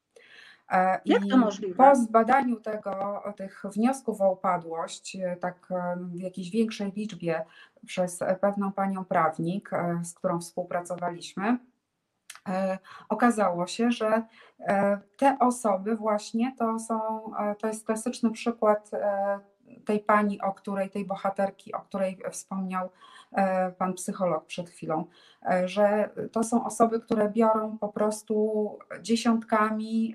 E, 0.72 1.00
Jak 1.04 1.22
to 1.30 1.36
możliwe? 1.36 1.74
Po 1.74 1.96
zbadaniu 1.96 2.60
tego, 2.60 3.22
tych 3.36 3.62
wniosków 3.74 4.20
o 4.20 4.32
upadłość, 4.32 5.16
e, 5.16 5.36
tak 5.36 5.68
e, 5.70 5.96
w 6.00 6.20
jakiejś 6.20 6.50
większej 6.50 6.92
liczbie 6.92 7.44
przez 7.86 8.18
pewną 8.40 8.72
panią 8.72 9.04
prawnik, 9.04 9.70
z 10.02 10.14
którą 10.14 10.40
współpracowaliśmy, 10.40 11.58
okazało 13.08 13.66
się, 13.66 13.90
że 13.90 14.22
te 15.16 15.36
osoby 15.40 15.96
właśnie 15.96 16.54
to 16.58 16.78
są, 16.78 17.30
to 17.58 17.66
jest 17.66 17.86
klasyczny 17.86 18.30
przykład 18.30 18.90
tej 19.84 20.00
pani, 20.00 20.40
o 20.40 20.52
której, 20.52 20.90
tej 20.90 21.04
bohaterki, 21.04 21.72
o 21.72 21.80
której 21.80 22.18
wspomniał 22.30 22.88
pan 23.78 23.94
psycholog 23.94 24.46
przed 24.46 24.70
chwilą, 24.70 25.04
e, 25.50 25.68
że 25.68 26.10
to 26.32 26.44
są 26.44 26.64
osoby, 26.64 27.00
które 27.00 27.30
biorą 27.30 27.78
po 27.78 27.88
prostu 27.88 28.78
dziesiątkami 29.02 30.14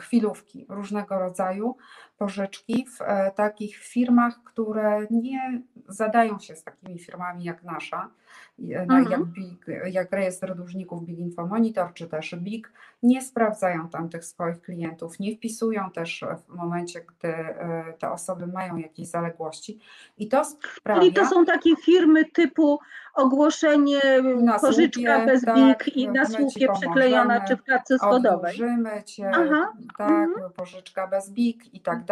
chwilówki 0.00 0.66
różnego 0.68 1.18
rodzaju 1.18 1.76
pożyczki 2.22 2.86
w 2.98 3.02
e, 3.02 3.30
takich 3.30 3.76
firmach, 3.76 4.42
które 4.44 5.06
nie 5.10 5.62
zadają 5.88 6.38
się 6.38 6.56
z 6.56 6.64
takimi 6.64 6.98
firmami 6.98 7.44
jak 7.44 7.62
nasza, 7.62 8.10
e, 8.58 8.86
no, 8.86 8.94
Mhm. 8.94 9.10
jak, 9.10 9.24
BIG, 9.24 9.66
jak 9.86 10.12
rejestr 10.12 10.54
dłużników 10.54 11.04
Big 11.04 11.18
Info 11.18 11.46
Monitor 11.46 11.92
czy 11.94 12.06
też 12.06 12.34
BIG, 12.34 12.72
nie 13.02 13.22
sprawdzają 13.22 13.88
tam 13.88 14.08
tych 14.08 14.24
swoich 14.24 14.60
klientów, 14.60 15.20
nie 15.20 15.36
wpisują 15.36 15.90
też 15.90 16.24
w 16.48 16.54
momencie, 16.54 17.00
gdy 17.00 17.28
e, 17.28 17.94
te 17.98 18.10
osoby 18.12 18.46
mają 18.46 18.76
jakieś 18.76 19.08
zaległości 19.08 19.78
i 20.18 20.28
to 20.28 20.44
sprawia... 20.44 21.00
Czyli 21.00 21.12
to 21.12 21.26
są 21.26 21.44
takie 21.44 21.76
firmy 21.76 22.24
typu 22.24 22.78
ogłoszenie 23.14 24.00
Na 24.42 24.58
pożyczka 24.58 25.16
słupie, 25.18 25.26
bez 25.26 25.44
tak, 25.44 25.56
BIG 25.56 25.96
i 25.96 26.08
na 26.08 26.26
słupie 26.26 26.68
przyklejona 26.72 27.40
czy 27.40 27.56
w 27.56 27.62
klatce 27.62 27.98
schodowej. 27.98 28.58
Cię, 29.04 29.30
Aha, 29.34 29.72
tak, 29.98 30.28
pożyczka 30.56 31.06
bez 31.06 31.30
BIG 31.30 31.74
i 31.74 31.80
tak 31.80 32.04
dalej. 32.04 32.11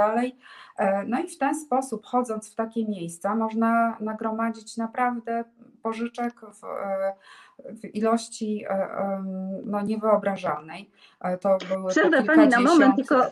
E, 0.77 1.05
No 1.05 1.21
i 1.21 1.29
w 1.29 1.39
ten 1.39 1.55
sposób, 1.55 2.07
chodząc 2.07 2.53
w 2.53 2.55
takie 2.55 2.89
miejsca, 2.89 3.35
można 3.35 3.97
nagromadzić 4.01 4.77
naprawdę 4.77 5.45
pożyczek 5.83 6.41
w, 6.41 6.65
e, 6.65 7.15
w 7.75 7.95
ilości 7.95 8.65
e, 8.69 8.89
no, 9.65 9.83
niewyobrażalnej. 9.83 10.91
To 11.41 11.59
były 11.69 11.91
Przerwę 11.91 12.23
pani 12.23 12.49
na 12.49 12.61
moment, 12.61 12.97
tylko 12.97 13.27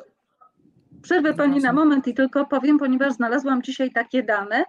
przerwę 1.02 1.34
pani 1.34 1.60
na 1.60 1.72
moment 1.72 2.08
i 2.08 2.14
tylko 2.14 2.46
powiem, 2.46 2.78
ponieważ 2.78 3.12
znalazłam 3.12 3.62
dzisiaj 3.62 3.92
takie 3.92 4.22
dane, 4.22 4.64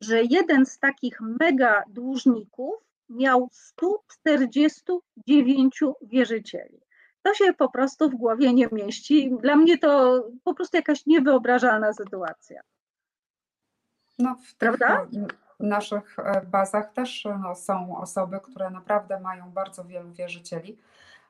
że 0.00 0.22
jeden 0.22 0.66
z 0.66 0.78
takich 0.78 1.20
mega 1.40 1.82
dłużników 1.88 2.74
miał 3.08 3.48
149 3.52 5.80
wierzycieli. 6.02 6.80
To 7.22 7.34
się 7.34 7.52
po 7.52 7.70
prostu 7.70 8.10
w 8.10 8.14
głowie 8.14 8.54
nie 8.54 8.68
mieści. 8.72 9.36
Dla 9.40 9.56
mnie 9.56 9.78
to 9.78 10.22
po 10.44 10.54
prostu 10.54 10.76
jakaś 10.76 11.06
niewyobrażalna 11.06 11.92
sytuacja. 11.92 12.60
No, 14.18 14.36
w 14.48 14.54
Prawda? 14.54 15.02
e, 15.02 15.06
naszych 15.60 16.18
e, 16.18 16.42
bazach 16.46 16.92
też 16.92 17.28
no, 17.42 17.54
są 17.54 17.96
osoby, 17.96 18.40
które 18.40 18.70
naprawdę 18.70 19.20
mają 19.20 19.50
bardzo 19.50 19.84
wielu 19.84 20.12
wierzycieli, 20.12 20.78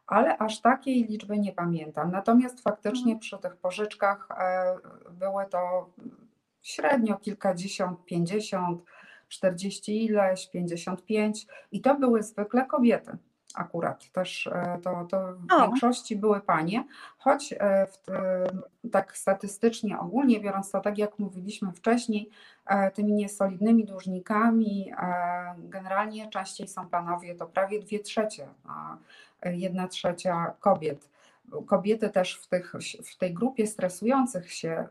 ale 0.07 0.38
aż 0.38 0.61
takiej 0.61 1.05
liczby 1.05 1.38
nie 1.38 1.53
pamiętam. 1.53 2.11
Natomiast 2.11 2.62
faktycznie 2.62 3.18
przy 3.18 3.38
tych 3.38 3.57
pożyczkach 3.57 4.28
e, 4.30 4.76
były 5.11 5.47
to 5.47 5.91
średnio 6.62 7.16
kilkadziesiąt, 7.16 8.05
pięćdziesiąt, 8.05 8.82
czterdzieści 9.28 10.05
ileś, 10.05 10.51
pięćdziesiąt 10.51 11.05
pięć 11.05 11.47
i 11.72 11.80
to 11.80 11.95
były 11.95 12.22
zwykle 12.22 12.66
kobiety. 12.66 13.18
Akurat 13.55 14.12
też 14.12 14.46
e, 14.46 14.78
to, 14.82 15.05
to 15.11 15.32
w 15.34 15.53
O. 15.53 15.61
większości 15.66 16.16
były 16.16 16.40
panie, 16.40 16.84
choć 17.18 17.55
e, 17.59 17.86
w, 17.86 17.98
tym- 17.98 18.62
tak 18.92 19.16
statystycznie 19.16 19.98
ogólnie 19.98 20.40
biorąc 20.40 20.70
to, 20.70 20.80
tak 20.80 20.98
jak 20.98 21.18
mówiliśmy 21.18 21.72
wcześniej, 21.72 22.30
e, 22.66 22.90
tymi 22.90 23.12
niesolidnymi 23.12 23.84
dłużnikami 23.84 24.92
e, 24.98 25.55
generalnie 25.59 26.28
częściej 26.30 26.68
są 26.68 26.88
panowie, 26.88 27.34
to 27.34 27.46
prawie 27.46 27.80
dwie 27.80 28.01
trzecie, 28.01 28.48
a 28.68 28.96
jedna 29.44 29.88
trzecia 29.88 30.53
kobiet. 30.61 31.09
Kobiety 31.66 32.11
też 32.11 32.34
w, 32.34 32.46
tych, 32.46 32.72
w 33.05 33.16
tej 33.16 33.34
grupie 33.34 33.66
stresujących 33.66 34.53
się 34.53 34.70
e, 34.70 34.86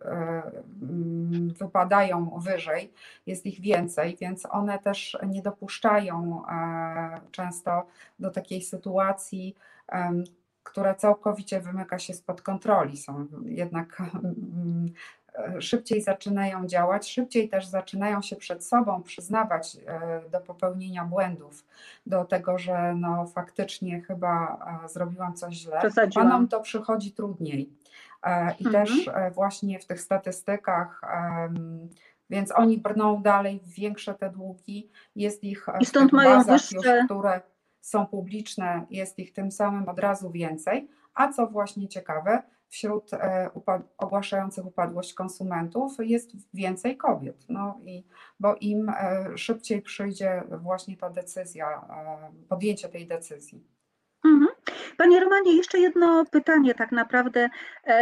mm, 0.82 1.54
wypadają 1.60 2.40
wyżej, 2.40 2.94
jest 3.28 3.46
ich 3.46 3.62
więcej, 3.62 4.18
więc 4.22 4.46
one 4.50 4.80
też 4.80 5.18
nie 5.28 5.42
dopuszczają 5.42 6.44
e, 6.48 7.22
często 7.32 7.86
do 8.20 8.32
takiej 8.32 8.62
sytuacji, 8.62 9.56
która 10.64 10.96
całkowicie 10.96 11.62
wymyka 11.62 12.00
się 12.00 12.14
spod 12.14 12.42
kontroli. 12.42 12.98
Są 12.98 13.28
jednak 13.46 14.02
mm, 14.02 14.90
szybciej 15.60 16.02
zaczynają 16.02 16.68
działać, 16.68 17.12
szybciej 17.12 17.50
też 17.50 17.68
zaczynają 17.68 18.22
się 18.22 18.36
przed 18.36 18.66
sobą 18.66 19.04
przyznawać 19.04 19.78
e, 19.88 20.30
do 20.30 20.40
popełnienia 20.40 21.06
błędów, 21.06 21.66
do 22.06 22.26
tego, 22.26 22.58
że 22.58 22.96
no 22.96 23.26
faktycznie 23.28 24.02
chyba 24.02 24.58
e, 24.86 24.90
zrobiłam 24.90 25.34
coś 25.34 25.56
źle. 25.56 25.82
Panom 26.24 26.48
to 26.48 26.60
przychodzi 26.62 27.12
trudniej. 27.12 27.70
E, 28.24 28.56
I 28.60 28.66
Mhm. 28.66 28.86
też 28.86 29.10
właśnie 29.34 29.80
w 29.80 29.86
tych 29.86 30.02
statystykach, 30.02 31.02
więc 32.30 32.52
oni 32.56 32.78
brną 32.78 33.22
dalej 33.22 33.60
w 33.60 33.70
większe 33.70 34.14
te 34.14 34.30
długi, 34.30 34.90
jest 35.16 35.44
ich 35.44 35.66
I 35.80 35.86
stąd 35.86 36.12
mają 36.14 36.42
wyższe- 36.44 36.76
już, 36.76 37.06
które 37.06 37.42
są 37.82 38.06
publiczne, 38.06 38.86
jest 38.90 39.20
ich 39.20 39.34
tym 39.34 39.52
samym 39.52 39.90
od 39.90 40.00
razu 40.00 40.32
więcej. 40.32 40.90
A 41.14 41.28
co 41.34 41.48
właśnie 41.48 41.88
ciekawe, 41.88 42.44
wśród 42.70 43.14
e, 43.14 43.50
ogłaszających 43.98 44.66
upadłość 44.66 45.14
konsumentów 45.14 45.94
jest 46.00 46.32
więcej 46.54 46.98
kobiet, 46.98 47.46
no 47.50 47.80
i 47.86 48.04
bo 48.40 48.56
im 48.56 48.90
e, 48.90 49.38
szybciej 49.38 49.82
przyjdzie 49.82 50.44
właśnie 50.62 50.98
ta 50.98 51.10
decyzja, 51.10 51.68
e, 51.68 52.48
podjęcie 52.50 52.90
tej 52.90 53.08
decyzji. 53.08 53.64
Mhm. 54.26 54.48
Panie 54.98 55.20
Romanie, 55.20 55.56
jeszcze 55.56 55.80
jedno 55.80 56.26
pytanie 56.32 56.76
tak 56.76 56.92
naprawdę 56.92 57.50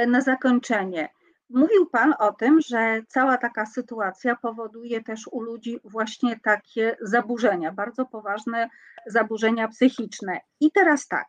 na 0.08 0.22
zakończenie. 0.22 1.10
Mówił 1.50 1.86
Pan 1.86 2.14
o 2.20 2.34
tym, 2.34 2.62
że 2.62 3.02
cała 3.08 3.38
taka 3.38 3.66
sytuacja 3.66 4.36
powoduje 4.36 5.04
też 5.04 5.28
u 5.32 5.42
ludzi 5.42 5.80
właśnie 5.84 6.40
takie 6.40 6.98
zaburzenia, 7.02 7.72
bardzo 7.72 8.06
poważne 8.06 8.70
zaburzenia 9.06 9.68
psychiczne. 9.68 10.40
I 10.60 10.72
teraz 10.72 11.08
tak, 11.08 11.28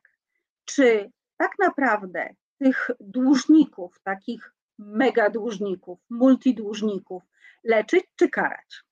czy 0.64 1.10
tak 1.36 1.52
naprawdę 1.58 2.34
tych 2.58 2.90
dłużników, 3.00 4.00
takich 4.04 4.52
mega 4.78 5.30
dłużników, 5.30 5.98
multidłużników 6.10 7.22
leczyć 7.64 8.04
czy 8.16 8.28
karać? 8.28 8.82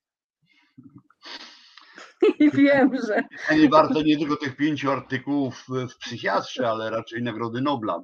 I 2.40 2.50
wiem, 2.50 2.90
że 3.06 3.22
nie 3.56 3.68
warto 3.68 4.02
nie 4.02 4.18
tylko 4.18 4.36
tych 4.36 4.56
pięciu 4.56 4.90
artykułów 4.90 5.64
w 5.68 5.96
psychiatrze, 5.98 6.70
ale 6.70 6.90
raczej 6.90 7.22
Nagrody 7.22 7.60
Nobla. 7.60 8.02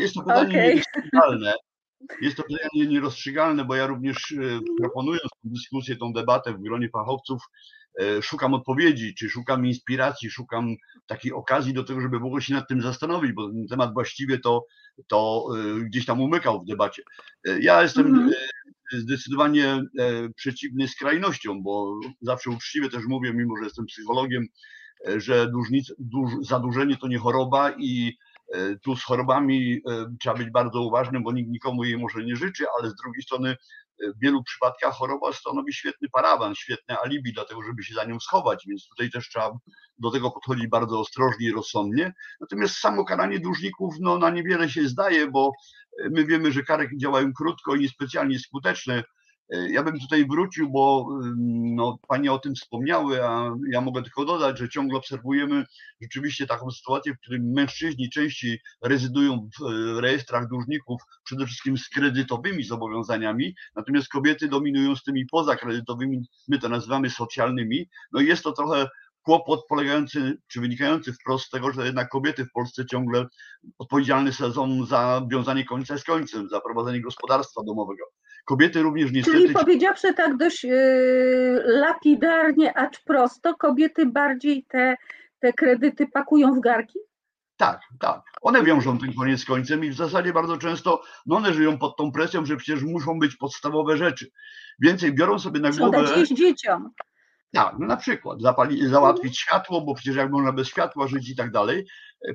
Jest 0.00 0.14
to 0.14 0.20
pytanie 0.20 0.48
Okej. 0.48 0.68
nierozstrzygalne. 0.68 1.54
Jest 2.20 2.36
to 2.36 2.42
pytanie 2.42 2.86
nierozstrzygalne, 2.86 3.64
bo 3.64 3.74
ja 3.74 3.86
również 3.86 4.32
e, 4.32 4.60
proponując 4.78 5.22
tę 5.22 5.48
dyskusję, 5.48 5.96
tą 5.96 6.12
debatę 6.12 6.52
w 6.52 6.62
gronie 6.62 6.88
fachowców, 6.88 7.42
szukam 8.22 8.54
odpowiedzi, 8.54 9.14
czy 9.14 9.30
szukam 9.30 9.66
inspiracji, 9.66 10.30
szukam 10.30 10.74
takiej 11.06 11.32
okazji 11.32 11.74
do 11.74 11.84
tego, 11.84 12.00
żeby 12.00 12.18
w 12.18 12.24
ogóle 12.24 12.42
się 12.42 12.54
nad 12.54 12.68
tym 12.68 12.82
zastanowić, 12.82 13.32
bo 13.32 13.48
ten 13.48 13.66
temat 13.70 13.92
właściwie 13.92 14.38
to, 14.38 14.64
to 15.08 15.46
e, 15.56 15.80
gdzieś 15.84 16.06
tam 16.06 16.20
umykał 16.20 16.62
w 16.62 16.66
debacie. 16.66 17.02
E, 17.48 17.60
Ja 17.60 17.82
jestem 17.82 18.06
Mhm. 18.06 18.30
e, 18.30 18.98
zdecydowanie 19.00 19.66
e, 19.74 19.82
przeciwny 20.36 20.88
skrajnościom, 20.88 21.62
bo 21.62 22.00
zawsze 22.20 22.50
uczciwie 22.50 22.88
też 22.90 23.04
mówię, 23.08 23.32
mimo 23.34 23.56
że 23.56 23.64
jestem 23.64 23.86
psychologiem, 23.86 24.46
e, 25.08 25.20
że 25.20 25.50
dłużnic, 25.50 25.92
duż, 25.98 26.30
zadłużenie 26.40 26.96
to 26.96 27.08
nie 27.08 27.18
choroba 27.18 27.70
i 27.78 28.16
e, 28.54 28.76
tu 28.78 28.96
z 28.96 29.02
chorobami 29.04 29.80
e, 29.90 30.06
trzeba 30.20 30.36
być 30.36 30.50
bardzo 30.50 30.80
uważnym, 30.82 31.22
bo 31.22 31.32
nikt 31.32 31.50
nikomu 31.50 31.84
jej 31.84 31.98
może 31.98 32.24
nie 32.24 32.36
życzy, 32.36 32.64
ale 32.80 32.90
z 32.90 32.94
drugiej 32.96 33.22
strony 33.22 33.50
e, 33.50 33.56
w 34.16 34.20
wielu 34.20 34.42
przypadkach 34.42 34.94
choroba 34.94 35.32
stanowi 35.32 35.72
świetny 35.72 36.08
parawan, 36.12 36.54
świetne 36.54 36.98
alibi, 36.98 37.32
dlatego 37.32 37.62
żeby 37.62 37.82
się 37.82 37.94
za 37.94 38.04
nią 38.04 38.20
schować, 38.20 38.64
więc 38.68 38.88
tutaj 38.88 39.10
też 39.10 39.28
trzeba 39.28 39.52
do 39.98 40.10
tego 40.10 40.30
podchodzić 40.30 40.66
bardzo 40.66 41.00
ostrożnie 41.00 41.48
i 41.48 41.52
rozsądnie. 41.52 42.12
Natomiast 42.40 42.74
samo 42.74 43.04
karanie 43.04 43.40
dłużników 43.40 43.94
no, 44.00 44.18
na 44.18 44.30
niewiele 44.30 44.70
się 44.70 44.88
zdaje, 44.88 45.30
bo 45.30 45.52
e, 46.04 46.08
my 46.10 46.24
wiemy, 46.24 46.52
że 46.52 46.62
kary 46.62 46.90
działają 46.96 47.32
krótko 47.32 47.74
i 47.74 47.80
niespecjalnie 47.80 48.38
skuteczne. 48.38 49.04
E, 49.52 49.72
Ja 49.72 49.82
bym 49.82 50.00
tutaj 50.00 50.26
wrócił, 50.26 50.70
bo 50.70 51.08
no, 51.76 51.98
Panie 52.08 52.32
o 52.32 52.38
tym 52.38 52.54
wspomniały, 52.54 53.24
a 53.24 53.54
ja 53.70 53.80
mogę 53.80 54.02
tylko 54.02 54.24
dodać, 54.24 54.58
że 54.58 54.68
ciągle 54.68 54.98
obserwujemy 54.98 55.64
rzeczywiście 56.02 56.46
taką 56.46 56.70
sytuację, 56.70 57.14
w 57.14 57.18
której 57.18 57.40
mężczyźni 57.40 58.10
częściej 58.10 58.60
rezydują 58.82 59.48
w 59.60 59.64
e, 59.64 60.00
rejestrach 60.00 60.48
dłużników, 60.48 61.02
przede 61.24 61.46
wszystkim 61.46 61.78
z 61.78 61.88
kredytowymi 61.88 62.64
zobowiązaniami, 62.64 63.54
natomiast 63.76 64.08
kobiety 64.08 64.48
dominują 64.48 64.96
z 64.96 65.02
tymi 65.02 65.26
pozakredytowymi, 65.26 66.22
my 66.48 66.58
to 66.58 66.68
nazywamy 66.68 67.10
socjalnymi. 67.10 67.88
No 68.12 68.20
i 68.20 68.26
jest 68.26 68.42
to 68.42 68.52
trochę 68.52 68.88
kłopot 69.22 69.66
polegający, 69.68 70.38
czy 70.48 70.60
wynikający 70.60 71.12
wprost 71.12 71.46
z 71.46 71.50
tego, 71.50 71.72
że 71.72 71.86
jednak 71.86 72.08
kobiety 72.08 72.44
w 72.44 72.52
Polsce 72.52 72.86
ciągle 72.86 73.26
odpowiedzialne 73.78 74.32
są 74.32 74.86
za 74.86 75.26
wiązanie 75.30 75.64
końca 75.64 75.98
z 75.98 76.04
końcem, 76.04 76.48
za 76.48 76.60
prowadzenie 76.60 77.00
gospodarstwa 77.00 77.62
domowego. 77.66 78.04
Kobiety 78.44 78.82
również 78.82 79.12
niestety... 79.12 79.38
Czyli 79.38 79.54
powiedziawszy 79.54 80.14
tak 80.14 80.36
dość 80.36 80.64
yy, 80.64 81.62
lapidarnie, 81.64 82.78
acz 82.78 83.00
prosto, 83.04 83.54
kobiety 83.54 84.06
bardziej 84.06 84.64
te, 84.68 84.96
te 85.38 85.52
kredyty 85.52 86.06
pakują 86.06 86.54
w 86.54 86.60
garki? 86.60 86.98
Tak, 87.56 87.80
tak. 88.00 88.22
One 88.40 88.62
wiążą 88.62 88.98
ten 88.98 89.12
koniec 89.14 89.40
z 89.40 89.44
końcem 89.44 89.84
i 89.84 89.90
w 89.90 89.94
zasadzie 89.94 90.32
bardzo 90.32 90.56
często 90.56 91.02
no 91.26 91.36
one 91.36 91.54
żyją 91.54 91.78
pod 91.78 91.96
tą 91.96 92.12
presją, 92.12 92.46
że 92.46 92.56
przecież 92.56 92.82
muszą 92.82 93.18
być 93.18 93.36
podstawowe 93.36 93.96
rzeczy. 93.96 94.30
Więcej 94.78 95.12
biorą 95.12 95.38
sobie 95.38 95.60
na 95.60 95.70
głowę. 95.70 96.24
dzieciom. 96.34 96.90
Tak, 97.54 97.74
no 97.78 97.86
na 97.86 97.96
przykład 97.96 98.40
zapali, 98.42 98.88
załatwić 98.88 99.38
światło, 99.38 99.80
bo 99.80 99.94
przecież 99.94 100.16
jak 100.16 100.30
można 100.30 100.52
bez 100.52 100.68
światła 100.68 101.08
żyć 101.08 101.30
i 101.30 101.36
tak 101.36 101.50
dalej. 101.50 101.86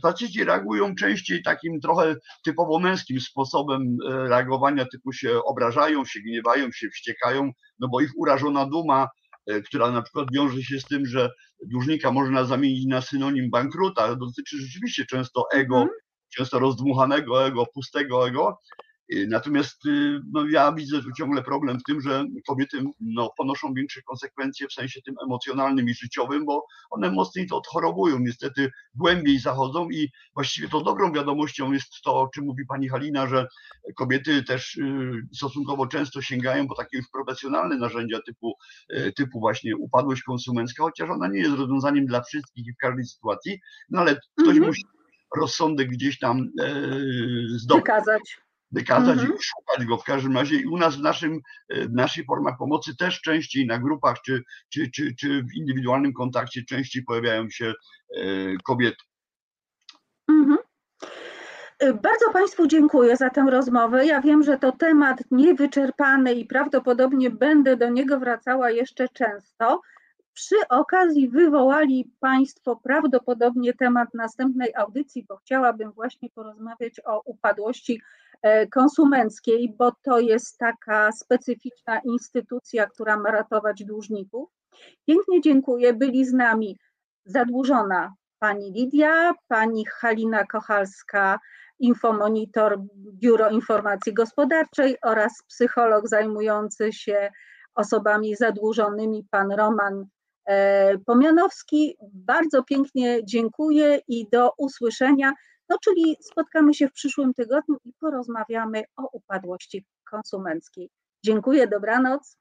Faceci 0.01 0.43
reagują 0.43 0.95
częściej 0.95 1.43
takim 1.43 1.79
trochę 1.81 2.15
typowo 2.43 2.79
męskim 2.79 3.19
sposobem 3.19 3.81
e, 4.09 4.27
reagowania, 4.27 4.85
typu 4.85 5.13
się 5.13 5.43
obrażają, 5.43 6.05
się 6.05 6.19
gniewają, 6.19 6.71
się 6.71 6.89
wściekają, 6.89 7.51
no 7.79 7.87
bo 7.87 8.01
ich 8.01 8.11
urażona 8.17 8.65
duma, 8.65 9.07
e, 9.47 9.61
która 9.61 9.91
na 9.91 10.01
przykład 10.01 10.27
wiąże 10.33 10.63
się 10.63 10.79
z 10.79 10.85
tym, 10.85 11.05
że 11.05 11.29
dłużnika 11.71 12.11
można 12.11 12.43
zamienić 12.45 12.85
na 12.87 13.01
synonim 13.01 13.49
bankruta, 13.49 14.15
dotyczy 14.15 14.57
rzeczywiście 14.61 15.05
często 15.05 15.43
ego, 15.53 15.75
Mhm. 15.75 15.89
często 16.37 16.59
rozdmuchanego 16.59 17.45
ego, 17.47 17.65
pustego 17.73 18.27
ego. 18.27 18.59
Y, 19.13 19.27
Natomiast 19.29 19.85
y, 19.85 20.19
no, 20.33 20.47
ja 20.49 20.71
widzę 20.73 21.01
tu 21.01 21.11
ciągle 21.17 21.43
problem 21.43 21.79
w 21.79 21.83
tym, 21.83 22.01
że 22.01 22.25
kobiety 22.47 22.83
no, 22.99 23.33
ponoszą 23.37 23.73
większe 23.73 24.01
konsekwencje 24.01 24.67
w 24.67 24.73
sensie 24.73 25.01
tym 25.01 25.15
emocjonalnym 25.25 25.89
i 25.89 25.93
życiowym, 25.93 26.45
bo 26.45 26.65
one 26.89 27.11
mocniej 27.11 27.47
to 27.47 27.57
odchorowują, 27.57 28.19
niestety 28.19 28.71
głębiej 28.95 29.39
zachodzą 29.39 29.89
i 29.89 30.11
właściwie 30.33 30.69
to 30.69 30.83
dobrą 30.83 31.11
wiadomością 31.13 31.71
jest 31.71 32.01
to, 32.03 32.21
o 32.21 32.27
czym 32.27 32.45
mówi 32.45 32.65
pani 32.65 32.89
Halina, 32.89 33.27
że 33.27 33.47
kobiety 33.95 34.43
też 34.43 34.75
y, 34.75 35.11
stosunkowo 35.33 35.87
często 35.87 36.21
sięgają 36.21 36.67
po 36.67 36.75
takie 36.75 36.97
już 36.97 37.05
profesjonalne 37.13 37.77
narzędzia 37.77 38.19
typu, 38.25 38.53
typu 39.15 39.39
właśnie 39.39 39.77
upadłość 39.77 40.21
konsumencka, 40.23 40.83
chociaż 40.83 41.09
ona 41.09 41.27
nie 41.27 41.39
jest 41.39 41.55
rozwiązaniem 41.55 42.05
dla 42.05 42.21
wszystkich 42.21 42.67
i 42.67 42.73
w 42.73 42.77
każdej 42.77 43.05
sytuacji, 43.05 43.59
no 43.89 43.99
ale 43.99 44.15
ktoś 44.35 44.47
Mhm. 44.47 44.65
musi 44.65 44.83
rozsądek 45.37 45.89
gdzieś 45.89 46.19
tam 46.19 46.49
e, 46.61 46.71
zdobyć 47.47 47.83
Wykazać. 47.83 48.37
Wykazać 48.71 49.19
Mhm. 49.19 49.37
i 49.39 49.43
szukać 49.43 49.85
go 49.85 49.97
w 49.97 50.03
każdym 50.03 50.37
razie. 50.37 50.55
I 50.55 50.65
u 50.65 50.77
nas 50.77 50.95
w, 50.95 51.01
naszym, 51.01 51.41
e, 51.69 51.87
w 51.87 51.93
naszej 51.93 52.25
formach 52.25 52.57
pomocy 52.57 52.95
też 52.97 53.21
częściej 53.21 53.67
na 53.67 53.79
grupach 53.79 54.21
czy, 54.25 54.43
czy, 54.69 54.91
czy, 54.91 55.15
czy 55.19 55.43
w 55.43 55.53
indywidualnym 55.55 56.13
kontakcie 56.13 56.63
częściej 56.63 57.03
pojawiają 57.03 57.49
się 57.49 57.73
e, 58.15 58.21
kobiety. 58.63 59.03
Mhm. 60.29 60.57
Y, 61.83 61.93
Bardzo 61.93 62.31
Państwu 62.33 62.67
dziękuję 62.67 63.17
za 63.17 63.29
tę 63.29 63.45
rozmowę. 63.51 64.05
Ja 64.05 64.21
wiem, 64.21 64.43
że 64.43 64.57
to 64.57 64.71
temat 64.71 65.23
niewyczerpany 65.31 66.33
i 66.33 66.45
prawdopodobnie 66.45 67.29
będę 67.29 67.77
do 67.77 67.89
niego 67.89 68.19
wracała 68.19 68.71
jeszcze 68.71 69.09
często. 69.09 69.81
Przy 70.33 70.55
okazji 70.69 71.29
wywołali 71.29 72.11
Państwo 72.19 72.75
prawdopodobnie 72.75 73.73
temat 73.73 74.13
następnej 74.13 74.75
audycji, 74.75 75.25
bo 75.29 75.37
chciałabym 75.37 75.91
właśnie 75.91 76.29
porozmawiać 76.29 76.93
o 77.05 77.21
upadłości 77.25 77.93
e, 77.93 78.26
konsumenckiej, 78.71 79.75
bo 79.77 79.91
to 80.03 80.19
jest 80.19 80.57
taka 80.57 81.11
specyficzna 81.11 81.99
instytucja, 81.99 82.87
która 82.87 83.17
ma 83.17 83.31
ratować 83.31 83.83
dłużników. 83.83 84.49
Pięknie 85.07 85.41
dziękuję. 85.41 85.93
Byli 85.93 86.25
z 86.25 86.33
nami 86.33 86.77
zadłużona 87.25 88.13
pani 88.39 88.71
Lidia, 88.71 89.33
pani 89.47 89.85
Halina 89.85 90.45
Kochalska, 90.45 91.39
infomonitor 91.79 92.79
Biuro 92.95 93.49
Informacji 93.49 94.13
Gospodarczej 94.13 94.97
oraz 95.03 95.43
psycholog 95.47 96.07
zajmujący 96.07 96.93
się 96.93 97.29
osobami 97.75 98.35
zadłużonymi, 98.35 99.25
pan 99.31 99.51
Roman 99.51 100.05
e, 100.45 100.97
Pomianowski. 100.97 101.97
Bardzo 102.13 102.63
pięknie 102.63 103.25
dziękuję 103.25 103.99
i 104.07 104.27
do 104.31 104.51
usłyszenia. 104.57 105.33
No, 105.69 105.77
czyli 105.83 106.17
spotkamy 106.21 106.73
się 106.73 106.87
w 106.87 106.93
przyszłym 106.93 107.33
tygodniu 107.33 107.77
i 107.85 107.93
porozmawiamy 107.99 108.83
o 108.95 109.09
upadłości 109.11 109.85
konsumenckiej. 110.09 110.89
Dziękuję, 111.23 111.67
dobranoc. 111.67 112.37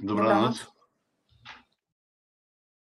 Dobranoc. 0.00 0.79